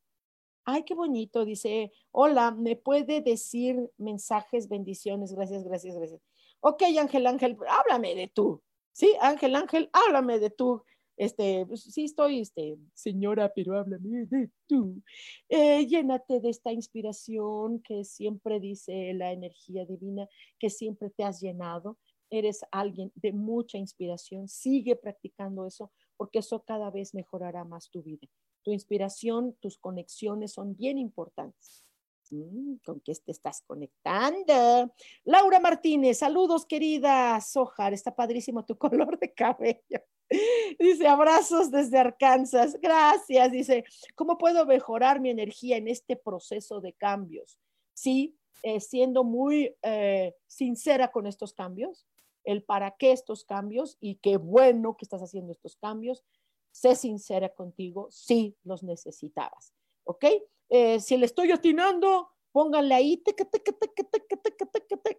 Ay, 0.64 0.84
qué 0.84 0.94
bonito. 0.94 1.44
Dice, 1.44 1.92
hola, 2.10 2.50
¿me 2.50 2.76
puede 2.76 3.20
decir 3.20 3.90
mensajes, 3.98 4.68
bendiciones? 4.68 5.32
Gracias, 5.32 5.64
gracias, 5.64 5.96
gracias. 5.96 6.20
Ok, 6.60 6.82
Ángel, 6.98 7.26
Ángel, 7.26 7.58
háblame 7.68 8.14
de 8.14 8.28
tú. 8.28 8.62
Sí, 8.92 9.12
Ángel, 9.20 9.54
Ángel, 9.56 9.90
háblame 9.92 10.38
de 10.38 10.50
tú. 10.50 10.82
Este, 11.16 11.64
pues, 11.66 11.82
sí 11.82 12.04
estoy, 12.04 12.40
este, 12.40 12.76
señora, 12.94 13.52
pero 13.54 13.78
háblame 13.78 14.26
de 14.26 14.50
tú. 14.66 15.02
Eh, 15.48 15.86
llénate 15.86 16.40
de 16.40 16.48
esta 16.48 16.72
inspiración 16.72 17.80
que 17.82 18.04
siempre 18.04 18.58
dice 18.58 19.12
la 19.14 19.32
energía 19.32 19.84
divina, 19.84 20.28
que 20.58 20.70
siempre 20.70 21.10
te 21.10 21.24
has 21.24 21.40
llenado. 21.40 21.98
Eres 22.30 22.64
alguien 22.70 23.12
de 23.14 23.32
mucha 23.32 23.78
inspiración. 23.78 24.48
Sigue 24.48 24.96
practicando 24.96 25.66
eso 25.66 25.92
porque 26.16 26.38
eso 26.38 26.64
cada 26.64 26.90
vez 26.90 27.14
mejorará 27.14 27.64
más 27.64 27.90
tu 27.90 28.02
vida. 28.02 28.26
Tu 28.64 28.72
inspiración, 28.72 29.56
tus 29.60 29.78
conexiones 29.78 30.52
son 30.52 30.74
bien 30.74 30.98
importantes. 30.98 31.84
Mm, 32.30 32.76
¿Con 32.84 33.00
qué 33.00 33.14
te 33.14 33.30
estás 33.30 33.62
conectando? 33.62 34.92
Laura 35.24 35.60
Martínez, 35.60 36.18
saludos 36.18 36.66
querida 36.66 37.40
Sojar, 37.40 37.92
está 37.92 38.14
padrísimo 38.14 38.64
tu 38.64 38.76
color 38.78 39.18
de 39.18 39.32
cabello. 39.32 40.00
Dice, 40.78 41.06
abrazos 41.06 41.70
desde 41.70 41.98
Arkansas, 41.98 42.80
gracias. 42.80 43.52
Dice, 43.52 43.84
¿cómo 44.14 44.38
puedo 44.38 44.66
mejorar 44.66 45.20
mi 45.20 45.30
energía 45.30 45.76
en 45.76 45.86
este 45.86 46.16
proceso 46.16 46.80
de 46.80 46.94
cambios? 46.94 47.58
Sí, 47.92 48.36
eh, 48.62 48.80
siendo 48.80 49.22
muy 49.22 49.76
eh, 49.82 50.34
sincera 50.46 51.12
con 51.12 51.26
estos 51.26 51.52
cambios, 51.52 52.06
el 52.44 52.64
para 52.64 52.96
qué 52.98 53.12
estos 53.12 53.44
cambios 53.44 53.96
y 54.00 54.16
qué 54.16 54.38
bueno 54.38 54.96
que 54.96 55.04
estás 55.04 55.22
haciendo 55.22 55.52
estos 55.52 55.76
cambios. 55.76 56.24
Sé 56.74 56.96
sincera 56.96 57.50
contigo, 57.54 58.08
sí 58.10 58.56
los 58.64 58.82
necesitabas, 58.82 59.72
¿ok? 60.02 60.24
Eh, 60.70 60.98
si 60.98 61.16
le 61.16 61.26
estoy 61.26 61.52
atinando, 61.52 62.30
pónganle 62.50 62.96
ahí, 62.96 63.22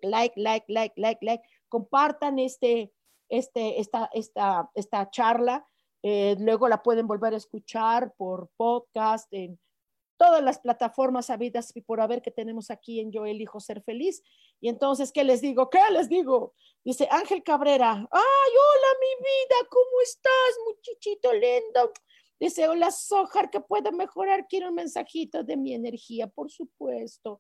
like, 0.02 0.34
like, 0.38 0.66
like, 0.68 0.94
like, 0.98 1.26
like, 1.26 1.44
compartan 1.70 2.40
este, 2.40 2.92
este, 3.30 3.80
esta, 3.80 4.10
esta, 4.14 4.70
esta 4.76 5.10
charla. 5.10 5.66
Eh, 6.04 6.36
luego 6.40 6.68
la 6.68 6.84
pueden 6.84 7.08
volver 7.08 7.34
a 7.34 7.38
escuchar 7.38 8.14
por 8.18 8.50
podcast, 8.58 9.32
en 9.34 9.58
todas 10.18 10.44
las 10.44 10.60
plataformas 10.60 11.30
habidas 11.30 11.76
y 11.76 11.82
por 11.82 12.02
haber 12.02 12.22
que 12.22 12.32
tenemos 12.32 12.72
aquí 12.72 13.00
en 13.00 13.12
Yo 13.12 13.26
elijo 13.26 13.60
ser 13.60 13.82
feliz. 13.84 14.24
Y 14.62 14.70
entonces, 14.70 15.12
¿qué 15.12 15.24
les 15.24 15.42
digo? 15.42 15.70
¿Qué 15.70 15.80
les 15.92 16.10
digo? 16.10 16.54
Dice 16.84 17.08
Ángel 17.12 17.44
Cabrera, 17.44 17.92
ay, 17.92 18.02
hola 18.12 18.88
mi 19.02 19.24
vida, 19.24 19.70
¿cómo 19.70 20.02
estás, 20.04 20.60
muchachito 20.66 21.34
lindo? 21.34 21.92
Dice, 22.40 22.68
hola 22.68 22.92
Sojar, 22.92 23.50
que 23.50 23.62
pueda 23.62 23.92
mejorar, 23.92 24.48
quiero 24.48 24.70
un 24.70 24.76
mensajito 24.76 25.44
de 25.44 25.58
mi 25.58 25.74
energía, 25.74 26.28
por 26.28 26.52
supuesto. 26.52 27.40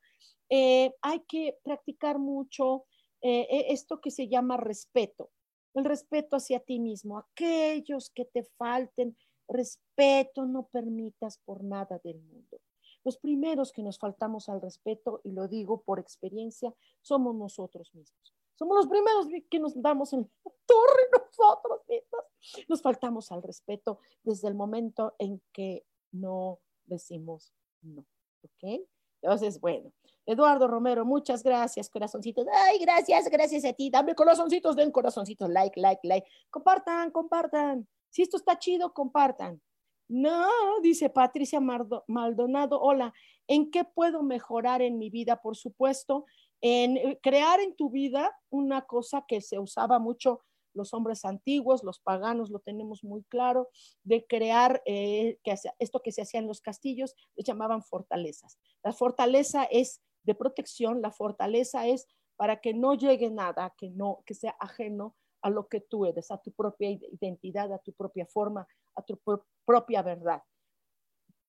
Eh, 0.49 0.93
hay 1.01 1.21
que 1.27 1.57
practicar 1.63 2.17
mucho 2.17 2.85
eh, 3.21 3.47
e, 3.49 3.73
esto 3.73 3.99
que 3.99 4.11
se 4.11 4.27
llama 4.27 4.57
respeto, 4.57 5.31
el 5.73 5.85
respeto 5.85 6.37
hacia 6.37 6.59
ti 6.59 6.79
mismo, 6.79 7.17
aquellos 7.17 8.09
que 8.09 8.25
te 8.25 8.43
falten 8.57 9.17
respeto, 9.47 10.45
no 10.45 10.67
permitas 10.67 11.39
por 11.45 11.63
nada 11.63 11.99
del 12.03 12.21
mundo. 12.21 12.59
Los 13.05 13.17
primeros 13.17 13.71
que 13.71 13.83
nos 13.83 13.99
faltamos 13.99 14.49
al 14.49 14.61
respeto, 14.61 15.21
y 15.23 15.31
lo 15.31 15.47
digo 15.47 15.81
por 15.81 15.99
experiencia, 15.99 16.73
somos 17.01 17.35
nosotros 17.35 17.93
mismos. 17.93 18.33
Somos 18.55 18.77
los 18.77 18.87
primeros 18.87 19.27
que 19.49 19.59
nos 19.59 19.79
damos 19.79 20.11
en 20.13 20.21
la 20.21 20.51
torre 20.65 21.03
nosotros 21.13 21.81
mismos. 21.87 22.23
Nos 22.67 22.81
faltamos 22.81 23.31
al 23.31 23.43
respeto 23.43 23.99
desde 24.23 24.47
el 24.47 24.55
momento 24.55 25.15
en 25.19 25.41
que 25.53 25.85
no 26.11 26.59
decimos 26.85 27.53
no. 27.81 28.05
¿Ok? 28.43 28.81
Entonces, 29.21 29.59
bueno, 29.59 29.91
Eduardo 30.25 30.67
Romero, 30.67 31.05
muchas 31.05 31.43
gracias, 31.43 31.89
corazoncitos. 31.89 32.47
Ay, 32.51 32.79
gracias, 32.79 33.29
gracias 33.29 33.65
a 33.65 33.73
ti. 33.73 33.89
Dame 33.89 34.15
corazoncitos, 34.15 34.75
den 34.75 34.91
corazoncitos, 34.91 35.49
like, 35.49 35.79
like, 35.79 36.07
like. 36.07 36.27
Compartan, 36.49 37.11
compartan. 37.11 37.87
Si 38.09 38.21
esto 38.21 38.37
está 38.37 38.57
chido, 38.57 38.93
compartan. 38.93 39.61
No, 40.07 40.47
dice 40.81 41.09
Patricia 41.09 41.59
Maldonado, 41.59 42.79
hola, 42.79 43.13
¿en 43.47 43.71
qué 43.71 43.83
puedo 43.83 44.21
mejorar 44.21 44.81
en 44.83 44.99
mi 44.99 45.09
vida? 45.09 45.41
Por 45.41 45.55
supuesto, 45.55 46.25
en 46.61 46.97
eh, 46.97 47.19
crear 47.23 47.59
en 47.59 47.75
tu 47.75 47.89
vida 47.89 48.31
una 48.49 48.83
cosa 48.85 49.25
que 49.27 49.41
se 49.41 49.57
usaba 49.57 49.97
mucho 49.97 50.41
los 50.73 50.93
hombres 50.93 51.25
antiguos, 51.25 51.83
los 51.83 51.99
paganos 51.99 52.51
lo 52.51 52.59
tenemos 52.59 53.03
muy 53.03 53.23
claro, 53.23 53.69
de 54.03 54.25
crear 54.27 54.83
eh, 54.85 55.39
que 55.43 55.55
esto 55.79 56.01
que 56.01 56.11
se 56.11 56.21
hacía 56.21 56.39
en 56.39 56.47
los 56.47 56.61
castillos, 56.61 57.15
les 57.35 57.45
llamaban 57.45 57.81
fortalezas. 57.81 58.59
La 58.83 58.91
fortaleza 58.91 59.63
es 59.63 60.01
de 60.23 60.35
protección, 60.35 61.01
la 61.01 61.11
fortaleza 61.11 61.87
es 61.87 62.07
para 62.35 62.59
que 62.59 62.73
no 62.73 62.93
llegue 62.93 63.31
nada, 63.31 63.73
que 63.77 63.89
no, 63.89 64.21
que 64.25 64.33
sea 64.33 64.55
ajeno 64.59 65.15
a 65.45 65.49
lo 65.51 65.67
que 65.67 65.79
tú 65.79 66.07
eres, 66.07 66.31
a 66.31 66.41
tu 66.41 66.51
propia 66.51 66.89
identidad, 66.89 67.71
a 67.71 67.77
tu 67.77 67.93
propia 67.93 68.25
forma, 68.25 68.67
a 68.95 69.03
tu 69.03 69.19
propia 69.63 70.01
verdad. 70.01 70.41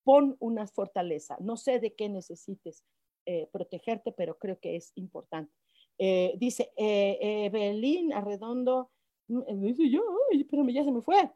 Pon 0.05 0.36
una 0.38 0.66
fortaleza. 0.66 1.38
No 1.40 1.57
sé 1.57 1.80
de 1.80 1.94
qué 1.94 2.11
necesites 2.11 2.84
eh, 3.24 3.49
protegerte, 3.51 4.12
pero 4.12 4.38
creo 4.38 4.61
que 4.61 4.76
es 4.76 4.92
importante. 4.97 5.51
Eh, 5.97 6.34
dice 6.36 6.74
eh, 6.76 7.47
Evelyn 7.47 8.12
Arredondo, 8.12 8.90
mm, 9.28 9.62
dice 9.62 9.88
yo, 9.88 10.03
pero 10.51 10.68
ya 10.68 10.84
se 10.84 10.92
me 10.92 11.01
fue. 11.01 11.32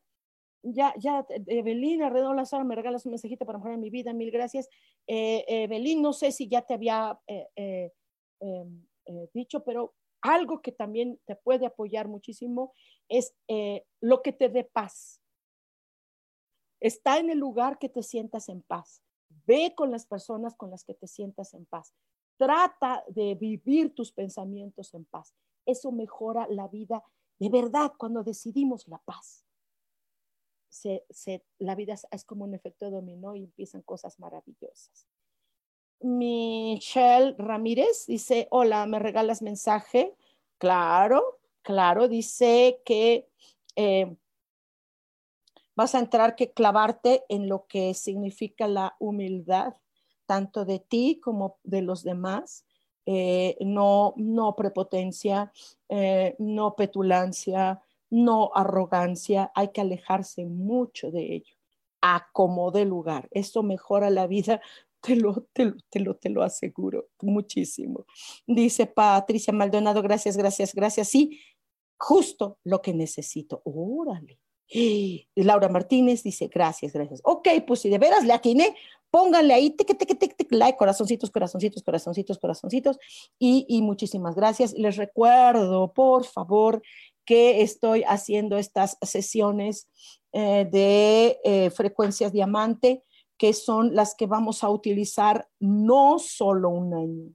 Ya, 0.62 0.92
ya, 0.98 1.26
Evelyn 1.46 2.02
Arredondo 2.02 2.34
Lazaro 2.34 2.66
me 2.66 2.74
regalas 2.74 3.06
un 3.06 3.12
mensajito 3.12 3.46
para 3.46 3.56
mejorar 3.56 3.78
mi 3.78 3.88
vida, 3.88 4.12
mil 4.12 4.30
gracias. 4.30 4.68
Evelyn, 5.06 6.02
no 6.02 6.12
sé 6.12 6.30
si 6.30 6.46
ya 6.46 6.60
te 6.60 6.74
había 6.74 7.18
em, 7.26 8.86
dicho, 9.32 9.64
pero 9.64 9.94
algo 10.22 10.60
que 10.62 10.72
también 10.72 11.20
te 11.26 11.36
puede 11.36 11.66
apoyar 11.66 12.08
muchísimo 12.08 12.74
es 13.08 13.34
lo 14.00 14.22
que 14.22 14.32
te 14.32 14.48
dé 14.48 14.64
paz. 14.64 15.20
Está 16.80 17.18
en 17.18 17.30
el 17.30 17.38
lugar 17.38 17.78
que 17.78 17.88
te 17.88 18.02
sientas 18.02 18.48
en 18.48 18.62
paz. 18.62 19.02
Ve 19.46 19.74
con 19.76 19.90
las 19.90 20.06
personas 20.06 20.54
con 20.56 20.70
las 20.70 20.84
que 20.84 20.94
te 20.94 21.06
sientas 21.06 21.54
en 21.54 21.66
paz. 21.66 21.94
Trata 22.38 23.04
de 23.08 23.34
vivir 23.34 23.94
tus 23.94 24.12
pensamientos 24.12 24.94
en 24.94 25.04
paz. 25.04 25.34
Eso 25.66 25.92
mejora 25.92 26.46
la 26.48 26.68
vida 26.68 27.04
de 27.38 27.48
verdad 27.48 27.92
cuando 27.98 28.22
decidimos 28.22 28.86
la 28.88 28.98
paz. 28.98 29.44
la 31.58 31.74
vida 31.74 31.94
es, 32.10 32.24
como 32.24 32.44
un 32.44 32.54
efecto 32.54 32.90
dominó 32.90 33.34
y 33.34 33.44
empiezan 33.44 33.82
cosas 33.82 34.18
maravillosas. 34.18 35.06
Michelle 36.00 37.34
Ramírez 37.38 38.06
dice, 38.06 38.48
hola, 38.50 38.86
¿me 38.86 38.98
regalas 38.98 39.42
mensaje? 39.42 40.14
Claro, 40.58 41.40
claro, 41.62 42.08
dice 42.08 42.80
que 42.84 43.28
eh, 43.76 44.16
vas 45.76 45.94
a 45.94 45.98
entrar 45.98 46.36
que 46.36 46.52
clavarte 46.52 47.24
en 47.28 47.48
lo 47.48 47.66
que 47.66 47.94
significa 47.94 48.66
la 48.66 48.96
humildad, 48.98 49.74
tanto 50.26 50.64
de 50.64 50.78
ti 50.78 51.20
como 51.22 51.58
de 51.64 51.82
los 51.82 52.02
demás. 52.02 52.64
Eh, 53.06 53.56
no, 53.60 54.14
no 54.16 54.54
prepotencia, 54.56 55.52
eh, 55.88 56.36
no 56.38 56.76
petulancia, 56.76 57.80
no 58.10 58.50
arrogancia. 58.54 59.50
Hay 59.54 59.68
que 59.68 59.80
alejarse 59.80 60.46
mucho 60.46 61.10
de 61.10 61.34
ello. 61.36 61.54
Acomode 62.02 62.84
lugar. 62.84 63.28
Esto 63.32 63.62
mejora 63.62 64.10
la 64.10 64.26
vida 64.26 64.60
te 65.00 65.16
lo, 65.16 65.46
te 65.52 65.64
lo, 65.66 65.76
te 65.88 66.00
lo, 66.00 66.16
te 66.16 66.28
lo 66.30 66.42
aseguro 66.42 67.08
muchísimo. 67.22 68.06
Dice 68.46 68.86
Patricia 68.86 69.52
Maldonado, 69.52 70.02
gracias, 70.02 70.36
gracias, 70.36 70.74
gracias. 70.74 71.08
Sí, 71.08 71.40
justo 71.98 72.58
lo 72.64 72.80
que 72.82 72.94
necesito. 72.94 73.62
Órale. 73.64 74.38
Y 74.72 75.28
Laura 75.34 75.68
Martínez 75.68 76.22
dice, 76.22 76.46
gracias, 76.46 76.92
gracias. 76.92 77.20
Ok, 77.24 77.48
pues 77.66 77.80
si 77.80 77.88
de 77.88 77.98
veras 77.98 78.24
le 78.24 78.32
atiné, 78.32 78.76
pónganle 79.10 79.52
ahí, 79.52 79.70
tic, 79.70 79.98
tic, 79.98 80.16
tic, 80.16 80.36
tic, 80.36 80.52
like, 80.52 80.78
corazoncitos, 80.78 81.30
corazoncitos, 81.30 81.82
corazoncitos, 81.82 82.38
corazoncitos. 82.38 82.96
Y, 83.38 83.66
y 83.68 83.82
muchísimas 83.82 84.36
gracias. 84.36 84.72
Les 84.74 84.96
recuerdo, 84.96 85.92
por 85.92 86.24
favor, 86.24 86.82
que 87.24 87.62
estoy 87.62 88.04
haciendo 88.04 88.58
estas 88.58 88.96
sesiones 89.02 89.88
eh, 90.32 90.68
de 90.70 91.40
eh, 91.44 91.70
frecuencias 91.70 92.32
diamante, 92.32 93.02
que 93.40 93.54
son 93.54 93.94
las 93.94 94.14
que 94.14 94.26
vamos 94.26 94.62
a 94.62 94.68
utilizar 94.68 95.48
no 95.58 96.18
solo 96.18 96.68
un 96.68 96.92
año, 96.92 97.34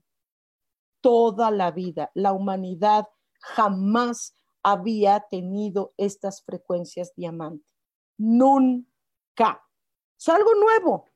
toda 1.00 1.50
la 1.50 1.72
vida. 1.72 2.12
La 2.14 2.32
humanidad 2.32 3.08
jamás 3.40 4.36
había 4.62 5.26
tenido 5.28 5.94
estas 5.96 6.44
frecuencias 6.44 7.12
diamante. 7.16 7.68
Nunca. 8.18 9.66
Es 10.16 10.28
algo 10.28 10.54
nuevo, 10.54 11.06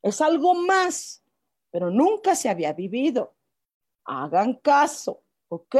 es 0.00 0.22
algo 0.22 0.54
más, 0.54 1.22
pero 1.70 1.90
nunca 1.90 2.34
se 2.34 2.48
había 2.48 2.72
vivido. 2.72 3.36
Hagan 4.06 4.54
caso, 4.54 5.24
¿ok? 5.48 5.76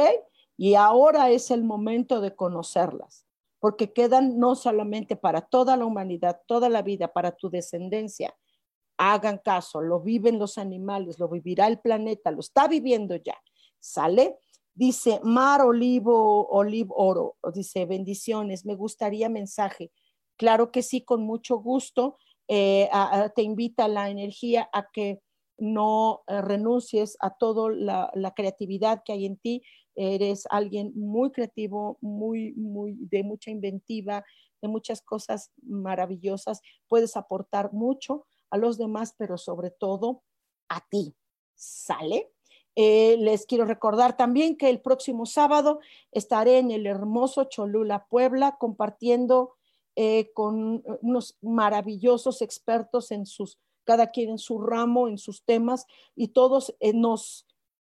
Y 0.57 0.75
ahora 0.75 1.31
es 1.31 1.49
el 1.49 1.63
momento 1.63 2.21
de 2.21 2.35
conocerlas, 2.35 3.25
porque 3.61 3.93
quedan 3.93 4.39
no 4.39 4.55
solamente 4.55 5.15
para 5.15 5.41
toda 5.41 5.77
la 5.77 5.85
humanidad, 5.85 6.41
toda 6.47 6.67
la 6.67 6.81
vida, 6.81 7.13
para 7.13 7.31
tu 7.31 7.51
descendencia. 7.51 8.35
Hagan 8.97 9.37
caso, 9.37 9.81
lo 9.81 10.01
viven 10.01 10.39
los 10.39 10.57
animales, 10.57 11.19
lo 11.19 11.29
vivirá 11.29 11.67
el 11.67 11.79
planeta, 11.79 12.31
lo 12.31 12.39
está 12.39 12.67
viviendo 12.67 13.15
ya. 13.15 13.37
¿Sale? 13.79 14.39
Dice 14.73 15.19
Mar 15.23 15.61
Olivo, 15.61 16.47
Olivo 16.49 16.95
Oro, 16.95 17.35
dice 17.53 17.85
bendiciones, 17.85 18.65
me 18.65 18.75
gustaría 18.75 19.29
mensaje. 19.29 19.91
Claro 20.37 20.71
que 20.71 20.81
sí, 20.81 21.01
con 21.01 21.21
mucho 21.21 21.57
gusto. 21.57 22.17
Eh, 22.47 22.89
te 23.35 23.43
invita 23.43 23.87
la 23.87 24.09
energía 24.09 24.67
a 24.73 24.87
que 24.91 25.21
no 25.59 26.23
eh, 26.27 26.41
renuncies 26.41 27.15
a 27.19 27.35
toda 27.35 27.71
la, 27.71 28.09
la, 28.15 28.33
creatividad 28.33 29.03
que 29.05 29.13
hay 29.13 29.27
en 29.27 29.37
ti. 29.37 29.61
Eres 29.95 30.47
alguien 30.49 30.91
muy 30.95 31.31
creativo, 31.31 31.97
muy, 32.01 32.53
muy 32.53 32.95
de 32.99 33.23
mucha 33.23 33.51
inventiva, 33.51 34.23
de 34.61 34.67
muchas 34.67 35.01
cosas 35.01 35.51
maravillosas. 35.61 36.61
Puedes 36.87 37.17
aportar 37.17 37.73
mucho 37.73 38.25
a 38.49 38.57
los 38.57 38.77
demás, 38.77 39.15
pero 39.17 39.37
sobre 39.37 39.71
todo 39.71 40.23
a 40.69 40.85
ti. 40.89 41.15
¿Sale? 41.55 42.31
Eh, 42.75 43.17
les 43.19 43.45
quiero 43.45 43.65
recordar 43.65 44.15
también 44.15 44.57
que 44.57 44.69
el 44.69 44.81
próximo 44.81 45.25
sábado 45.25 45.79
estaré 46.11 46.57
en 46.57 46.71
el 46.71 46.87
hermoso 46.87 47.45
Cholula, 47.45 48.07
Puebla, 48.09 48.57
compartiendo 48.57 49.55
eh, 49.95 50.31
con 50.33 50.81
unos 51.01 51.37
maravillosos 51.41 52.41
expertos 52.41 53.11
en 53.11 53.25
sus, 53.25 53.59
cada 53.83 54.11
quien 54.11 54.29
en 54.29 54.37
su 54.37 54.61
ramo, 54.61 55.09
en 55.09 55.17
sus 55.17 55.43
temas, 55.43 55.85
y 56.15 56.29
todos 56.29 56.73
eh, 56.79 56.93
nos, 56.93 57.45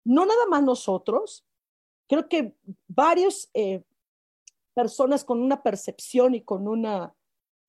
no 0.05 0.25
nada 0.25 0.45
más 0.49 0.63
nosotros, 0.63 1.45
creo 2.09 2.27
que 2.27 2.53
varios 2.87 3.49
personas 4.73 5.23
con 5.23 5.41
una 5.41 5.63
percepción 5.63 6.35
y 6.35 6.41
con 6.41 6.67
una 6.67 7.15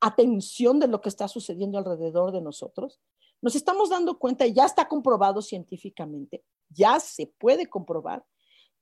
atención 0.01 0.81
de 0.81 0.89
lo 0.89 1.01
que 1.01 1.11
está 1.11 1.29
sucediendo 1.29 1.79
alrededor 1.79 2.33
de 2.33 2.41
nosotros, 2.41 3.01
nos 3.43 3.55
estamos 3.55 3.91
dando 3.91 4.19
cuenta, 4.19 4.47
y 4.47 4.53
ya 4.53 4.65
está 4.65 4.89
comprobado 4.89 5.43
científicamente, 5.43 6.43
ya 6.69 7.01
se 7.01 7.27
puede 7.27 7.67
comprobar 7.67 8.25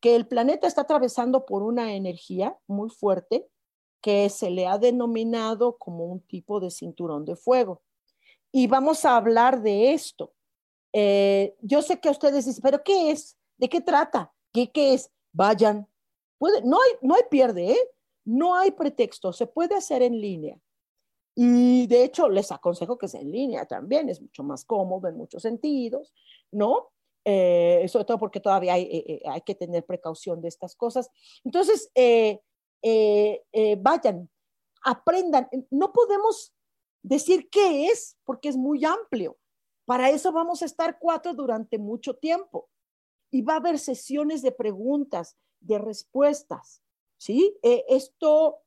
que 0.01 0.15
el 0.15 0.27
planeta 0.27 0.67
está 0.67 0.83
atravesando 0.83 1.45
por 1.45 1.63
una 1.63 1.95
energía 1.95 2.57
muy 2.67 2.89
fuerte 2.89 3.49
que 4.01 4.29
se 4.31 4.51
le 4.51 4.67
ha 4.67 4.79
denominado 4.79 5.77
como 5.77 6.05
un 6.05 6.21
tipo 6.21 6.61
de 6.61 6.71
cinturón 6.71 7.25
de 7.25 7.35
fuego. 7.35 7.83
Y 8.53 8.69
vamos 8.69 9.05
a 9.05 9.17
hablar 9.17 9.61
de 9.61 9.93
esto. 9.93 10.33
Eh, 10.93 11.57
yo 11.61 11.83
sé 11.83 12.01
que 12.01 12.09
ustedes 12.09 12.47
dicen, 12.47 12.63
pero 12.63 12.83
¿qué 12.83 13.11
es? 13.11 13.37
¿De 13.57 13.69
qué 13.69 13.81
trata? 13.81 14.33
¿Qué, 14.53 14.71
qué 14.71 14.95
es? 14.95 15.11
Vayan. 15.39 15.86
No, 16.64 16.78
hay, 16.80 16.93
no 17.01 17.14
hay 17.14 17.22
pierde, 17.30 17.70
¿eh? 17.70 17.91
No 18.24 18.57
hay 18.57 18.72
pretexto, 18.72 19.32
se 19.32 19.47
puede 19.47 19.76
hacer 19.76 20.03
en 20.03 20.20
línea. 20.20 20.59
Y 21.36 21.86
de 21.86 22.03
hecho, 22.03 22.28
les 22.28 22.51
aconsejo 22.51 22.99
que 22.99 23.07
sea 23.07 23.20
en 23.20 23.30
línea 23.30 23.64
también, 23.64 24.09
es 24.09 24.20
mucho 24.20 24.43
más 24.43 24.64
cómodo 24.64 25.07
en 25.07 25.16
muchos 25.16 25.43
sentidos, 25.43 26.12
¿no? 26.51 26.91
Eh, 27.24 27.86
sobre 27.89 28.05
todo 28.05 28.18
porque 28.18 28.41
todavía 28.41 28.74
hay, 28.74 28.82
eh, 28.82 29.05
eh, 29.07 29.22
hay, 29.26 29.41
que 29.43 29.55
tener 29.55 29.86
precaución 29.86 30.41
de 30.41 30.49
estas 30.49 30.74
cosas. 30.74 31.09
Entonces, 31.45 31.93
vayan, 33.78 34.28
aprendan. 34.82 35.49
No 35.70 35.93
podemos 35.93 36.53
decir 37.01 37.49
qué 37.49 37.86
es 37.86 38.16
porque 38.24 38.49
es 38.49 38.57
muy 38.57 38.84
amplio. 38.84 39.36
Para 39.84 40.11
eso 40.11 40.32
vamos 40.32 40.62
a 40.62 40.66
estar 40.66 40.99
cuatro 40.99 41.32
durante 41.32 41.78
mucho 41.78 42.14
tiempo. 42.14 42.68
Y 43.31 43.43
va 43.43 43.55
a 43.55 43.57
haber 43.59 43.79
sesiones 43.79 44.43
de 44.43 44.53
preguntas, 44.53 45.37
de 45.61 45.79
respuestas. 45.79 46.83
¿Sí? 47.20 47.59
esto 47.62 48.61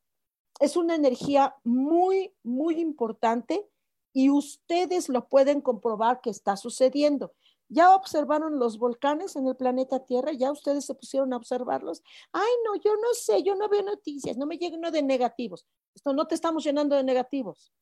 es 0.60 0.76
una 0.76 0.94
energía 0.94 1.56
muy, 1.64 2.34
muy 2.42 2.78
importante 2.78 3.66
y 4.12 4.28
ustedes 4.28 5.08
lo 5.08 5.28
pueden 5.28 5.60
comprobar 5.62 6.20
que 6.20 6.30
está 6.30 6.56
sucediendo. 6.56 7.32
¿Ya 7.68 7.94
observaron 7.94 8.58
los 8.58 8.78
volcanes 8.78 9.34
en 9.36 9.46
el 9.46 9.56
planeta 9.56 10.04
Tierra? 10.04 10.32
¿Ya 10.32 10.52
ustedes 10.52 10.84
se 10.84 10.94
pusieron 10.94 11.32
a 11.32 11.38
observarlos? 11.38 12.02
Ay, 12.30 12.50
no, 12.66 12.76
yo 12.76 12.94
no 12.96 13.14
sé, 13.14 13.42
yo 13.42 13.54
no 13.54 13.68
veo 13.70 13.82
noticias, 13.82 14.36
no 14.36 14.44
me 14.44 14.58
lleno 14.58 14.90
de 14.90 15.02
negativos. 15.02 15.66
Esto 15.94 16.12
no 16.12 16.26
te 16.26 16.34
estamos 16.34 16.64
llenando 16.64 16.96
de 16.96 17.02
negativos. 17.02 17.72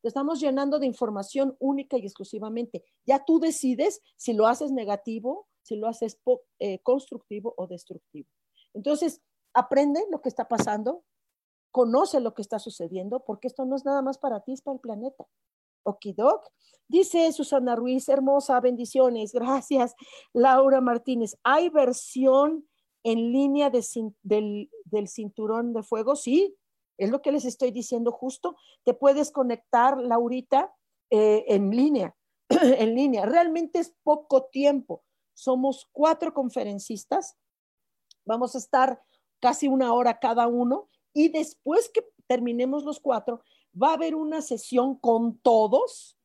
Te 0.00 0.08
estamos 0.08 0.40
llenando 0.40 0.78
de 0.78 0.86
información 0.86 1.56
única 1.58 1.98
y 1.98 2.06
exclusivamente. 2.06 2.82
Ya 3.04 3.22
tú 3.24 3.38
decides 3.38 4.00
si 4.16 4.32
lo 4.32 4.46
haces 4.46 4.72
negativo, 4.72 5.46
si 5.68 5.76
lo 5.76 5.86
haces 5.86 6.18
eh, 6.58 6.78
constructivo 6.82 7.54
o 7.58 7.66
destructivo. 7.66 8.28
Entonces, 8.72 9.20
aprende 9.52 10.02
lo 10.10 10.22
que 10.22 10.30
está 10.30 10.48
pasando, 10.48 11.04
conoce 11.70 12.20
lo 12.20 12.32
que 12.32 12.40
está 12.40 12.58
sucediendo, 12.58 13.20
porque 13.20 13.48
esto 13.48 13.66
no 13.66 13.76
es 13.76 13.84
nada 13.84 14.00
más 14.00 14.16
para 14.16 14.40
ti, 14.40 14.52
es 14.52 14.62
para 14.62 14.76
el 14.76 14.80
planeta. 14.80 15.26
Okidok. 15.82 16.50
Dice 16.88 17.30
Susana 17.32 17.76
Ruiz, 17.76 18.08
hermosa, 18.08 18.60
bendiciones, 18.60 19.32
gracias. 19.32 19.94
Laura 20.32 20.80
Martínez, 20.80 21.36
¿hay 21.42 21.68
versión 21.68 22.66
en 23.02 23.30
línea 23.30 23.70
del, 23.70 25.06
cinturón 25.06 25.74
de 25.74 25.82
fuego? 25.82 26.16
Sí, 26.16 26.56
es 26.96 27.10
lo 27.10 27.20
que 27.20 27.32
les 27.32 27.44
estoy 27.44 27.72
diciendo 27.72 28.10
justo. 28.10 28.56
Te 28.84 28.94
puedes 28.94 29.30
conectar, 29.30 29.98
Laurita, 29.98 30.74
eh, 31.10 31.44
en 31.48 31.70
línea, 31.70 32.16
en 32.48 32.94
línea. 32.94 33.26
Realmente 33.26 33.80
es 33.80 33.94
poco 34.02 34.46
tiempo. 34.46 35.02
Somos 35.38 35.88
cuatro 35.92 36.34
conferencistas. 36.34 37.36
Vamos 38.24 38.56
a 38.56 38.58
estar 38.58 39.00
casi 39.40 39.68
una 39.68 39.94
hora 39.94 40.18
cada 40.18 40.48
uno 40.48 40.88
y 41.12 41.28
después 41.28 41.88
que 41.94 42.04
terminemos 42.26 42.82
los 42.82 42.98
cuatro, 42.98 43.42
va 43.80 43.90
a 43.90 43.94
haber 43.94 44.16
una 44.16 44.42
sesión 44.42 44.98
con 44.98 45.38
todos 45.38 46.18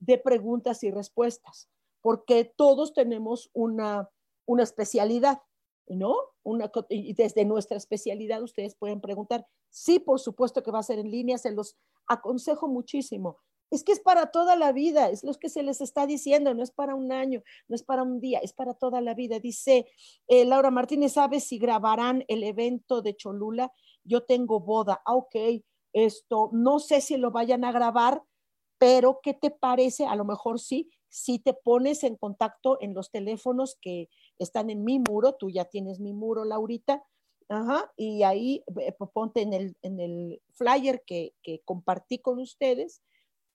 de 0.00 0.18
preguntas 0.18 0.82
y 0.82 0.90
respuestas, 0.90 1.70
porque 2.00 2.44
todos 2.44 2.92
tenemos 2.92 3.50
una, 3.52 4.10
una 4.46 4.64
especialidad, 4.64 5.40
¿no? 5.86 6.16
Una, 6.42 6.68
y 6.88 7.14
desde 7.14 7.44
nuestra 7.44 7.76
especialidad 7.76 8.42
ustedes 8.42 8.74
pueden 8.74 9.00
preguntar. 9.00 9.46
Sí, 9.70 10.00
por 10.00 10.18
supuesto 10.18 10.64
que 10.64 10.72
va 10.72 10.80
a 10.80 10.82
ser 10.82 10.98
en 10.98 11.12
línea, 11.12 11.38
se 11.38 11.52
los 11.52 11.76
aconsejo 12.08 12.66
muchísimo. 12.66 13.38
Es 13.70 13.82
que 13.82 13.92
es 13.92 14.00
para 14.00 14.30
toda 14.30 14.54
la 14.56 14.72
vida, 14.72 15.10
es 15.10 15.24
lo 15.24 15.34
que 15.34 15.48
se 15.48 15.62
les 15.62 15.80
está 15.80 16.06
diciendo, 16.06 16.54
no 16.54 16.62
es 16.62 16.70
para 16.70 16.94
un 16.94 17.10
año, 17.12 17.42
no 17.68 17.74
es 17.74 17.82
para 17.82 18.02
un 18.02 18.20
día, 18.20 18.38
es 18.38 18.52
para 18.52 18.74
toda 18.74 19.00
la 19.00 19.14
vida. 19.14 19.40
Dice 19.40 19.86
eh, 20.28 20.44
Laura 20.44 20.70
Martínez, 20.70 21.14
¿sabe 21.14 21.40
si 21.40 21.58
grabarán 21.58 22.24
el 22.28 22.44
evento 22.44 23.02
de 23.02 23.16
Cholula? 23.16 23.72
Yo 24.04 24.24
tengo 24.24 24.60
boda, 24.60 25.02
ah, 25.04 25.16
ok, 25.16 25.34
esto, 25.92 26.50
no 26.52 26.78
sé 26.78 27.00
si 27.00 27.16
lo 27.16 27.30
vayan 27.30 27.64
a 27.64 27.72
grabar, 27.72 28.22
pero 28.78 29.20
¿qué 29.22 29.34
te 29.34 29.50
parece? 29.50 30.06
A 30.06 30.14
lo 30.14 30.24
mejor 30.24 30.60
sí, 30.60 30.90
si 31.08 31.38
te 31.38 31.54
pones 31.54 32.04
en 32.04 32.16
contacto 32.16 32.78
en 32.80 32.94
los 32.94 33.10
teléfonos 33.10 33.76
que 33.80 34.08
están 34.38 34.70
en 34.70 34.84
mi 34.84 35.00
muro, 35.00 35.34
tú 35.34 35.50
ya 35.50 35.64
tienes 35.64 35.98
mi 35.98 36.12
muro, 36.12 36.44
Laurita, 36.44 37.02
Ajá, 37.48 37.92
y 37.96 38.24
ahí 38.24 38.64
ponte 39.12 39.40
en 39.42 39.52
el, 39.52 39.76
en 39.82 40.00
el 40.00 40.42
flyer 40.54 41.04
que, 41.06 41.32
que, 41.44 41.60
compartí 41.64 42.18
con 42.18 42.40
ustedes, 42.40 43.02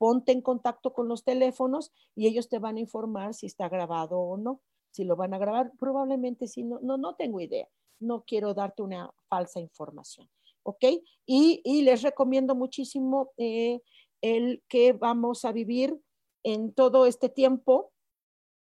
ponte 0.02 0.32
en 0.32 0.42
contacto 0.42 0.94
con 0.94 1.08
los 1.08 1.24
teléfonos 1.24 1.92
y 2.16 2.26
ellos 2.26 2.50
te 2.50 2.58
van 2.58 2.78
a 2.78 2.80
informar 2.80 3.36
si 3.36 3.46
está 3.46 3.70
grabado 3.70 4.18
o 4.20 4.36
no. 4.36 4.60
Si 4.90 5.04
lo 5.04 5.16
van 5.16 5.36
a 5.36 5.38
grabar, 5.38 5.74
probablemente 5.78 6.48
sí, 6.48 6.64
no, 6.64 6.80
no, 6.82 7.14
tengo 7.14 7.40
idea. 7.40 7.68
No 8.00 8.24
quiero 8.26 8.56
darte 8.56 8.82
una 8.82 9.14
falsa 9.30 9.60
información. 9.60 10.28
¿ok? 10.64 10.86
Y, 11.28 11.84
les 11.84 12.02
recomiendo 12.02 12.56
muchísimo 12.56 13.32
eh, 13.38 13.82
el 14.22 14.64
que 14.68 14.94
vamos 14.94 15.46
a 15.46 15.52
vivir 15.52 15.96
en 16.42 16.74
todo 16.74 17.06
este 17.06 17.30
tiempo, 17.30 17.92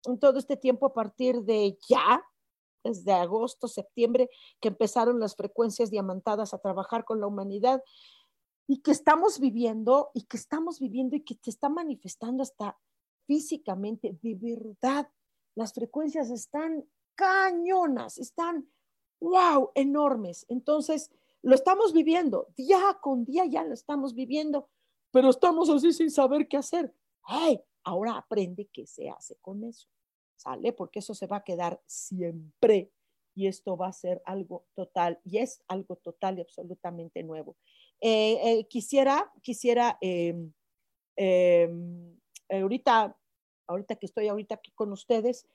en 0.06 0.18
todo 0.18 0.40
este 0.40 0.56
tiempo 0.56 0.86
a 0.86 0.92
partir 0.92 1.42
de 1.42 1.78
ya, 1.88 2.20
desde 2.82 3.12
agosto, 3.12 3.68
septiembre, 3.68 4.28
que 4.60 4.68
empezaron 4.68 5.20
las 5.20 5.36
frecuencias 5.36 5.88
diamantadas 5.88 6.52
a 6.52 6.58
trabajar 6.58 7.04
con 7.04 7.20
la 7.20 7.28
humanidad. 7.28 7.80
Y 8.70 8.82
que 8.82 8.90
estamos 8.90 9.40
viviendo 9.40 10.10
y 10.12 10.24
que 10.24 10.36
estamos 10.36 10.78
viviendo 10.78 11.16
y 11.16 11.24
que 11.24 11.34
te 11.34 11.48
está 11.48 11.70
manifestando 11.70 12.42
hasta 12.42 12.78
físicamente, 13.26 14.18
de 14.22 14.34
verdad, 14.34 15.08
las 15.54 15.72
frecuencias 15.72 16.30
están 16.30 16.86
cañonas, 17.14 18.18
están, 18.18 18.70
wow, 19.20 19.70
enormes. 19.74 20.44
Entonces, 20.50 21.10
lo 21.42 21.54
estamos 21.54 21.94
viviendo, 21.94 22.48
día 22.56 22.98
con 23.00 23.24
día 23.24 23.46
ya 23.46 23.64
lo 23.64 23.72
estamos 23.72 24.14
viviendo, 24.14 24.68
pero 25.10 25.30
estamos 25.30 25.70
así 25.70 25.92
sin 25.94 26.10
saber 26.10 26.46
qué 26.46 26.58
hacer. 26.58 26.94
¡Ay! 27.22 27.60
Ahora 27.84 28.18
aprende 28.18 28.68
qué 28.70 28.86
se 28.86 29.08
hace 29.08 29.36
con 29.36 29.64
eso, 29.64 29.88
¿sale? 30.36 30.74
Porque 30.74 30.98
eso 30.98 31.14
se 31.14 31.26
va 31.26 31.38
a 31.38 31.44
quedar 31.44 31.80
siempre 31.86 32.92
y 33.34 33.46
esto 33.46 33.78
va 33.78 33.88
a 33.88 33.92
ser 33.92 34.20
algo 34.26 34.66
total 34.74 35.20
y 35.24 35.38
es 35.38 35.62
algo 35.68 35.96
total 35.96 36.38
y 36.38 36.42
absolutamente 36.42 37.22
nuevo. 37.22 37.56
Eh, 38.00 38.38
eh, 38.60 38.68
quisiera, 38.68 39.32
quisiera, 39.42 39.98
em, 40.00 40.52
em, 41.16 42.18
ahorita, 42.48 43.16
ahorita 43.66 43.96
que 43.96 44.06
estoy 44.06 44.28
ahorita 44.28 44.56
aquí 44.56 44.70
con 44.72 44.92
ustedes, 44.92 45.46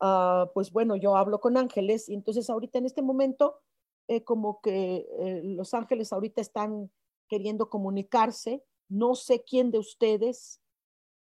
ah, 0.00 0.50
pues 0.54 0.70
bueno, 0.72 0.96
yo 0.96 1.16
hablo 1.16 1.40
con 1.40 1.56
ángeles 1.56 2.08
y 2.08 2.14
entonces 2.14 2.50
ahorita 2.50 2.78
en 2.78 2.86
este 2.86 3.02
momento, 3.02 3.60
eh, 4.08 4.24
como 4.24 4.60
que 4.60 5.06
los 5.42 5.74
ángeles 5.74 6.12
ahorita 6.12 6.40
están 6.40 6.90
queriendo 7.28 7.70
comunicarse, 7.70 8.62
no 8.88 9.14
sé 9.14 9.42
quién 9.42 9.70
de 9.70 9.78
ustedes, 9.78 10.60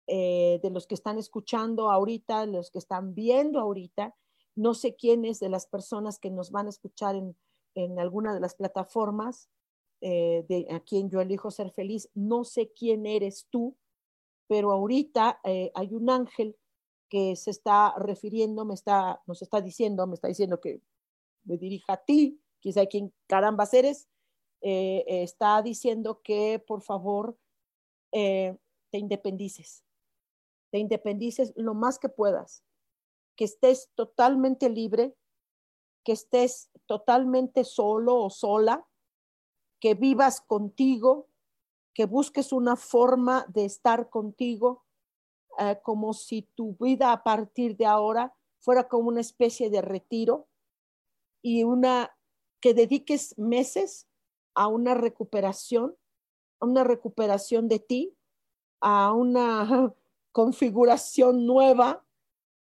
de 0.07 0.69
los 0.71 0.85
que 0.85 0.93
están 0.93 1.17
escuchando 1.17 1.89
ahorita, 1.89 2.45
los 2.45 2.69
que 2.69 2.77
están 2.77 3.15
viendo 3.15 3.59
ahorita, 3.59 4.15
no 4.55 4.73
sé 4.73 4.95
quiénes 4.95 5.39
de 5.39 5.49
las 5.49 5.65
personas 5.65 6.19
que 6.19 6.29
nos 6.29 6.51
van 6.51 6.67
a 6.67 6.69
escuchar 6.69 7.15
en, 7.15 7.99
alguna 7.99 8.33
de 8.33 8.39
las 8.39 8.55
plataformas 8.55 9.49
eh, 10.07 10.45
de 10.47 10.67
a 10.69 10.81
quien 10.81 11.09
yo 11.09 11.19
elijo 11.19 11.49
ser 11.49 11.71
feliz. 11.71 12.11
No 12.13 12.43
sé 12.43 12.71
quién 12.71 13.07
eres 13.07 13.47
tú, 13.49 13.75
pero 14.45 14.71
ahorita 14.71 15.39
eh, 15.43 15.71
hay 15.73 15.95
un 15.95 16.11
ángel 16.11 16.55
que 17.09 17.35
se 17.35 17.49
está 17.49 17.91
refiriendo, 17.97 18.65
me 18.65 18.75
está, 18.75 19.23
nos 19.25 19.41
está 19.41 19.61
diciendo, 19.61 20.05
me 20.05 20.13
está 20.13 20.27
diciendo 20.27 20.61
que 20.61 20.79
me 21.43 21.57
dirija 21.57 21.93
a 21.93 22.05
ti, 22.05 22.39
quizá 22.59 22.85
quién 22.85 23.11
caramba 23.25 23.67
eres, 23.73 24.07
eh, 24.61 25.03
está 25.07 25.63
diciendo 25.63 26.21
que 26.21 26.59
por 26.59 26.83
favor 26.83 27.35
te 28.11 28.59
independices, 28.91 29.83
te 30.69 30.77
independices 30.77 31.51
lo 31.55 31.73
más 31.73 31.97
que 31.97 32.09
puedas, 32.09 32.63
que 33.35 33.45
estés 33.45 33.89
totalmente 33.95 34.69
libre, 34.69 35.15
que 36.03 36.11
estés 36.11 36.69
totalmente 36.85 37.63
solo 37.63 38.17
o 38.17 38.29
sola, 38.29 38.87
que 39.85 39.93
vivas 39.93 40.41
contigo, 40.41 41.27
que 41.93 42.07
busques 42.07 42.51
una 42.51 42.75
forma 42.75 43.45
de 43.49 43.65
estar 43.65 44.09
contigo, 44.09 44.83
eh, 45.59 45.79
como 45.83 46.15
si 46.15 46.41
tu 46.55 46.75
vida 46.79 47.11
a 47.11 47.21
partir 47.21 47.77
de 47.77 47.85
ahora 47.85 48.35
fuera 48.57 48.87
como 48.87 49.09
una 49.09 49.21
especie 49.21 49.69
de 49.69 49.83
retiro 49.83 50.47
y 51.43 51.65
una 51.65 52.17
que 52.61 52.73
dediques 52.73 53.37
meses 53.37 54.07
a 54.55 54.69
una 54.69 54.95
recuperación, 54.95 55.95
a 56.59 56.65
una 56.65 56.83
recuperación 56.83 57.67
de 57.67 57.77
ti, 57.77 58.17
a 58.81 59.13
una 59.13 59.93
configuración 60.31 61.45
nueva 61.45 62.03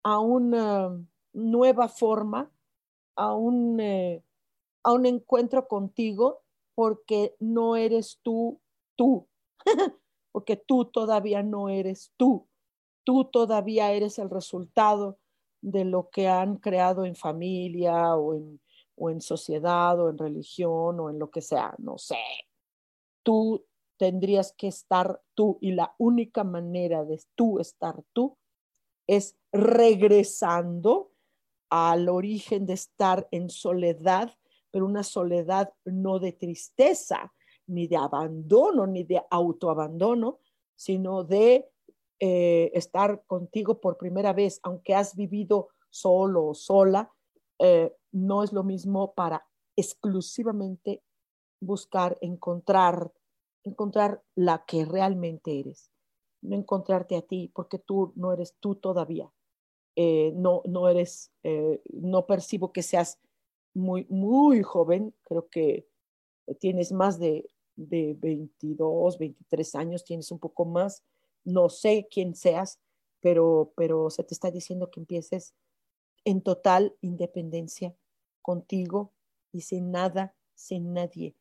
a 0.05 0.21
una 0.21 1.05
nueva 1.33 1.89
forma, 1.89 2.49
a 3.17 3.35
un, 3.35 3.81
eh, 3.81 4.23
a 4.85 4.93
un 4.93 5.05
encuentro 5.05 5.67
contigo, 5.67 6.45
porque 6.79 7.35
no 7.41 7.75
eres 7.75 8.21
tú, 8.23 8.61
tú, 8.95 9.27
porque 10.31 10.55
tú 10.55 10.85
todavía 10.85 11.43
no 11.43 11.69
eres 11.69 12.13
tú, 12.17 12.47
tú 13.03 13.25
todavía 13.25 13.91
eres 13.91 14.21
el 14.21 14.31
resultado 14.31 15.19
de 15.61 15.85
lo 15.85 16.09
que 16.09 16.29
han 16.29 16.55
creado 16.59 17.05
en 17.05 17.17
familia 17.17 18.15
o 18.15 18.33
en, 18.37 19.21
sociedad 19.21 19.99
o 19.99 20.09
en 20.09 20.19
religión 20.19 21.01
o 21.01 21.11
en 21.11 21.19
lo 21.19 21.33
que 21.33 21.41
sea, 21.41 21.75
no 21.79 21.99
sé. 21.99 22.15
Tú 23.25 23.67
tendrías 23.97 24.53
que 24.53 24.69
estar 24.69 25.21
tú 25.35 25.59
y 25.61 25.73
la 25.73 25.97
única 25.99 26.45
manera 26.45 27.05
de 27.05 27.21
tú 27.35 27.59
estar 27.59 28.05
tú 28.13 28.39
es 29.09 29.37
regresando 29.51 31.11
al 31.71 32.09
origen 32.09 32.67
de 32.67 32.75
estar 32.75 33.27
en 33.33 33.51
soledad, 33.51 34.39
pero 34.79 34.87
una 34.87 35.03
soledad 35.03 35.75
no 35.87 36.21
de 36.21 36.31
tristeza, 36.31 37.33
ni 37.67 37.89
de 37.89 37.97
abandono, 37.97 38.87
ni 38.87 39.03
de 39.03 39.21
autoabandono, 39.29 40.39
sino 40.77 41.25
de 41.25 41.69
eh, 42.21 42.71
estar 42.75 43.25
contigo 43.27 43.81
por 43.81 43.99
primera 43.99 44.33
vez, 44.33 44.61
aunque 44.63 44.95
has 44.95 45.17
vivido 45.17 45.71
solo 45.91 46.47
o 46.47 46.55
sola, 46.55 47.13
eh, 47.59 47.93
no 48.13 48.45
es 48.45 48.53
lo 48.53 48.63
mismo 48.63 49.15
para 49.15 49.45
exclusivamente 49.75 51.03
buscar 51.61 52.17
encontrar, 52.21 53.13
encontrar 53.65 54.23
la 54.37 54.65
que 54.65 54.85
realmente 54.85 55.59
eres 55.59 55.91
no 56.41 56.55
encontrarte 56.55 57.17
a 57.17 57.23
ti, 57.23 57.51
porque 57.53 57.81
tú 57.81 58.13
no 58.15 58.33
eres 58.33 58.55
tú 58.61 58.77
todavía. 58.77 59.29
Eh, 59.97 60.33
no, 60.37 60.63
no 60.67 60.89
eres, 60.89 61.33
no 61.91 62.27
percibo 62.27 62.73
que 62.73 62.85
seas 62.85 63.19
muy, 63.75 64.07
muy 64.09 64.63
joven, 64.63 65.15
creo 65.25 65.49
que 65.49 65.89
tienes 66.61 66.93
más 66.93 67.19
de, 67.19 67.51
de 67.77 68.17
22, 68.19 69.19
23 69.19 69.75
años, 69.75 70.05
tienes 70.05 70.31
un 70.31 70.39
poco 70.39 70.65
más, 70.65 71.05
no 71.45 71.69
sé 71.69 72.09
quién 72.11 72.35
seas, 72.35 72.81
pero, 73.21 73.73
pero 73.77 74.11
se 74.11 74.25
te 74.25 74.35
está 74.35 74.51
diciendo 74.51 74.91
que 74.91 75.01
empieces 75.01 75.55
en 76.25 76.43
total 76.43 76.97
independencia 77.01 77.95
contigo 78.43 79.13
y 79.53 79.63
sin 79.63 79.91
nada, 79.91 80.35
sin 80.55 80.93
nadie, 80.93 81.35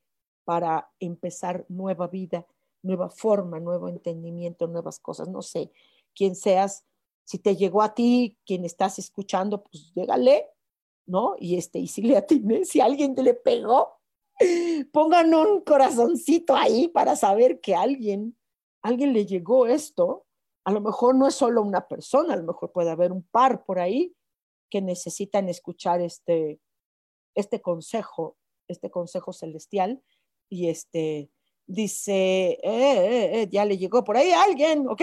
para 0.43 0.91
empezar 0.99 1.65
nueva 1.69 2.07
vida 2.07 2.45
nueva 2.81 3.09
forma, 3.09 3.59
nuevo 3.59 3.89
entendimiento, 3.89 4.67
nuevas 4.67 4.99
cosas. 4.99 5.27
No 5.27 5.41
sé 5.41 5.71
quién 6.15 6.35
seas, 6.35 6.85
si 7.23 7.39
te 7.39 7.55
llegó 7.55 7.81
a 7.81 7.93
ti, 7.93 8.37
quien 8.45 8.65
estás 8.65 8.99
escuchando, 8.99 9.63
pues 9.63 9.91
llégale, 9.93 10.47
¿no? 11.07 11.35
Y 11.39 11.57
este, 11.57 11.79
y 11.79 11.87
si 11.87 12.01
le 12.03 12.17
atiné, 12.17 12.65
si 12.65 12.79
alguien 12.79 13.15
te 13.15 13.23
le 13.23 13.33
pegó, 13.33 13.99
pongan 14.91 15.33
un 15.33 15.61
corazoncito 15.61 16.55
ahí 16.55 16.87
para 16.87 17.15
saber 17.15 17.59
que 17.59 17.75
alguien, 17.75 18.37
alguien 18.83 19.13
le 19.13 19.25
llegó 19.25 19.65
esto. 19.65 20.25
A 20.65 20.71
lo 20.71 20.81
mejor 20.81 21.15
no 21.15 21.27
es 21.27 21.33
solo 21.33 21.63
una 21.63 21.87
persona, 21.87 22.33
a 22.33 22.37
lo 22.37 22.43
mejor 22.43 22.71
puede 22.71 22.91
haber 22.91 23.11
un 23.11 23.23
par 23.23 23.65
por 23.65 23.79
ahí 23.79 24.15
que 24.69 24.81
necesitan 24.81 25.49
escuchar 25.49 26.01
este, 26.01 26.59
este 27.35 27.61
consejo, 27.61 28.37
este 28.67 28.91
consejo 28.91 29.31
celestial 29.31 30.03
y 30.49 30.67
este, 30.67 31.31
Dice, 31.69 32.13
eh, 32.13 32.59
eh, 32.63 33.41
eh, 33.41 33.49
ya 33.51 33.65
le 33.65 33.77
llegó 33.77 34.01
por 34.05 34.15
ahí 34.15 34.31
alguien, 34.31 34.87
ok. 34.87 35.01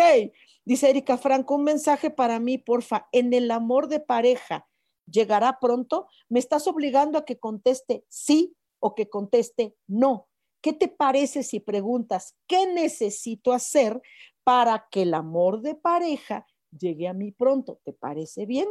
Dice 0.65 0.89
Erika 0.89 1.19
Franco, 1.19 1.57
un 1.57 1.65
mensaje 1.65 2.09
para 2.11 2.41
mí, 2.41 2.57
porfa. 2.57 3.07
En 3.13 3.35
el 3.35 3.51
amor 3.51 3.87
de 3.87 4.01
pareja, 4.01 4.67
¿llegará 5.07 5.59
pronto? 5.61 6.09
Me 6.29 6.39
estás 6.39 6.67
obligando 6.67 7.19
a 7.19 7.25
que 7.25 7.39
conteste 7.39 8.05
sí 8.09 8.57
o 8.81 8.95
que 8.95 9.09
conteste 9.09 9.77
no. 9.87 10.29
¿Qué 10.61 10.73
te 10.73 10.89
parece 10.89 11.43
si 11.43 11.61
preguntas 11.61 12.37
qué 12.47 12.67
necesito 12.67 13.53
hacer 13.53 14.01
para 14.45 14.87
que 14.91 15.03
el 15.03 15.15
amor 15.15 15.61
de 15.61 15.75
pareja 15.75 16.47
llegue 16.71 17.09
a 17.09 17.13
mí 17.13 17.33
pronto? 17.33 17.81
¿Te 17.85 17.93
parece 17.93 18.47
bien? 18.47 18.69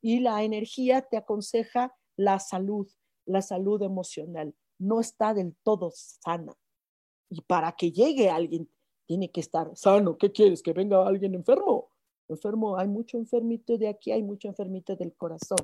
Y 0.00 0.20
la 0.20 0.42
energía 0.42 1.02
te 1.02 1.16
aconseja 1.16 1.94
la 2.16 2.38
salud, 2.38 2.88
la 3.26 3.42
salud 3.42 3.82
emocional. 3.82 4.54
No 4.78 5.00
está 5.00 5.34
del 5.34 5.54
todo 5.62 5.92
sana 5.94 6.56
y 7.34 7.40
para 7.42 7.72
que 7.72 7.90
llegue 7.90 8.30
alguien, 8.30 8.68
tiene 9.06 9.30
que 9.30 9.40
estar 9.40 9.74
sano. 9.76 10.16
¿Qué 10.16 10.32
quieres? 10.32 10.62
¿Que 10.62 10.72
venga 10.72 11.06
alguien 11.06 11.34
enfermo? 11.34 11.90
Enfermo, 12.28 12.76
hay 12.76 12.88
mucho 12.88 13.18
enfermito 13.18 13.76
de 13.76 13.88
aquí, 13.88 14.12
hay 14.12 14.22
mucho 14.22 14.48
enfermito 14.48 14.96
del 14.96 15.14
corazón, 15.14 15.58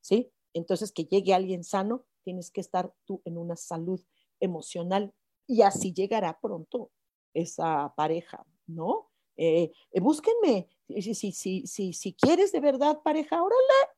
¿sí? 0.00 0.30
Entonces, 0.52 0.92
que 0.92 1.04
llegue 1.04 1.34
alguien 1.34 1.64
sano, 1.64 2.04
tienes 2.22 2.50
que 2.50 2.60
estar 2.60 2.94
tú 3.04 3.22
en 3.24 3.38
una 3.38 3.56
salud 3.56 4.00
emocional 4.40 5.14
y 5.46 5.62
así 5.62 5.92
llegará 5.92 6.38
pronto 6.40 6.90
esa 7.34 7.94
pareja, 7.96 8.44
¿no? 8.66 9.10
Eh, 9.36 9.72
eh, 9.92 10.00
búsquenme, 10.00 10.68
si, 10.88 11.14
si, 11.14 11.32
si, 11.32 11.66
si, 11.66 11.92
si 11.92 12.12
quieres 12.14 12.52
de 12.52 12.60
verdad 12.60 13.00
pareja, 13.02 13.42
órale, 13.42 13.90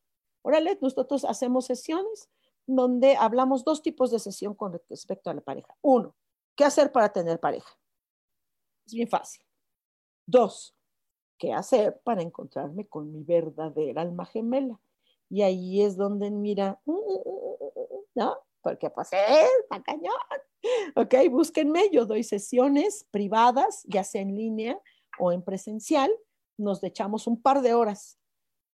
órale, 0.43 0.79
nosotros 0.81 1.25
hacemos 1.25 1.67
sesiones 1.67 2.31
donde 2.67 3.17
hablamos 3.17 3.65
dos 3.65 3.83
tipos 3.83 4.11
de 4.11 4.21
sesión 4.21 4.55
con 4.55 4.73
respecto 4.89 5.29
a 5.29 5.35
la 5.35 5.41
pareja. 5.41 5.77
Uno, 5.83 6.15
¿Qué 6.57 6.65
hacer 6.65 6.93
para 6.93 7.13
tener 7.13 7.41
pareja? 7.41 7.69
Es 8.87 8.95
bien 8.95 9.09
fácil. 9.09 9.45
Dos, 10.27 10.74
¿qué 11.45 11.53
hacer 11.53 12.01
para 12.05 12.23
encontrarme 12.23 12.87
con 12.87 13.13
mi 13.13 13.23
verdadera 13.23 14.03
alma 14.03 14.25
gemela? 14.25 14.81
Y 15.29 15.43
ahí 15.43 15.83
es 15.83 15.97
donde 15.97 16.31
mira, 16.31 16.81
mm, 16.87 16.93
mm, 16.93 16.97
mm, 16.97 18.05
¿no? 18.15 18.39
Porque 18.63 18.89
pues 18.89 19.11
está 19.13 19.83
cañón. 19.83 20.15
ok, 20.97 21.15
búsquenme, 21.31 21.91
yo 21.93 22.07
doy 22.07 22.23
sesiones 22.23 23.07
privadas, 23.11 23.83
ya 23.85 24.05
sea 24.05 24.23
en 24.23 24.35
línea 24.35 24.81
o 25.19 25.33
en 25.33 25.43
presencial, 25.43 26.11
nos 26.57 26.83
echamos 26.83 27.27
un 27.27 27.41
par 27.41 27.61
de 27.61 27.75
horas 27.75 28.19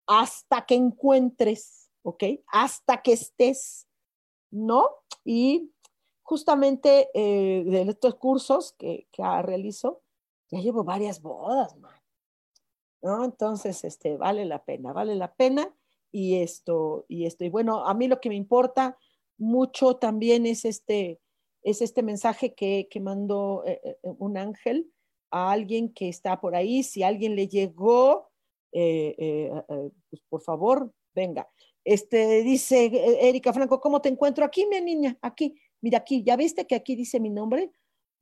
hasta 0.06 0.64
que 0.66 0.74
encuentres, 0.74 1.90
ok, 2.02 2.24
hasta 2.52 3.02
que 3.02 3.12
estés, 3.12 3.88
¿no? 4.50 4.88
Y 5.24 5.72
justamente 6.22 7.10
eh, 7.14 7.64
de 7.64 7.82
estos 7.82 8.14
cursos 8.16 8.74
que, 8.78 9.08
que 9.10 9.22
realizo, 9.42 10.02
ya 10.50 10.60
llevo 10.60 10.84
varias 10.84 11.20
bodas, 11.20 11.76
man. 11.76 11.89
¿No? 13.02 13.24
Entonces, 13.24 13.84
este, 13.84 14.16
vale 14.16 14.44
la 14.44 14.64
pena, 14.64 14.92
vale 14.92 15.14
la 15.14 15.34
pena. 15.34 15.74
Y 16.12 16.36
esto, 16.36 17.04
y 17.08 17.26
esto, 17.26 17.44
y 17.44 17.48
bueno, 17.50 17.86
a 17.86 17.94
mí 17.94 18.08
lo 18.08 18.20
que 18.20 18.28
me 18.28 18.34
importa 18.34 18.98
mucho 19.38 19.96
también 19.96 20.44
es 20.44 20.64
este, 20.64 21.20
es 21.62 21.82
este 21.82 22.02
mensaje 22.02 22.54
que, 22.54 22.88
que 22.90 23.00
mandó 23.00 23.64
eh, 23.64 23.80
eh, 23.84 23.96
un 24.02 24.36
ángel 24.36 24.92
a 25.30 25.52
alguien 25.52 25.92
que 25.92 26.08
está 26.08 26.40
por 26.40 26.56
ahí. 26.56 26.82
Si 26.82 27.02
alguien 27.02 27.36
le 27.36 27.46
llegó, 27.46 28.28
eh, 28.72 29.50
pues 30.10 30.22
por 30.28 30.42
favor, 30.42 30.92
venga. 31.14 31.48
Este 31.84 32.42
dice 32.42 32.90
Erika 33.20 33.52
Franco, 33.52 33.80
¿cómo 33.80 34.00
te 34.02 34.08
encuentro? 34.08 34.44
Aquí, 34.44 34.66
mi 34.66 34.80
niña, 34.80 35.16
aquí. 35.22 35.54
Mira 35.80 35.98
aquí, 35.98 36.22
¿ya 36.22 36.36
viste 36.36 36.66
que 36.66 36.74
aquí 36.74 36.94
dice 36.94 37.20
mi 37.20 37.30
nombre? 37.30 37.70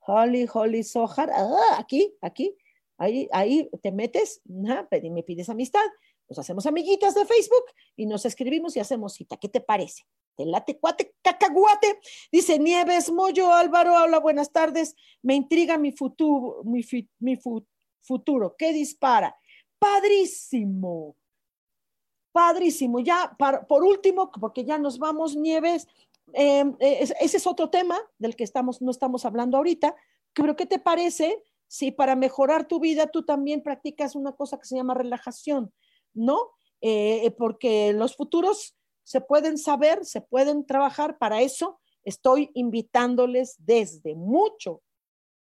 Holly, 0.06 0.46
Holly 0.52 0.84
Sohar. 0.84 1.30
Ah, 1.32 1.76
aquí, 1.78 2.14
aquí. 2.20 2.56
Ahí, 2.98 3.28
ahí 3.32 3.70
te 3.80 3.92
metes, 3.92 4.42
me 4.44 5.22
pides 5.22 5.48
amistad, 5.48 5.84
nos 6.28 6.38
hacemos 6.38 6.66
amiguitas 6.66 7.14
de 7.14 7.24
Facebook 7.24 7.64
y 7.96 8.06
nos 8.06 8.26
escribimos 8.26 8.76
y 8.76 8.80
hacemos 8.80 9.14
cita. 9.14 9.36
¿Qué 9.36 9.48
te 9.48 9.60
parece? 9.60 10.04
Te 10.36 10.44
late 10.44 10.78
cuate, 10.78 11.14
cacahuate. 11.22 12.00
Dice 12.30 12.58
Nieves 12.58 13.10
Moyo 13.10 13.52
Álvaro, 13.52 13.96
habla, 13.96 14.18
buenas 14.18 14.52
tardes. 14.52 14.94
Me 15.22 15.34
intriga 15.34 15.78
mi 15.78 15.92
futuro, 15.92 16.62
mi, 16.64 17.38
futuro. 18.02 18.54
¿Qué 18.58 18.72
dispara? 18.72 19.34
Padrísimo. 19.78 21.16
Padrísimo. 22.32 23.00
Ya, 23.00 23.36
por 23.68 23.82
último, 23.84 24.30
porque 24.38 24.64
ya 24.64 24.76
nos 24.76 24.98
vamos, 24.98 25.34
Nieves, 25.34 25.88
em, 26.34 26.76
ese 26.78 27.36
es 27.36 27.46
otro 27.46 27.70
tema 27.70 27.98
del 28.18 28.36
que 28.36 28.44
estamos, 28.44 28.82
no 28.82 28.90
estamos 28.90 29.24
hablando 29.24 29.56
ahorita, 29.56 29.96
pero 30.34 30.56
¿qué 30.56 30.66
te 30.66 30.78
parece 30.78 31.42
si 31.68 31.92
para 31.92 32.16
mejorar 32.16 32.66
tu 32.66 32.80
vida 32.80 33.06
tú 33.06 33.24
también 33.24 33.62
practicas 33.62 34.16
una 34.16 34.32
cosa 34.32 34.58
que 34.58 34.66
se 34.66 34.76
llama 34.76 34.94
relajación, 34.94 35.72
¿no? 36.14 36.50
Eh, 36.80 37.30
porque 37.38 37.92
los 37.92 38.16
futuros 38.16 38.76
se 39.04 39.20
pueden 39.20 39.58
saber, 39.58 40.04
se 40.04 40.20
pueden 40.20 40.66
trabajar. 40.66 41.18
Para 41.18 41.40
eso 41.40 41.80
estoy 42.04 42.50
invitándoles 42.54 43.56
desde 43.58 44.14
mucho, 44.14 44.82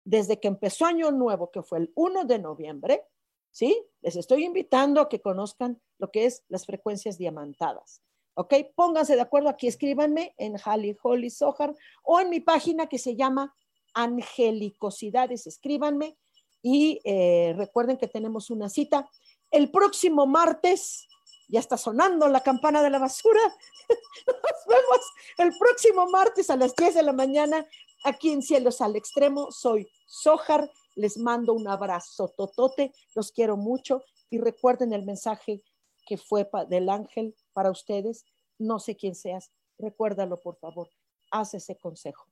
desde 0.04 0.40
que 0.40 0.48
empezó 0.48 0.86
Año 0.86 1.10
Nuevo, 1.10 1.50
que 1.50 1.62
fue 1.62 1.78
el 1.78 1.92
1 1.94 2.24
de 2.24 2.38
noviembre, 2.38 3.04
¿sí? 3.50 3.82
Les 4.02 4.16
estoy 4.16 4.44
invitando 4.44 5.00
a 5.00 5.08
que 5.08 5.20
conozcan 5.20 5.80
lo 5.98 6.10
que 6.10 6.26
es 6.26 6.44
las 6.48 6.66
frecuencias 6.66 7.18
diamantadas. 7.18 8.02
¿Ok? 8.34 8.52
Pónganse 8.74 9.14
de 9.14 9.22
acuerdo 9.22 9.48
aquí, 9.48 9.66
escríbanme 9.66 10.34
en 10.36 10.56
Hali 10.62 10.94
Holly 11.02 11.30
Sohar 11.30 11.74
o 12.02 12.20
en 12.20 12.28
mi 12.28 12.40
página 12.40 12.86
que 12.86 12.98
se 12.98 13.16
llama 13.16 13.54
angelicosidades, 13.96 15.46
escríbanme 15.46 16.16
y 16.62 17.00
eh, 17.04 17.54
recuerden 17.56 17.96
que 17.96 18.06
tenemos 18.06 18.50
una 18.50 18.68
cita 18.68 19.08
el 19.50 19.70
próximo 19.70 20.26
martes. 20.26 21.08
Ya 21.48 21.60
está 21.60 21.76
sonando 21.76 22.28
la 22.28 22.42
campana 22.42 22.82
de 22.82 22.90
la 22.90 22.98
basura. 22.98 23.40
Nos 24.26 24.66
vemos 24.66 25.00
el 25.38 25.56
próximo 25.58 26.08
martes 26.08 26.50
a 26.50 26.56
las 26.56 26.74
10 26.74 26.96
de 26.96 27.02
la 27.02 27.12
mañana 27.12 27.64
aquí 28.04 28.32
en 28.32 28.42
Cielos 28.42 28.80
al 28.80 28.96
Extremo. 28.96 29.50
Soy 29.50 29.88
Sojar. 30.06 30.70
Les 30.96 31.18
mando 31.18 31.52
un 31.52 31.68
abrazo 31.68 32.34
totote. 32.36 32.92
Los 33.14 33.30
quiero 33.30 33.56
mucho 33.56 34.02
y 34.28 34.38
recuerden 34.38 34.92
el 34.92 35.04
mensaje 35.04 35.62
que 36.06 36.16
fue 36.16 36.48
del 36.68 36.88
ángel 36.88 37.36
para 37.52 37.70
ustedes. 37.70 38.24
No 38.58 38.80
sé 38.80 38.96
quién 38.96 39.14
seas. 39.14 39.52
Recuérdalo, 39.78 40.40
por 40.40 40.56
favor. 40.56 40.90
Haz 41.30 41.54
ese 41.54 41.76
consejo. 41.76 42.26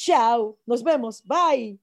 Chao, 0.00 0.56
nos 0.64 0.80
vemos, 0.80 1.20
bye. 1.24 1.76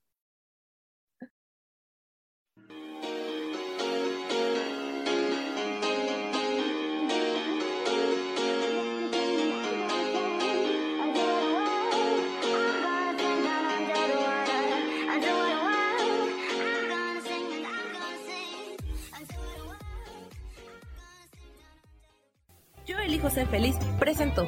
Yo 22.86 22.98
elijo 23.00 23.30
ser 23.30 23.46
feliz, 23.48 23.76
presento. 24.00 24.48